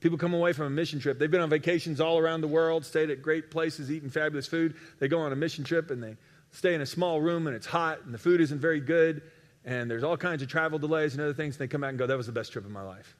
People 0.00 0.18
come 0.18 0.34
away 0.34 0.52
from 0.52 0.66
a 0.66 0.70
mission 0.70 0.98
trip. 0.98 1.20
They've 1.20 1.30
been 1.30 1.40
on 1.40 1.48
vacations 1.48 2.00
all 2.00 2.18
around 2.18 2.40
the 2.40 2.48
world, 2.48 2.84
stayed 2.84 3.08
at 3.10 3.22
great 3.22 3.52
places, 3.52 3.88
eating 3.88 4.10
fabulous 4.10 4.48
food. 4.48 4.74
They 4.98 5.06
go 5.06 5.20
on 5.20 5.32
a 5.32 5.36
mission 5.36 5.62
trip 5.62 5.92
and 5.92 6.02
they 6.02 6.16
stay 6.52 6.74
in 6.74 6.80
a 6.80 6.86
small 6.86 7.20
room 7.20 7.46
and 7.46 7.56
it's 7.56 7.66
hot 7.66 8.04
and 8.04 8.14
the 8.14 8.18
food 8.18 8.40
isn't 8.40 8.60
very 8.60 8.80
good 8.80 9.22
and 9.64 9.90
there's 9.90 10.02
all 10.02 10.16
kinds 10.16 10.42
of 10.42 10.48
travel 10.48 10.78
delays 10.78 11.14
and 11.14 11.22
other 11.22 11.34
things. 11.34 11.56
And 11.56 11.60
they 11.60 11.70
come 11.70 11.82
back 11.82 11.90
and 11.90 11.98
go, 11.98 12.06
That 12.06 12.16
was 12.16 12.26
the 12.26 12.32
best 12.32 12.52
trip 12.52 12.64
of 12.64 12.70
my 12.70 12.82
life. 12.82 13.16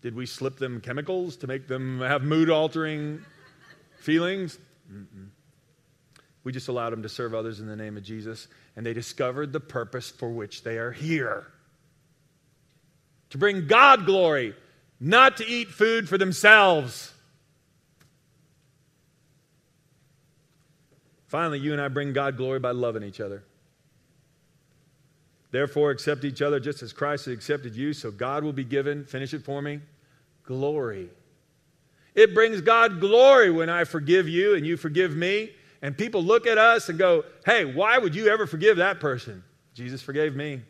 Did 0.00 0.14
we 0.14 0.26
slip 0.26 0.58
them 0.58 0.80
chemicals 0.80 1.36
to 1.38 1.46
make 1.46 1.66
them 1.66 2.00
have 2.00 2.22
mood 2.22 2.50
altering 2.50 3.24
feelings? 3.98 4.58
Mm-mm. 4.90 5.28
We 6.44 6.52
just 6.52 6.68
allowed 6.68 6.90
them 6.90 7.02
to 7.02 7.08
serve 7.08 7.34
others 7.34 7.58
in 7.58 7.66
the 7.66 7.76
name 7.76 7.96
of 7.96 8.04
Jesus, 8.04 8.46
and 8.76 8.86
they 8.86 8.94
discovered 8.94 9.52
the 9.52 9.60
purpose 9.60 10.08
for 10.08 10.30
which 10.30 10.62
they 10.62 10.78
are 10.78 10.92
here 10.92 11.46
to 13.30 13.38
bring 13.38 13.66
God 13.66 14.06
glory, 14.06 14.54
not 15.00 15.36
to 15.38 15.46
eat 15.46 15.68
food 15.68 16.08
for 16.08 16.16
themselves. 16.16 17.12
Finally, 21.28 21.60
you 21.60 21.72
and 21.72 21.80
I 21.80 21.88
bring 21.88 22.12
God 22.12 22.36
glory 22.36 22.58
by 22.58 22.72
loving 22.72 23.02
each 23.02 23.20
other. 23.20 23.44
Therefore, 25.50 25.90
accept 25.90 26.24
each 26.24 26.42
other 26.42 26.60
just 26.60 26.82
as 26.82 26.92
Christ 26.92 27.26
has 27.26 27.34
accepted 27.34 27.74
you, 27.74 27.92
so 27.92 28.10
God 28.10 28.44
will 28.44 28.52
be 28.52 28.64
given, 28.64 29.04
finish 29.04 29.32
it 29.32 29.44
for 29.44 29.62
me, 29.62 29.80
glory. 30.44 31.08
It 32.14 32.34
brings 32.34 32.60
God 32.60 33.00
glory 33.00 33.50
when 33.50 33.70
I 33.70 33.84
forgive 33.84 34.28
you 34.28 34.56
and 34.56 34.66
you 34.66 34.76
forgive 34.76 35.16
me. 35.16 35.52
And 35.80 35.96
people 35.96 36.22
look 36.22 36.46
at 36.46 36.58
us 36.58 36.88
and 36.88 36.98
go, 36.98 37.24
hey, 37.46 37.64
why 37.64 37.98
would 37.98 38.14
you 38.14 38.28
ever 38.28 38.46
forgive 38.46 38.78
that 38.78 38.98
person? 38.98 39.44
Jesus 39.74 40.02
forgave 40.02 40.34
me 40.34 40.62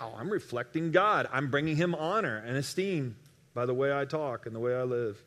wow, 0.00 0.14
I'm 0.16 0.30
reflecting 0.30 0.90
God. 0.90 1.28
I'm 1.32 1.50
bringing 1.50 1.76
him 1.76 1.94
honor 1.94 2.42
and 2.46 2.56
esteem 2.56 3.16
by 3.54 3.66
the 3.66 3.74
way 3.74 3.96
I 3.96 4.04
talk 4.04 4.46
and 4.46 4.54
the 4.54 4.60
way 4.60 4.74
I 4.74 4.82
live. 4.82 5.22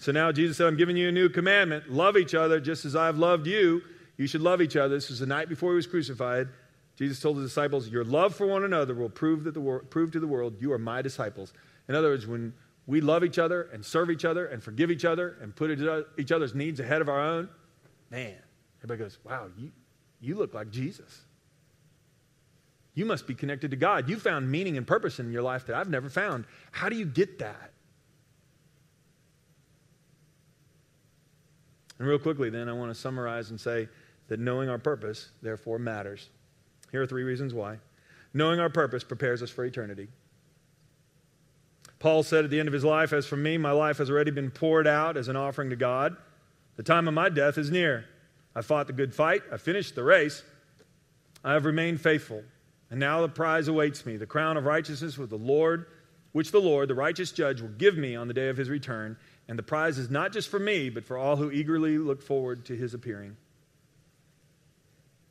So 0.00 0.12
now 0.12 0.32
Jesus 0.32 0.56
said, 0.56 0.66
I'm 0.66 0.78
giving 0.78 0.96
you 0.96 1.10
a 1.10 1.12
new 1.12 1.28
commandment 1.28 1.92
love 1.92 2.16
each 2.16 2.34
other 2.34 2.58
just 2.58 2.86
as 2.86 2.96
I've 2.96 3.18
loved 3.18 3.46
you. 3.46 3.82
You 4.16 4.26
should 4.26 4.40
love 4.40 4.62
each 4.62 4.74
other. 4.74 4.94
This 4.94 5.10
was 5.10 5.20
the 5.20 5.26
night 5.26 5.48
before 5.48 5.72
he 5.72 5.76
was 5.76 5.86
crucified. 5.86 6.48
Jesus 6.96 7.20
told 7.20 7.36
the 7.36 7.42
disciples, 7.42 7.86
Your 7.88 8.04
love 8.04 8.34
for 8.34 8.46
one 8.46 8.64
another 8.64 8.94
will 8.94 9.10
prove, 9.10 9.44
that 9.44 9.52
the 9.52 9.60
wor- 9.60 9.80
prove 9.80 10.10
to 10.12 10.20
the 10.20 10.26
world 10.26 10.56
you 10.58 10.72
are 10.72 10.78
my 10.78 11.02
disciples. 11.02 11.52
In 11.86 11.94
other 11.94 12.08
words, 12.08 12.26
when 12.26 12.54
we 12.86 13.02
love 13.02 13.24
each 13.24 13.38
other 13.38 13.68
and 13.74 13.84
serve 13.84 14.10
each 14.10 14.24
other 14.24 14.46
and 14.46 14.62
forgive 14.62 14.90
each 14.90 15.04
other 15.04 15.36
and 15.42 15.54
put 15.54 15.70
each 16.18 16.32
other's 16.32 16.54
needs 16.54 16.80
ahead 16.80 17.02
of 17.02 17.10
our 17.10 17.20
own, 17.20 17.50
man, 18.10 18.36
everybody 18.78 19.04
goes, 19.04 19.18
Wow, 19.22 19.48
you, 19.58 19.70
you 20.18 20.34
look 20.34 20.54
like 20.54 20.70
Jesus. 20.70 21.20
You 22.94 23.04
must 23.04 23.26
be 23.26 23.34
connected 23.34 23.70
to 23.70 23.76
God. 23.76 24.08
You 24.08 24.18
found 24.18 24.50
meaning 24.50 24.78
and 24.78 24.86
purpose 24.86 25.20
in 25.20 25.30
your 25.30 25.42
life 25.42 25.66
that 25.66 25.76
I've 25.76 25.90
never 25.90 26.08
found. 26.08 26.46
How 26.72 26.88
do 26.88 26.96
you 26.96 27.04
get 27.04 27.38
that? 27.40 27.69
And 32.00 32.08
real 32.08 32.18
quickly, 32.18 32.48
then, 32.48 32.68
I 32.68 32.72
want 32.72 32.90
to 32.92 32.98
summarize 32.98 33.50
and 33.50 33.60
say 33.60 33.86
that 34.28 34.40
knowing 34.40 34.70
our 34.70 34.78
purpose, 34.78 35.28
therefore, 35.42 35.78
matters. 35.78 36.30
Here 36.90 37.02
are 37.02 37.06
three 37.06 37.24
reasons 37.24 37.52
why. 37.52 37.76
Knowing 38.32 38.58
our 38.58 38.70
purpose 38.70 39.04
prepares 39.04 39.42
us 39.42 39.50
for 39.50 39.66
eternity. 39.66 40.08
Paul 41.98 42.22
said 42.22 42.44
at 42.44 42.50
the 42.50 42.58
end 42.58 42.68
of 42.68 42.72
his 42.72 42.84
life, 42.84 43.12
As 43.12 43.26
for 43.26 43.36
me, 43.36 43.58
my 43.58 43.72
life 43.72 43.98
has 43.98 44.10
already 44.10 44.30
been 44.30 44.50
poured 44.50 44.86
out 44.86 45.18
as 45.18 45.28
an 45.28 45.36
offering 45.36 45.68
to 45.70 45.76
God. 45.76 46.16
The 46.76 46.82
time 46.82 47.06
of 47.06 47.12
my 47.12 47.28
death 47.28 47.58
is 47.58 47.70
near. 47.70 48.06
I 48.56 48.62
fought 48.62 48.86
the 48.86 48.94
good 48.94 49.14
fight, 49.14 49.42
I 49.52 49.58
finished 49.58 49.94
the 49.94 50.02
race, 50.02 50.42
I 51.44 51.52
have 51.52 51.66
remained 51.66 52.00
faithful. 52.00 52.42
And 52.90 52.98
now 52.98 53.20
the 53.20 53.28
prize 53.28 53.68
awaits 53.68 54.04
me, 54.06 54.16
the 54.16 54.26
crown 54.26 54.56
of 54.56 54.64
righteousness 54.64 55.18
with 55.18 55.30
the 55.30 55.36
Lord, 55.36 55.86
which 56.32 56.50
the 56.50 56.60
Lord, 56.60 56.88
the 56.88 56.94
righteous 56.94 57.30
judge, 57.30 57.60
will 57.60 57.68
give 57.68 57.96
me 57.96 58.16
on 58.16 58.26
the 58.26 58.34
day 58.34 58.48
of 58.48 58.56
his 58.56 58.70
return. 58.70 59.16
And 59.50 59.58
the 59.58 59.64
prize 59.64 59.98
is 59.98 60.10
not 60.10 60.32
just 60.32 60.48
for 60.48 60.60
me, 60.60 60.90
but 60.90 61.04
for 61.04 61.18
all 61.18 61.34
who 61.34 61.50
eagerly 61.50 61.98
look 61.98 62.22
forward 62.22 62.66
to 62.66 62.76
his 62.76 62.94
appearing. 62.94 63.36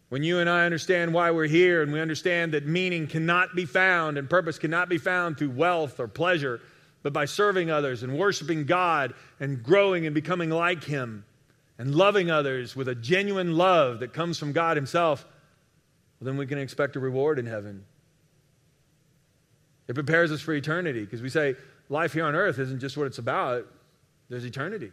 When 0.10 0.23
you 0.23 0.39
and 0.39 0.49
I 0.49 0.65
understand 0.65 1.13
why 1.13 1.32
we're 1.32 1.47
here 1.47 1.82
and 1.82 1.93
we 1.93 2.01
understand 2.01 2.51
that 2.51 2.67
meaning 2.67 3.08
cannot 3.08 3.55
be 3.55 3.63
found 3.63 4.17
and 4.17 4.29
purpose 4.29 4.60
cannot 4.60 4.89
be 4.89 4.97
found 4.97 5.38
through 5.38 5.51
wealth 5.51 6.01
or 6.01 6.10
pleasure, 6.10 6.60
but 7.01 7.13
by 7.13 7.23
serving 7.23 7.71
others 7.71 8.03
and 8.03 8.17
worshiping 8.17 8.65
God 8.65 9.13
and 9.39 9.63
growing 9.63 10.05
and 10.05 10.13
becoming 10.13 10.49
like 10.49 10.84
him 10.84 11.23
and 11.77 11.95
loving 11.95 12.29
others 12.29 12.75
with 12.75 12.89
a 12.89 12.95
genuine 12.95 13.55
love 13.55 14.01
that 14.01 14.12
comes 14.12 14.38
from 14.38 14.51
God 14.51 14.75
himself, 14.75 15.25
well, 16.19 16.25
then 16.25 16.36
we 16.36 16.45
can 16.45 16.58
expect 16.58 16.97
a 16.97 16.99
reward 16.99 17.39
in 17.39 17.45
heaven. 17.45 17.86
It 19.88 19.93
prepares 19.93 20.29
us 20.29 20.41
for 20.41 20.53
eternity 20.53 21.05
because 21.05 21.21
we 21.21 21.29
say 21.29 21.55
life 21.88 22.12
here 22.12 22.25
on 22.25 22.36
earth 22.36 22.60
isn't 22.60 22.79
just 22.79 22.97
what 22.97 23.08
it's 23.08 23.17
about, 23.17 23.65
there's 24.29 24.45
eternity. 24.45 24.91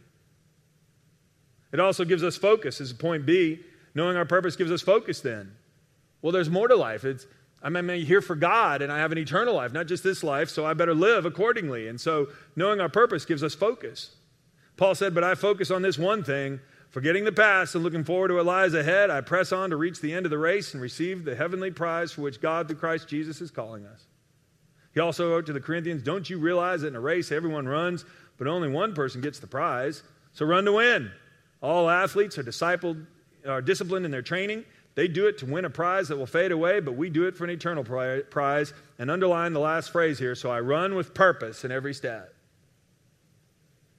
It 1.73 1.81
also 1.81 2.05
gives 2.05 2.23
us 2.23 2.37
focus, 2.37 2.81
is 2.81 2.93
point 2.93 3.27
B. 3.27 3.61
Knowing 3.95 4.17
our 4.17 4.27
purpose 4.27 4.57
gives 4.57 4.71
us 4.71 4.83
focus 4.83 5.21
then. 5.21 5.55
Well, 6.21 6.33
there's 6.33 6.51
more 6.51 6.69
to 6.69 6.77
life. 6.77 7.05
It's, 7.05 7.27
I'm 7.63 7.89
here 7.89 8.21
for 8.21 8.37
God 8.37 8.83
and 8.83 8.93
I 8.93 8.99
have 8.99 9.11
an 9.11 9.19
eternal 9.19 9.55
life, 9.55 9.73
not 9.73 9.87
just 9.87 10.05
this 10.05 10.23
life, 10.23 10.51
so 10.51 10.67
I 10.67 10.75
better 10.75 10.95
live 10.95 11.25
accordingly. 11.25 11.89
And 11.89 11.99
so 11.99 12.29
knowing 12.57 12.79
our 12.81 12.91
purpose 12.91 13.25
gives 13.25 13.43
us 13.43 13.55
focus. 13.55 14.15
Paul 14.77 14.95
said, 14.95 15.15
But 15.15 15.25
I 15.25 15.35
focus 15.35 15.71
on 15.71 15.81
this 15.81 15.99
one 15.99 16.23
thing 16.23 16.61
Forgetting 16.97 17.25
the 17.25 17.33
past 17.33 17.75
and 17.75 17.85
looking 17.85 18.05
forward 18.05 18.29
to 18.29 18.35
what 18.37 18.47
lies 18.47 18.73
ahead, 18.73 19.11
I 19.11 19.21
press 19.21 19.53
on 19.53 19.69
to 19.69 19.77
reach 19.77 20.01
the 20.01 20.15
end 20.15 20.25
of 20.25 20.31
the 20.31 20.39
race 20.39 20.73
and 20.73 20.83
receive 20.83 21.27
the 21.27 21.37
heavenly 21.37 21.71
prize 21.71 22.13
for 22.13 22.23
which 22.23 22.41
God, 22.41 22.69
through 22.69 22.79
Christ 22.79 23.07
Jesus, 23.07 23.43
is 23.43 23.51
calling 23.51 23.85
us. 23.85 24.07
He 24.95 25.01
also 25.01 25.31
wrote 25.31 25.45
to 25.45 25.53
the 25.53 25.61
Corinthians 25.61 26.03
Don't 26.03 26.31
you 26.31 26.39
realize 26.39 26.81
that 26.81 26.89
in 26.89 26.97
a 26.97 27.01
race 27.01 27.31
everyone 27.31 27.69
runs, 27.69 28.07
but 28.39 28.47
only 28.47 28.69
one 28.69 28.95
person 28.95 29.21
gets 29.21 29.39
the 29.39 29.47
prize? 29.47 30.03
So 30.33 30.45
run 30.45 30.65
to 30.65 30.73
win. 30.73 31.11
All 31.63 31.89
athletes 31.89 32.39
are, 32.39 32.43
discipled, 32.43 33.07
are 33.47 33.63
disciplined 33.63 34.05
in 34.05 34.11
their 34.11 34.23
training. 34.23 34.65
They 34.95 35.09
do 35.09 35.27
it 35.27 35.39
to 35.39 35.47
win 35.47 35.65
a 35.65 35.71
prize 35.71 36.09
that 36.09 36.17
will 36.17 36.27
fade 36.27 36.53
away, 36.53 36.81
but 36.81 36.97
we 36.97 37.11
do 37.11 37.27
it 37.27 37.37
for 37.37 37.45
an 37.45 37.51
eternal 37.51 37.85
prize. 37.85 38.73
And 38.99 39.11
underline 39.11 39.53
the 39.53 39.61
last 39.61 39.91
phrase 39.91 40.19
here 40.19 40.35
so 40.35 40.51
I 40.51 40.61
run 40.61 40.95
with 40.95 41.15
purpose 41.15 41.65
in 41.65 41.71
every 41.71 41.95
step. 41.95 42.33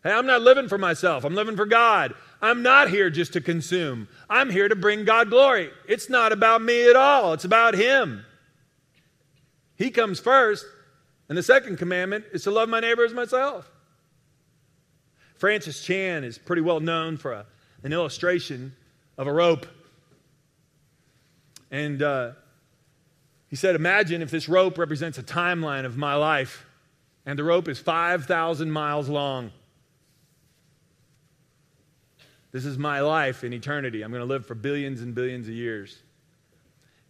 Hey, 0.03 0.11
I'm 0.11 0.25
not 0.25 0.41
living 0.41 0.67
for 0.67 0.77
myself, 0.77 1.23
I'm 1.23 1.35
living 1.35 1.55
for 1.55 1.65
God. 1.65 2.13
I'm 2.41 2.61
not 2.61 2.89
here 2.89 3.09
just 3.09 3.33
to 3.33 3.41
consume. 3.41 4.07
I'm 4.29 4.49
here 4.49 4.67
to 4.67 4.75
bring 4.75 5.05
God 5.05 5.29
glory. 5.29 5.71
It's 5.88 6.09
not 6.09 6.31
about 6.31 6.61
me 6.61 6.89
at 6.89 6.95
all, 6.95 7.33
it's 7.33 7.45
about 7.45 7.73
Him. 7.73 8.25
He 9.75 9.91
comes 9.91 10.19
first. 10.19 10.65
And 11.29 11.38
the 11.38 11.43
second 11.43 11.77
commandment 11.77 12.25
is 12.31 12.43
to 12.43 12.51
love 12.51 12.69
my 12.69 12.79
neighbor 12.79 13.03
as 13.03 13.13
myself. 13.13 13.69
Francis 15.38 15.83
Chan 15.83 16.23
is 16.23 16.38
pretty 16.38 16.61
well 16.61 16.79
known 16.79 17.17
for 17.17 17.33
a, 17.33 17.45
an 17.83 17.93
illustration 17.93 18.75
of 19.17 19.27
a 19.27 19.33
rope. 19.33 19.67
And 21.69 22.01
uh, 22.01 22.31
he 23.49 23.55
said, 23.55 23.75
Imagine 23.75 24.21
if 24.21 24.31
this 24.31 24.49
rope 24.49 24.77
represents 24.77 25.17
a 25.17 25.23
timeline 25.23 25.85
of 25.85 25.97
my 25.97 26.15
life, 26.15 26.65
and 27.25 27.38
the 27.38 27.43
rope 27.43 27.67
is 27.67 27.79
5,000 27.79 28.71
miles 28.71 29.09
long. 29.09 29.51
This 32.51 32.65
is 32.65 32.77
my 32.77 33.01
life 33.01 33.43
in 33.43 33.53
eternity. 33.53 34.01
I'm 34.01 34.11
going 34.11 34.21
to 34.21 34.25
live 34.25 34.45
for 34.45 34.55
billions 34.55 35.01
and 35.01 35.13
billions 35.13 35.47
of 35.47 35.53
years. 35.53 35.99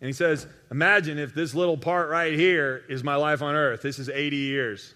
And 0.02 0.08
he 0.08 0.14
says, 0.14 0.48
Imagine 0.70 1.18
if 1.18 1.34
this 1.34 1.56
little 1.56 1.78
part 1.78 2.10
right 2.10 2.34
here 2.34 2.84
is 2.90 3.04
my 3.04 3.16
life 3.16 3.42
on 3.42 3.56
earth. 3.56 3.82
This 3.82 4.00
is 4.00 4.10
80 4.10 4.36
years. 4.36 4.94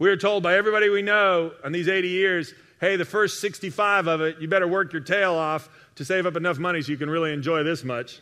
We 0.00 0.08
are 0.08 0.16
told 0.16 0.42
by 0.42 0.56
everybody 0.56 0.88
we 0.88 1.02
know 1.02 1.52
in 1.62 1.72
these 1.72 1.86
80 1.86 2.08
years 2.08 2.54
hey, 2.80 2.96
the 2.96 3.04
first 3.04 3.40
65 3.42 4.06
of 4.06 4.22
it, 4.22 4.40
you 4.40 4.48
better 4.48 4.66
work 4.66 4.94
your 4.94 5.02
tail 5.02 5.34
off 5.34 5.68
to 5.96 6.04
save 6.04 6.24
up 6.24 6.34
enough 6.34 6.58
money 6.58 6.80
so 6.80 6.90
you 6.90 6.96
can 6.96 7.10
really 7.10 7.30
enjoy 7.30 7.62
this 7.62 7.84
much. 7.84 8.20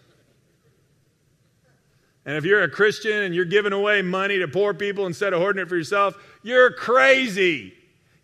And 2.26 2.36
if 2.36 2.44
you're 2.44 2.64
a 2.64 2.68
Christian 2.68 3.22
and 3.22 3.32
you're 3.32 3.44
giving 3.44 3.72
away 3.72 4.02
money 4.02 4.38
to 4.40 4.48
poor 4.48 4.74
people 4.74 5.06
instead 5.06 5.32
of 5.32 5.38
hoarding 5.38 5.62
it 5.62 5.68
for 5.68 5.76
yourself, 5.76 6.16
you're 6.42 6.72
crazy. 6.72 7.72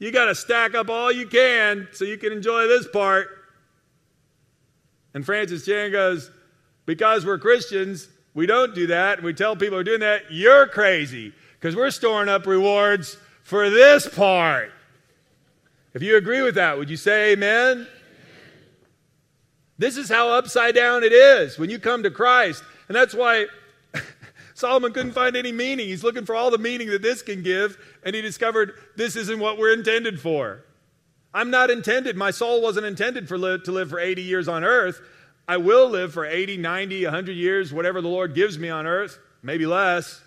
You 0.01 0.11
got 0.11 0.25
to 0.25 0.35
stack 0.35 0.75
up 0.75 0.91
all 0.91 1.13
you 1.13 1.29
can 1.29 1.87
so 1.93 2.05
you 2.05 2.19
can 2.19 2.33
enjoy 2.33 2.67
this 2.67 2.89
part. 2.89 3.29
And 5.15 5.25
Francis 5.25 5.65
Chan 5.65 5.93
goes, 5.93 6.33
Because 6.85 7.25
we're 7.25 7.39
Christians, 7.39 8.09
we 8.35 8.47
don't 8.47 8.75
do 8.75 8.89
that. 8.89 9.19
And 9.19 9.25
we 9.25 9.33
tell 9.33 9.55
people 9.55 9.77
who 9.77 9.83
are 9.83 9.85
doing 9.85 10.01
that, 10.01 10.23
you're 10.33 10.67
crazy 10.67 11.33
because 11.61 11.77
we're 11.77 11.93
storing 11.93 12.29
up 12.29 12.45
rewards 12.45 13.17
for 13.45 13.71
this 13.71 14.09
part. 14.09 14.73
If 15.93 16.03
you 16.03 16.17
agree 16.17 16.43
with 16.43 16.57
that, 16.57 16.77
would 16.77 16.91
you 16.91 16.97
say 16.97 17.33
amen? 17.33 17.87
This 19.79 19.97
is 19.97 20.09
how 20.09 20.31
upside 20.31 20.75
down 20.75 21.05
it 21.05 21.13
is 21.13 21.59
when 21.59 21.71
you 21.71 21.79
come 21.79 22.03
to 22.03 22.11
Christ. 22.11 22.65
And 22.89 22.97
that's 22.97 23.15
why 23.15 23.47
Solomon 24.55 24.93
couldn't 24.93 25.13
find 25.13 25.37
any 25.37 25.53
meaning. 25.53 25.87
He's 25.87 26.03
looking 26.03 26.25
for 26.25 26.35
all 26.35 26.51
the 26.51 26.59
meaning 26.59 26.89
that 26.89 27.03
this 27.03 27.23
can 27.23 27.43
give, 27.43 27.77
and 28.03 28.17
he 28.17 28.23
discovered 28.23 28.75
this 28.97 29.15
isn't 29.15 29.39
what 29.39 29.59
we're 29.59 29.73
intended 29.73 30.21
for. 30.21 30.65
I'm 31.33 31.51
not 31.51 31.71
intended, 31.71 32.17
my 32.17 32.31
soul 32.31 32.63
wasn't 32.63 32.87
intended 32.87 33.29
for 33.29 33.37
li- 33.37 33.59
to 33.65 33.73
live 33.73 33.91
for 33.91 33.99
80 33.99 34.23
years 34.23 34.47
on 34.47 34.63
earth. 34.63 35.01
I 35.49 35.57
will 35.57 35.91
live 35.91 36.15
for 36.15 36.25
80, 36.25 36.57
90, 36.57 37.05
100 37.05 37.33
years, 37.33 37.73
whatever 37.73 38.01
the 38.01 38.09
Lord 38.09 38.35
gives 38.35 38.59
me 38.59 38.71
on 38.71 38.87
earth, 38.87 39.19
maybe 39.43 39.67
less. 39.67 40.23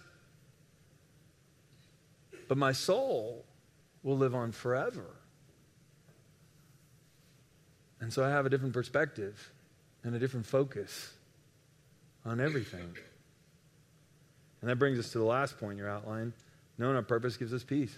But 2.48 2.58
my 2.58 2.72
soul 2.72 3.45
will 4.04 4.18
live 4.18 4.36
on 4.36 4.52
forever. 4.52 5.06
And 8.00 8.14
so 8.14 8.24
I 8.24 8.30
have 8.30 8.45
a 8.45 8.50
different 8.50 8.74
perspective 8.74 9.52
and 10.04 10.16
a 10.16 10.20
different 10.20 10.45
focus 10.45 11.12
on 12.26 12.39
everything. 12.39 12.95
And 14.62 14.70
that 14.70 14.78
brings 14.78 15.00
us 15.00 15.12
to 15.12 15.18
the 15.18 15.26
last 15.26 15.58
point 15.60 15.74
in 15.74 15.78
your 15.80 15.89
outline. 15.89 16.34
Knowing 16.78 16.95
our 16.95 17.02
purpose 17.02 17.38
gives 17.38 17.54
us 17.54 17.64
peace. 17.64 17.95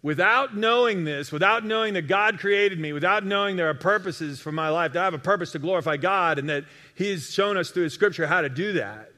Without 0.00 0.56
knowing 0.56 1.02
this, 1.04 1.32
without 1.32 1.64
knowing 1.64 1.94
that 1.94 2.02
God 2.02 2.38
created 2.38 2.78
me, 2.78 2.92
without 2.92 3.26
knowing 3.26 3.56
there 3.56 3.68
are 3.68 3.74
purposes 3.74 4.38
for 4.38 4.52
my 4.52 4.68
life, 4.68 4.92
that 4.92 5.00
I 5.00 5.04
have 5.04 5.14
a 5.14 5.18
purpose 5.18 5.52
to 5.52 5.58
glorify 5.58 5.96
God, 5.96 6.38
and 6.38 6.48
that 6.48 6.64
He's 6.94 7.32
shown 7.32 7.56
us 7.56 7.70
through 7.70 7.84
His 7.84 7.94
Scripture 7.94 8.26
how 8.26 8.42
to 8.42 8.48
do 8.48 8.74
that, 8.74 9.10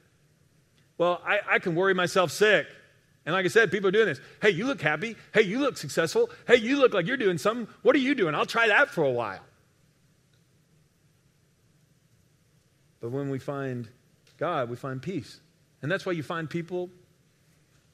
well, 1.01 1.23
I, 1.25 1.41
I 1.49 1.59
can 1.61 1.75
worry 1.75 1.95
myself 1.95 2.31
sick. 2.31 2.67
And 3.25 3.33
like 3.33 3.47
I 3.47 3.49
said, 3.49 3.71
people 3.71 3.89
are 3.89 3.91
doing 3.91 4.05
this. 4.05 4.21
Hey, 4.43 4.51
you 4.51 4.67
look 4.67 4.83
happy. 4.83 5.17
Hey, 5.33 5.41
you 5.41 5.59
look 5.59 5.79
successful. 5.79 6.29
Hey, 6.47 6.57
you 6.57 6.77
look 6.77 6.93
like 6.93 7.07
you're 7.07 7.17
doing 7.17 7.39
something. 7.39 7.75
What 7.81 7.97
are 7.97 8.01
you 8.01 8.15
doing? 8.15 8.35
I'll 8.35 8.45
try 8.45 8.69
that 8.69 8.91
for 8.91 9.03
a 9.03 9.11
while. 9.11 9.41
But 13.01 13.13
when 13.13 13.31
we 13.31 13.39
find 13.39 13.89
God, 14.37 14.69
we 14.69 14.77
find 14.77 15.01
peace. 15.01 15.41
And 15.81 15.91
that's 15.91 16.05
why 16.05 16.13
you 16.13 16.23
find 16.23 16.51
people, 16.51 16.91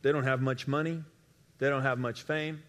they 0.02 0.10
don't 0.10 0.24
have 0.24 0.42
much 0.42 0.66
money, 0.66 1.00
they 1.58 1.70
don't 1.70 1.82
have 1.82 2.00
much 2.00 2.22
fame, 2.22 2.60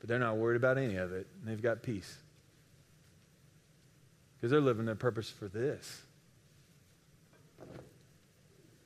but 0.00 0.08
they're 0.08 0.18
not 0.18 0.36
worried 0.36 0.56
about 0.56 0.78
any 0.78 0.96
of 0.96 1.12
it. 1.12 1.28
And 1.38 1.48
they've 1.48 1.62
got 1.62 1.84
peace. 1.84 2.18
Because 4.36 4.50
they're 4.50 4.60
living 4.60 4.84
their 4.84 4.96
purpose 4.96 5.30
for 5.30 5.46
this, 5.46 6.02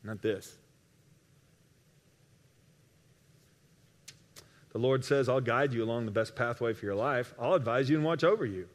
not 0.09 0.23
this. 0.23 0.57
The 4.71 4.79
Lord 4.79 5.05
says, 5.05 5.29
I'll 5.29 5.41
guide 5.41 5.73
you 5.73 5.83
along 5.83 6.05
the 6.05 6.13
best 6.13 6.37
pathway 6.37 6.73
for 6.73 6.85
your 6.87 6.95
life. 6.95 7.35
I'll 7.39 7.55
advise 7.55 7.89
you 7.89 7.97
and 7.97 8.05
watch 8.05 8.23
over 8.23 8.45
you. 8.45 8.69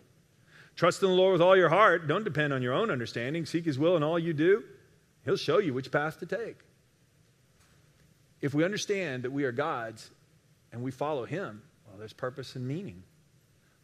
Trust 0.76 1.04
in 1.04 1.10
the 1.10 1.16
Lord 1.16 1.34
with 1.34 1.42
all 1.42 1.56
your 1.56 1.70
heart. 1.70 2.08
Don't 2.08 2.24
depend 2.24 2.52
on 2.52 2.62
your 2.62 2.74
own 2.74 2.90
understanding. 2.90 3.46
Seek 3.46 3.66
His 3.66 3.78
will 3.78 3.96
in 3.96 4.04
all 4.04 4.18
you 4.18 4.34
do. 4.34 4.64
He'll 5.24 5.38
show 5.38 5.60
you 5.60 5.74
which 5.74 5.92
path 5.92 6.20
to 6.20 6.26
take. 6.26 6.58
If 8.42 8.54
we 8.54 8.66
understand 8.66 9.24
that 9.24 9.32
we 9.32 9.44
are 9.46 9.52
God's 9.52 10.10
and 10.72 10.82
we 10.82 10.92
follow 10.92 11.26
Him, 11.26 11.62
well, 11.88 11.98
there's 11.98 12.14
purpose 12.14 12.56
and 12.56 12.68
meaning 12.68 13.04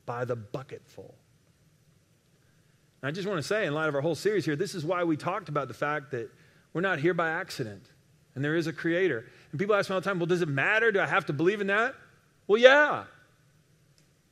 by 0.06 0.26
the 0.26 0.36
bucketful. 0.36 1.14
And 3.02 3.08
I 3.08 3.12
just 3.12 3.28
want 3.28 3.38
to 3.38 3.44
say, 3.44 3.66
in 3.66 3.74
light 3.74 3.88
of 3.88 3.96
our 3.96 4.02
whole 4.02 4.16
series 4.16 4.44
here, 4.44 4.56
this 4.56 4.76
is 4.76 4.84
why 4.84 5.04
we 5.04 5.16
talked 5.16 5.48
about 5.48 5.68
the 5.68 5.74
fact 5.74 6.12
that 6.12 6.30
we're 6.74 6.82
not 6.82 7.00
here 7.00 7.14
by 7.14 7.30
accident 7.30 7.84
and 8.36 8.44
there 8.46 8.56
is 8.56 8.68
a 8.68 8.74
creator. 8.74 9.26
And 9.52 9.60
people 9.60 9.76
ask 9.76 9.90
me 9.90 9.96
all 9.96 10.02
the 10.02 10.10
time, 10.10 10.20
well, 10.20 10.26
does 10.26 10.42
it 10.42 10.48
matter? 10.48 10.92
Do 10.92 11.00
I 11.00 11.08
have 11.08 11.26
to 11.26 11.34
believe 11.34 11.62
in 11.62 11.68
that? 11.68 11.96
Well, 12.48 12.58
yeah. 12.58 13.04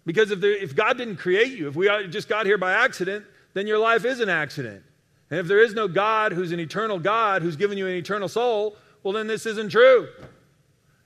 Because 0.05 0.31
if, 0.31 0.39
there, 0.39 0.55
if 0.55 0.75
God 0.75 0.97
didn't 0.97 1.17
create 1.17 1.57
you, 1.57 1.67
if 1.67 1.75
we 1.75 1.89
just 2.07 2.29
got 2.29 2.45
here 2.45 2.57
by 2.57 2.71
accident, 2.71 3.25
then 3.53 3.67
your 3.67 3.79
life 3.79 4.05
is 4.05 4.19
an 4.19 4.29
accident. 4.29 4.83
And 5.29 5.39
if 5.39 5.47
there 5.47 5.59
is 5.59 5.73
no 5.73 5.87
God 5.87 6.31
who's 6.31 6.51
an 6.53 6.59
eternal 6.59 6.99
God 6.99 7.41
who's 7.41 7.57
given 7.57 7.77
you 7.77 7.85
an 7.87 7.95
eternal 7.95 8.29
soul, 8.29 8.77
well, 9.03 9.13
then 9.13 9.27
this 9.27 9.45
isn't 9.45 9.69
true. 9.69 10.07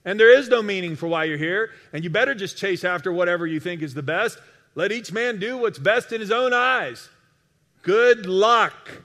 And 0.06 0.20
there 0.20 0.38
is 0.38 0.50
no 0.50 0.62
meaning 0.62 0.96
for 0.96 1.08
why 1.08 1.24
you're 1.24 1.38
here. 1.38 1.72
And 1.94 2.04
you 2.04 2.10
better 2.10 2.36
just 2.36 2.58
chase 2.58 2.84
after 2.84 3.12
whatever 3.12 3.48
you 3.48 3.60
think 3.60 3.82
is 3.82 3.94
the 3.94 4.04
best. 4.04 4.38
Let 4.76 4.92
each 4.92 5.12
man 5.12 5.40
do 5.40 5.58
what's 5.58 5.80
best 5.80 6.12
in 6.12 6.22
his 6.22 6.32
own 6.32 6.54
eyes. 6.54 7.10
Good 7.82 8.26
luck. 8.26 9.04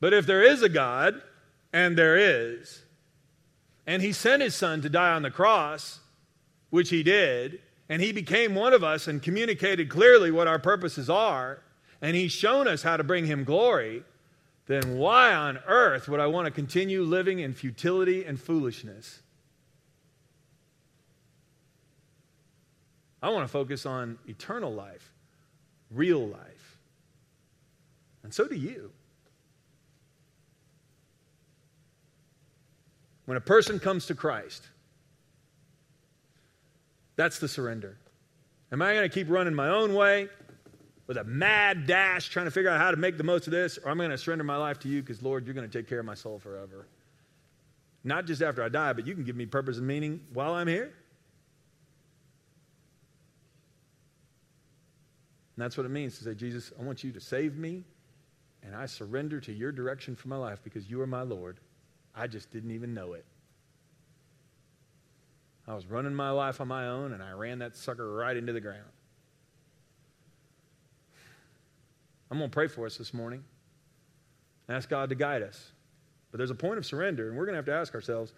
But 0.00 0.12
if 0.12 0.26
there 0.26 0.42
is 0.42 0.62
a 0.62 0.68
God, 0.68 1.22
and 1.72 1.96
there 1.96 2.16
is, 2.16 2.84
and 3.86 4.02
he 4.02 4.12
sent 4.12 4.42
his 4.42 4.54
son 4.54 4.82
to 4.82 4.88
die 4.88 5.12
on 5.12 5.22
the 5.22 5.30
cross, 5.30 6.00
which 6.70 6.90
he 6.90 7.02
did, 7.02 7.60
and 7.88 8.02
he 8.02 8.12
became 8.12 8.54
one 8.54 8.72
of 8.72 8.82
us 8.82 9.06
and 9.06 9.22
communicated 9.22 9.88
clearly 9.88 10.30
what 10.30 10.48
our 10.48 10.58
purposes 10.58 11.08
are, 11.08 11.62
and 12.02 12.16
he's 12.16 12.32
shown 12.32 12.66
us 12.66 12.82
how 12.82 12.96
to 12.96 13.04
bring 13.04 13.26
him 13.26 13.44
glory, 13.44 14.02
then 14.66 14.98
why 14.98 15.32
on 15.32 15.58
earth 15.66 16.08
would 16.08 16.18
I 16.18 16.26
want 16.26 16.46
to 16.46 16.50
continue 16.50 17.02
living 17.02 17.38
in 17.38 17.54
futility 17.54 18.24
and 18.24 18.40
foolishness? 18.40 19.20
I 23.22 23.30
want 23.30 23.44
to 23.44 23.52
focus 23.52 23.86
on 23.86 24.18
eternal 24.26 24.72
life, 24.72 25.12
real 25.90 26.26
life. 26.26 26.78
And 28.22 28.34
so 28.34 28.48
do 28.48 28.56
you. 28.56 28.92
When 33.26 33.36
a 33.36 33.40
person 33.40 33.78
comes 33.78 34.06
to 34.06 34.14
Christ, 34.14 34.66
that's 37.16 37.38
the 37.38 37.48
surrender. 37.48 37.98
Am 38.72 38.80
I 38.82 38.94
going 38.94 39.08
to 39.08 39.14
keep 39.14 39.28
running 39.28 39.54
my 39.54 39.68
own 39.68 39.94
way 39.94 40.28
with 41.06 41.18
a 41.18 41.24
mad 41.24 41.86
dash 41.86 42.28
trying 42.28 42.46
to 42.46 42.50
figure 42.50 42.70
out 42.70 42.80
how 42.80 42.90
to 42.90 42.96
make 42.96 43.16
the 43.16 43.24
most 43.24 43.46
of 43.46 43.52
this, 43.52 43.78
or 43.78 43.90
am 43.90 43.92
I'm 43.92 43.98
going 43.98 44.10
to 44.10 44.18
surrender 44.18 44.44
my 44.44 44.56
life 44.56 44.78
to 44.80 44.88
you 44.88 45.02
because, 45.02 45.22
Lord, 45.22 45.46
you're 45.46 45.54
going 45.54 45.68
to 45.68 45.78
take 45.78 45.88
care 45.88 46.00
of 46.00 46.06
my 46.06 46.14
soul 46.14 46.38
forever? 46.38 46.86
Not 48.02 48.26
just 48.26 48.42
after 48.42 48.62
I 48.62 48.68
die, 48.68 48.92
but 48.92 49.06
you 49.06 49.14
can 49.14 49.24
give 49.24 49.36
me 49.36 49.46
purpose 49.46 49.78
and 49.78 49.86
meaning 49.86 50.20
while 50.32 50.54
I'm 50.54 50.68
here. 50.68 50.92
And 55.56 55.64
that's 55.64 55.76
what 55.76 55.86
it 55.86 55.90
means 55.90 56.18
to 56.18 56.24
say, 56.24 56.34
Jesus, 56.34 56.72
I 56.78 56.82
want 56.82 57.02
you 57.02 57.12
to 57.12 57.20
save 57.20 57.56
me, 57.56 57.82
and 58.62 58.74
I 58.74 58.86
surrender 58.86 59.40
to 59.40 59.52
your 59.52 59.72
direction 59.72 60.14
for 60.14 60.28
my 60.28 60.36
life 60.36 60.60
because 60.62 60.90
you 60.90 61.00
are 61.00 61.06
my 61.06 61.22
Lord. 61.22 61.58
I 62.16 62.26
just 62.26 62.50
didn't 62.50 62.70
even 62.70 62.94
know 62.94 63.12
it. 63.12 63.24
I 65.68 65.74
was 65.74 65.86
running 65.86 66.14
my 66.14 66.30
life 66.30 66.60
on 66.60 66.68
my 66.68 66.86
own, 66.88 67.12
and 67.12 67.22
I 67.22 67.32
ran 67.32 67.58
that 67.58 67.76
sucker 67.76 68.10
right 68.10 68.36
into 68.36 68.52
the 68.52 68.60
ground. 68.60 68.84
I'm 72.30 72.38
going 72.38 72.50
to 72.50 72.54
pray 72.54 72.68
for 72.68 72.86
us 72.86 72.96
this 72.96 73.12
morning. 73.12 73.44
Ask 74.68 74.88
God 74.88 75.10
to 75.10 75.14
guide 75.14 75.42
us. 75.42 75.72
But 76.30 76.38
there's 76.38 76.50
a 76.50 76.56
point 76.56 76.78
of 76.78 76.86
surrender, 76.86 77.28
and 77.28 77.36
we're 77.36 77.44
going 77.44 77.54
to 77.54 77.58
have 77.58 77.66
to 77.66 77.74
ask 77.74 77.94
ourselves 77.94 78.32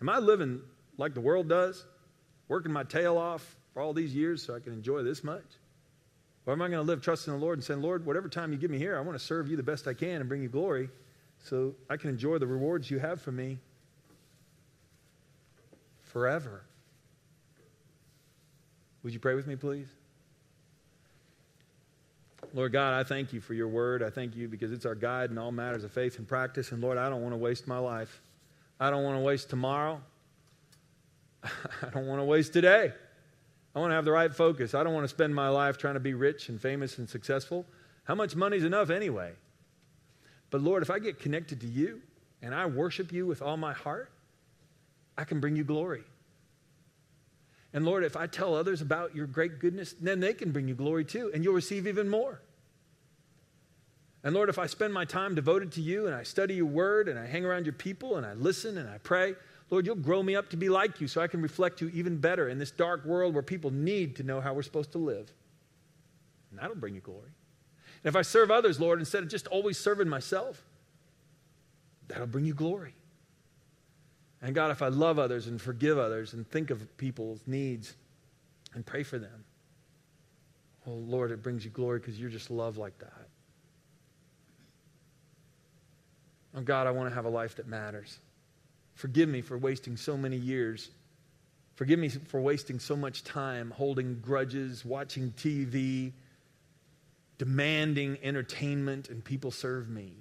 Am 0.00 0.08
I 0.08 0.18
living 0.18 0.60
like 0.96 1.14
the 1.14 1.20
world 1.20 1.48
does? 1.48 1.84
Working 2.48 2.72
my 2.72 2.84
tail 2.84 3.18
off 3.18 3.56
for 3.74 3.82
all 3.82 3.92
these 3.92 4.14
years 4.14 4.42
so 4.42 4.54
I 4.54 4.60
can 4.60 4.72
enjoy 4.72 5.02
this 5.02 5.24
much? 5.24 5.44
Or 6.46 6.52
am 6.52 6.62
I 6.62 6.68
going 6.68 6.78
to 6.78 6.82
live 6.82 7.02
trusting 7.02 7.32
the 7.32 7.38
Lord 7.38 7.58
and 7.58 7.64
saying, 7.64 7.82
Lord, 7.82 8.06
whatever 8.06 8.28
time 8.28 8.52
you 8.52 8.58
give 8.58 8.70
me 8.70 8.78
here, 8.78 8.96
I 8.96 9.00
want 9.00 9.18
to 9.18 9.24
serve 9.24 9.48
you 9.48 9.56
the 9.56 9.62
best 9.62 9.86
I 9.86 9.92
can 9.92 10.20
and 10.20 10.28
bring 10.28 10.42
you 10.42 10.48
glory? 10.48 10.88
So 11.44 11.74
I 11.88 11.96
can 11.96 12.10
enjoy 12.10 12.38
the 12.38 12.46
rewards 12.46 12.90
you 12.90 12.98
have 12.98 13.20
for 13.20 13.32
me 13.32 13.58
forever. 16.02 16.62
Would 19.02 19.12
you 19.12 19.20
pray 19.20 19.34
with 19.34 19.46
me, 19.46 19.56
please? 19.56 19.88
Lord 22.54 22.72
God, 22.72 22.94
I 22.94 23.04
thank 23.04 23.32
you 23.32 23.40
for 23.40 23.54
your 23.54 23.68
word. 23.68 24.02
I 24.02 24.10
thank 24.10 24.34
you 24.34 24.48
because 24.48 24.72
it's 24.72 24.86
our 24.86 24.94
guide 24.94 25.30
in 25.30 25.38
all 25.38 25.52
matters 25.52 25.84
of 25.84 25.92
faith 25.92 26.18
and 26.18 26.26
practice. 26.26 26.72
And 26.72 26.82
Lord, 26.82 26.98
I 26.98 27.08
don't 27.08 27.22
want 27.22 27.34
to 27.34 27.38
waste 27.38 27.66
my 27.66 27.78
life. 27.78 28.20
I 28.80 28.90
don't 28.90 29.04
want 29.04 29.16
to 29.16 29.22
waste 29.22 29.50
tomorrow. 29.50 30.00
I 31.42 31.90
don't 31.92 32.06
want 32.06 32.20
to 32.20 32.24
waste 32.24 32.52
today. 32.52 32.92
I 33.74 33.78
want 33.78 33.90
to 33.90 33.94
have 33.94 34.04
the 34.04 34.12
right 34.12 34.34
focus. 34.34 34.74
I 34.74 34.82
don't 34.82 34.94
want 34.94 35.04
to 35.04 35.08
spend 35.08 35.34
my 35.34 35.48
life 35.48 35.78
trying 35.78 35.94
to 35.94 36.00
be 36.00 36.14
rich 36.14 36.48
and 36.48 36.60
famous 36.60 36.98
and 36.98 37.08
successful. 37.08 37.66
How 38.04 38.14
much 38.14 38.34
money's 38.34 38.64
enough 38.64 38.90
anyway? 38.90 39.32
But 40.50 40.62
Lord, 40.62 40.82
if 40.82 40.90
I 40.90 40.98
get 40.98 41.18
connected 41.18 41.60
to 41.60 41.66
you 41.66 42.00
and 42.42 42.54
I 42.54 42.66
worship 42.66 43.12
you 43.12 43.26
with 43.26 43.42
all 43.42 43.56
my 43.56 43.72
heart, 43.72 44.10
I 45.16 45.24
can 45.24 45.40
bring 45.40 45.56
you 45.56 45.64
glory. 45.64 46.04
And 47.74 47.84
Lord, 47.84 48.02
if 48.04 48.16
I 48.16 48.26
tell 48.26 48.54
others 48.54 48.80
about 48.80 49.14
your 49.14 49.26
great 49.26 49.58
goodness, 49.58 49.94
then 50.00 50.20
they 50.20 50.32
can 50.32 50.52
bring 50.52 50.68
you 50.68 50.74
glory 50.74 51.04
too, 51.04 51.30
and 51.34 51.44
you'll 51.44 51.54
receive 51.54 51.86
even 51.86 52.08
more. 52.08 52.40
And 54.24 54.34
Lord, 54.34 54.48
if 54.48 54.58
I 54.58 54.66
spend 54.66 54.92
my 54.92 55.04
time 55.04 55.34
devoted 55.34 55.72
to 55.72 55.80
you 55.80 56.06
and 56.06 56.14
I 56.14 56.22
study 56.22 56.54
your 56.54 56.66
word 56.66 57.08
and 57.08 57.18
I 57.18 57.26
hang 57.26 57.44
around 57.44 57.66
your 57.66 57.72
people 57.72 58.16
and 58.16 58.26
I 58.26 58.32
listen 58.34 58.78
and 58.78 58.88
I 58.88 58.98
pray, 58.98 59.34
Lord, 59.70 59.86
you'll 59.86 59.96
grow 59.96 60.22
me 60.22 60.34
up 60.34 60.50
to 60.50 60.56
be 60.56 60.68
like 60.68 61.00
you 61.00 61.06
so 61.06 61.20
I 61.20 61.28
can 61.28 61.40
reflect 61.40 61.80
you 61.80 61.88
even 61.90 62.16
better 62.16 62.48
in 62.48 62.58
this 62.58 62.70
dark 62.70 63.04
world 63.04 63.34
where 63.34 63.42
people 63.42 63.70
need 63.70 64.16
to 64.16 64.22
know 64.22 64.40
how 64.40 64.54
we're 64.54 64.62
supposed 64.62 64.92
to 64.92 64.98
live. 64.98 65.32
And 66.50 66.58
that'll 66.58 66.74
bring 66.74 66.94
you 66.94 67.00
glory. 67.00 67.30
And 68.04 68.08
if 68.08 68.16
I 68.16 68.22
serve 68.22 68.50
others, 68.50 68.78
Lord, 68.80 68.98
instead 68.98 69.22
of 69.22 69.28
just 69.28 69.46
always 69.48 69.78
serving 69.78 70.08
myself, 70.08 70.64
that'll 72.06 72.26
bring 72.26 72.44
you 72.44 72.54
glory. 72.54 72.94
And 74.40 74.54
God, 74.54 74.70
if 74.70 74.82
I 74.82 74.88
love 74.88 75.18
others 75.18 75.46
and 75.48 75.60
forgive 75.60 75.98
others 75.98 76.32
and 76.32 76.48
think 76.48 76.70
of 76.70 76.96
people's 76.96 77.40
needs 77.46 77.94
and 78.74 78.86
pray 78.86 79.02
for 79.02 79.18
them, 79.18 79.44
oh 80.86 80.92
Lord, 80.92 81.32
it 81.32 81.42
brings 81.42 81.64
you 81.64 81.70
glory 81.70 81.98
because 81.98 82.18
you're 82.18 82.30
just 82.30 82.50
love 82.50 82.76
like 82.76 82.96
that. 82.98 83.28
Oh 86.56 86.60
God, 86.60 86.86
I 86.86 86.92
want 86.92 87.08
to 87.08 87.14
have 87.14 87.24
a 87.24 87.30
life 87.30 87.56
that 87.56 87.66
matters. 87.66 88.18
Forgive 88.94 89.28
me 89.28 89.42
for 89.42 89.58
wasting 89.58 89.96
so 89.96 90.16
many 90.16 90.36
years. 90.36 90.90
Forgive 91.74 91.98
me 91.98 92.08
for 92.08 92.40
wasting 92.40 92.78
so 92.78 92.96
much 92.96 93.22
time 93.22 93.70
holding 93.70 94.18
grudges, 94.20 94.84
watching 94.84 95.32
TV, 95.32 96.12
demanding 97.38 98.18
entertainment, 98.22 99.08
and 99.08 99.24
people 99.24 99.50
serve 99.50 99.88
me. 99.88 100.12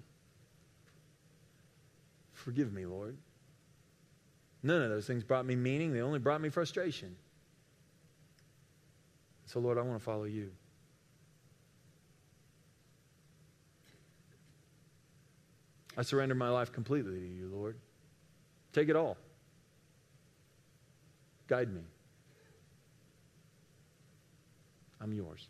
Forgive 2.33 2.71
me, 2.71 2.85
Lord. 2.85 3.17
None 4.63 4.81
of 4.81 4.89
those 4.89 5.07
things 5.07 5.23
brought 5.23 5.45
me 5.45 5.55
meaning, 5.55 5.93
they 5.93 6.01
only 6.01 6.19
brought 6.19 6.41
me 6.41 6.49
frustration. 6.49 7.15
So, 9.45 9.59
Lord, 9.59 9.77
I 9.77 9.81
want 9.81 9.99
to 9.99 10.03
follow 10.03 10.25
you. 10.25 10.51
I 15.97 16.03
surrender 16.03 16.35
my 16.35 16.49
life 16.49 16.71
completely 16.71 17.19
to 17.19 17.25
you, 17.25 17.49
Lord. 17.51 17.77
Take 18.71 18.89
it 18.89 18.95
all. 18.95 19.17
Guide 21.47 21.73
me. 21.73 21.81
I'm 25.01 25.13
yours. 25.13 25.47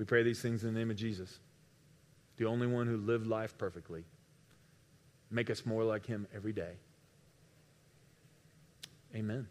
We 0.00 0.06
pray 0.06 0.22
these 0.22 0.40
things 0.40 0.64
in 0.64 0.72
the 0.72 0.78
name 0.80 0.90
of 0.90 0.96
Jesus 0.96 1.38
the 2.38 2.46
only 2.46 2.66
one 2.66 2.86
who 2.86 2.96
lived 2.96 3.26
life 3.26 3.58
perfectly. 3.58 4.02
Make 5.30 5.50
us 5.50 5.66
more 5.66 5.84
like 5.84 6.06
him 6.06 6.26
every 6.34 6.54
day. 6.54 6.72
Amen. 9.14 9.46